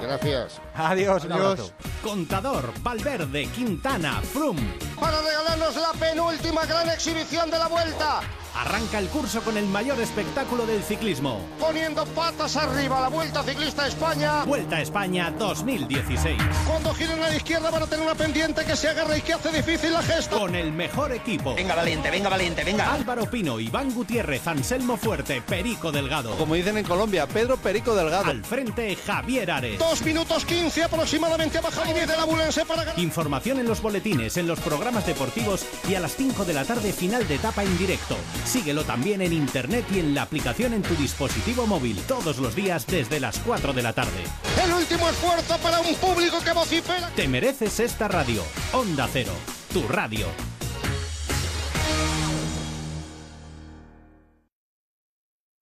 [0.02, 0.60] Gracias.
[0.74, 1.72] Adiós, abrazo.
[2.02, 4.56] Contador, Valverde, Quintana, Frum.
[4.98, 8.22] Para regalarnos la penúltima gran exhibición de la vuelta.
[8.60, 11.40] Arranca el curso con el mayor espectáculo del ciclismo.
[11.58, 14.44] Poniendo patas arriba la Vuelta Ciclista a España.
[14.44, 16.36] Vuelta a España 2016.
[16.66, 19.32] Cuando giren a la izquierda van a tener una pendiente que se agarra y que
[19.32, 20.36] hace difícil la gesta.
[20.36, 21.54] Con el mejor equipo.
[21.54, 22.92] Venga, valiente, venga, valiente, venga.
[22.92, 26.36] Álvaro Pino, Iván Gutiérrez, Anselmo Fuerte, Perico Delgado.
[26.36, 28.26] Como dicen en Colombia, Pedro Perico Delgado.
[28.26, 29.78] Al frente, Javier Ares.
[29.78, 33.00] Dos minutos 15 aproximadamente ha bajado de la Bulense para ganar.
[33.00, 36.92] Información en los boletines, en los programas deportivos y a las 5 de la tarde
[36.92, 38.18] final de etapa en directo.
[38.50, 42.84] Síguelo también en internet y en la aplicación en tu dispositivo móvil todos los días
[42.84, 44.24] desde las 4 de la tarde.
[44.64, 47.10] El último esfuerzo para un público que vocifera.
[47.14, 48.42] Te mereces esta radio.
[48.72, 49.30] Onda Cero,
[49.72, 50.26] tu radio.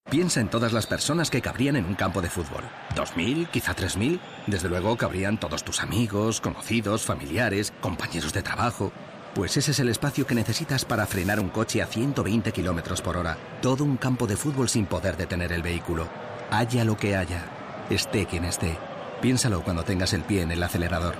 [0.09, 2.63] Piensa en todas las personas que cabrían en un campo de fútbol.
[2.95, 3.47] ¿Dos mil?
[3.49, 4.19] ¿Quizá tres mil?
[4.47, 8.91] Desde luego cabrían todos tus amigos, conocidos, familiares, compañeros de trabajo.
[9.39, 13.15] Pues ese es el espacio que necesitas para frenar un coche a 120 kilómetros por
[13.15, 13.37] hora.
[13.61, 16.09] Todo un campo de fútbol sin poder detener el vehículo.
[16.51, 17.45] Haya lo que haya.
[17.89, 18.77] Esté quien esté.
[19.21, 21.15] Piénsalo cuando tengas el pie en el acelerador.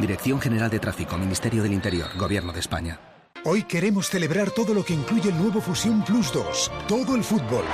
[0.00, 2.98] Dirección General de Tráfico, Ministerio del Interior, Gobierno de España.
[3.44, 7.64] Hoy queremos celebrar todo lo que incluye el nuevo Fusión Plus 2, todo el fútbol.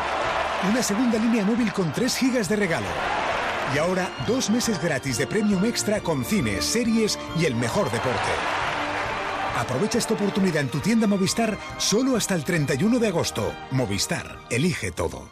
[0.71, 2.87] Una segunda línea móvil con 3 gigas de regalo.
[3.75, 8.66] Y ahora dos meses gratis de Premium Extra con cines, series y el mejor deporte.
[9.57, 13.53] Aprovecha esta oportunidad en tu tienda Movistar solo hasta el 31 de agosto.
[13.71, 15.31] Movistar, elige todo.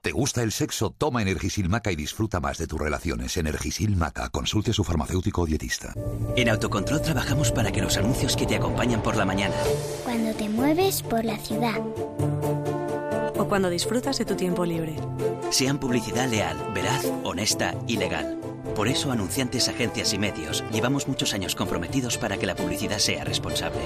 [0.00, 0.90] ¿Te gusta el sexo?
[0.96, 3.36] Toma Energisil Maca y disfruta más de tus relaciones.
[3.36, 4.28] Energisil Maca.
[4.30, 5.92] Consulte a su farmacéutico o dietista.
[6.36, 9.56] En Autocontrol trabajamos para que los anuncios que te acompañan por la mañana,
[10.04, 11.80] Cuando te mueves por la ciudad.
[13.36, 14.96] O cuando disfrutas de tu tiempo libre.
[15.50, 18.38] sean publicidad leal, veraz, honesta y legal.
[18.76, 23.24] Por eso, anunciantes, agencias y medios, llevamos muchos años comprometidos para que la publicidad sea
[23.24, 23.80] responsable.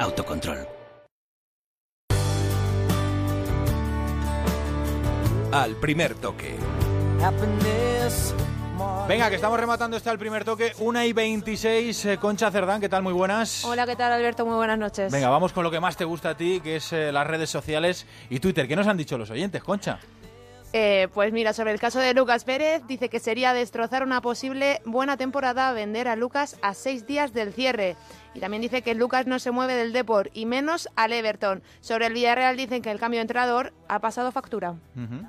[0.00, 0.66] Autocontrol.
[5.52, 6.56] Al primer toque.
[9.06, 10.72] Venga, que estamos rematando este al primer toque.
[10.80, 12.04] 1 y 26.
[12.06, 13.04] eh, Concha Cerdán, ¿qué tal?
[13.04, 13.64] Muy buenas.
[13.64, 14.44] Hola, ¿qué tal Alberto?
[14.44, 15.12] Muy buenas noches.
[15.12, 17.48] Venga, vamos con lo que más te gusta a ti, que es eh, las redes
[17.48, 18.66] sociales y Twitter.
[18.66, 20.00] ¿Qué nos han dicho los oyentes, Concha?
[20.76, 24.80] Eh, pues mira, sobre el caso de Lucas Pérez, dice que sería destrozar una posible
[24.84, 27.94] buena temporada vender a Lucas a seis días del cierre.
[28.34, 31.62] Y también dice que Lucas no se mueve del Deport y menos al Everton.
[31.80, 34.74] Sobre el Villarreal dicen que el cambio de entrenador ha pasado factura.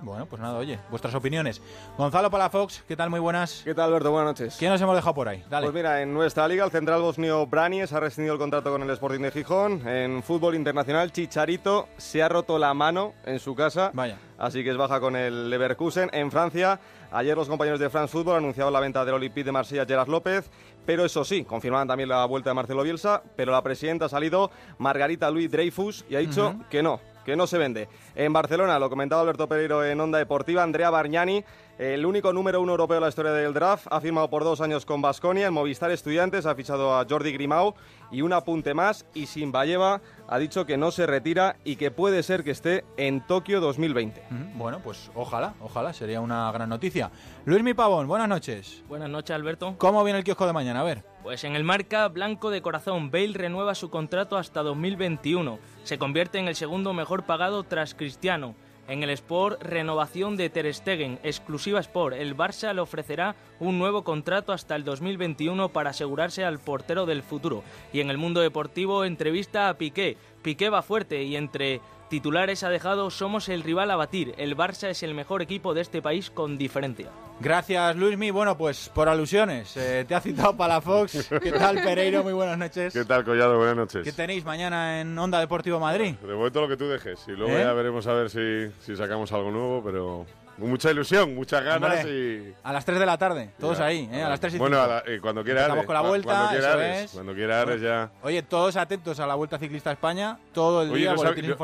[0.01, 1.61] Bueno, pues nada, oye, vuestras opiniones.
[1.97, 3.09] Gonzalo Palafox, ¿qué tal?
[3.09, 3.61] Muy buenas.
[3.63, 4.11] ¿Qué tal, Alberto?
[4.11, 4.55] Buenas noches.
[4.57, 5.43] ¿Quién nos hemos dejado por ahí?
[5.49, 5.65] Dale.
[5.65, 8.89] Pues mira, en nuestra liga, el central bosnio Branies ha rescindido el contrato con el
[8.89, 9.87] Sporting de Gijón.
[9.87, 13.91] En fútbol internacional, Chicharito se ha roto la mano en su casa.
[13.93, 14.17] Vaya.
[14.37, 16.09] Así que es baja con el Leverkusen.
[16.13, 16.79] En Francia,
[17.11, 20.49] ayer los compañeros de France Football anunciaban la venta del Olympique de Marsella, Gerard López.
[20.85, 23.23] Pero eso sí, confirmaban también la vuelta de Marcelo Bielsa.
[23.35, 27.47] Pero la presidenta ha salido, Margarita Luis Dreyfus, y ha dicho que no, que no
[27.47, 27.89] se vende.
[28.15, 31.43] En Barcelona, lo comentaba Alberto Pereiro en Onda Deportiva, Andrea Bargnani,
[31.77, 34.85] el único número uno europeo de la historia del draft, ha firmado por dos años
[34.85, 35.47] con Basconia.
[35.47, 37.73] En Movistar Estudiantes ha fichado a Jordi Grimau
[38.11, 39.05] y un apunte más.
[39.13, 39.99] Y Simbayeva
[40.29, 44.21] ha dicho que no se retira y que puede ser que esté en Tokio 2020.
[44.21, 47.11] Ujú, Bueno, pues ojalá, ojalá, sería una gran noticia.
[47.43, 48.81] Luis Mi Pavón, buenas noches.
[48.87, 49.75] Buenas noches, Alberto.
[49.77, 50.79] ¿Cómo viene el kiosco de mañana?
[50.79, 51.14] A ver.
[51.25, 55.57] Pues en el marca blanco de corazón, Bale renueva su contrato hasta 2021.
[55.83, 58.53] Se convierte en el segundo mejor pagado tras Cristiano.
[58.87, 62.15] En el Sport, renovación de Ter Stegen, exclusiva Sport.
[62.15, 67.23] El Barça le ofrecerá un nuevo contrato hasta el 2021 para asegurarse al portero del
[67.23, 67.63] futuro.
[67.91, 70.17] Y en el mundo deportivo, entrevista a Piqué.
[70.43, 74.33] Piqué va fuerte y entre titulares ha dejado somos el rival a batir.
[74.37, 77.09] El Barça es el mejor equipo de este país con diferencia.
[77.39, 78.31] Gracias, Luismi.
[78.31, 81.27] Bueno, pues por alusiones, eh, te ha citado para la Fox.
[81.43, 82.23] ¿Qué tal, Pereiro?
[82.23, 82.93] Muy buenas noches.
[82.93, 83.57] ¿Qué tal, Collado?
[83.57, 84.03] Buenas noches.
[84.03, 86.15] ¿Qué tenéis mañana en Onda Deportivo Madrid?
[86.15, 87.25] De momento lo que tú dejes.
[87.27, 87.61] Y luego ¿Eh?
[87.63, 90.25] ya veremos a ver si, si sacamos algo nuevo, pero
[90.57, 92.53] mucha ilusión, muchas ganas Hombre, y...
[92.63, 94.23] A las 3 de la tarde, todos Ya, ahí, ¿eh?
[94.23, 96.49] a las 3 y Bueno, a la- eh, cuando quiera Ares, con la vuelta, cuando
[96.49, 97.11] quiera eso Ares, es.
[97.11, 98.11] cuando quiera Ares ya...
[98.23, 101.23] Oye, todos atentos a la Vuelta Ciclista a España, todo el Oye, día, no, sab-
[101.25, 101.57] boletines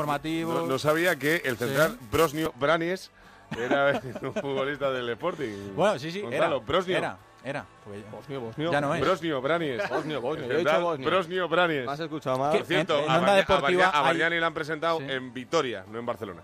[0.46, 3.10] no- no- sabía que el central Brosnio Branies
[3.58, 5.74] era un futbolista del Sporting.
[5.74, 6.96] Bueno, sí, sí, Gonzalo, era, Brosnio.
[6.98, 7.66] era, era.
[7.84, 8.72] Pues- Bosnio, Bosnio.
[8.72, 9.00] Ya no es.
[9.00, 9.88] Brosnio Branies.
[9.90, 10.46] Bosnio, Bosnio.
[10.48, 11.06] Yo he dicho Bosnio.
[11.10, 11.86] Brosnio Branies.
[11.86, 12.52] ¿Me has escuchado mal?
[12.56, 16.06] Por cierto, En- en a, Deportiva a hay- le han presentado en Vitoria, no en
[16.06, 16.42] Barcelona.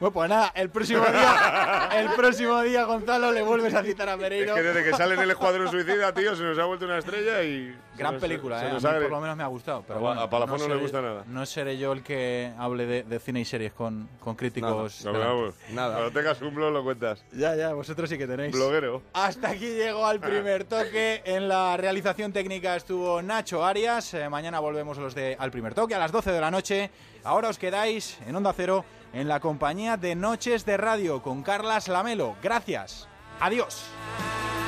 [0.00, 4.14] Bueno, pues nada, el próximo día, el próximo día, Gonzalo, le vuelves a citar a
[4.14, 4.54] Es Pereiro.
[4.54, 7.42] que desde que sale en el Escuadrón Suicida, tío, se nos ha vuelto una estrella
[7.42, 7.76] y...
[7.96, 8.68] Gran nos- película, se eh.
[8.68, 9.82] A nos mí por lo menos me ha gustado.
[9.84, 11.24] Pero A- bueno, a Palafón no le seré- gusta nada.
[11.26, 15.04] No seré yo el que hable de, de cine y series con, con críticos.
[15.04, 15.34] No, delante.
[15.34, 17.24] vamos, Cuando tengas un blog lo cuentas.
[17.32, 18.52] Ya, ya, vosotros sí que tenéis.
[18.52, 19.02] Bloguero.
[19.14, 21.22] Hasta aquí llegó al primer toque.
[21.24, 24.14] En la realización técnica estuvo Nacho Arias.
[24.14, 26.90] Eh, mañana volvemos los de Al primer toque a las 12 de la noche.
[27.24, 31.88] Ahora os quedáis en Onda Cero en la compañía de Noches de Radio con Carlas
[31.88, 32.36] Lamelo.
[32.42, 33.08] Gracias.
[33.40, 33.84] Adiós.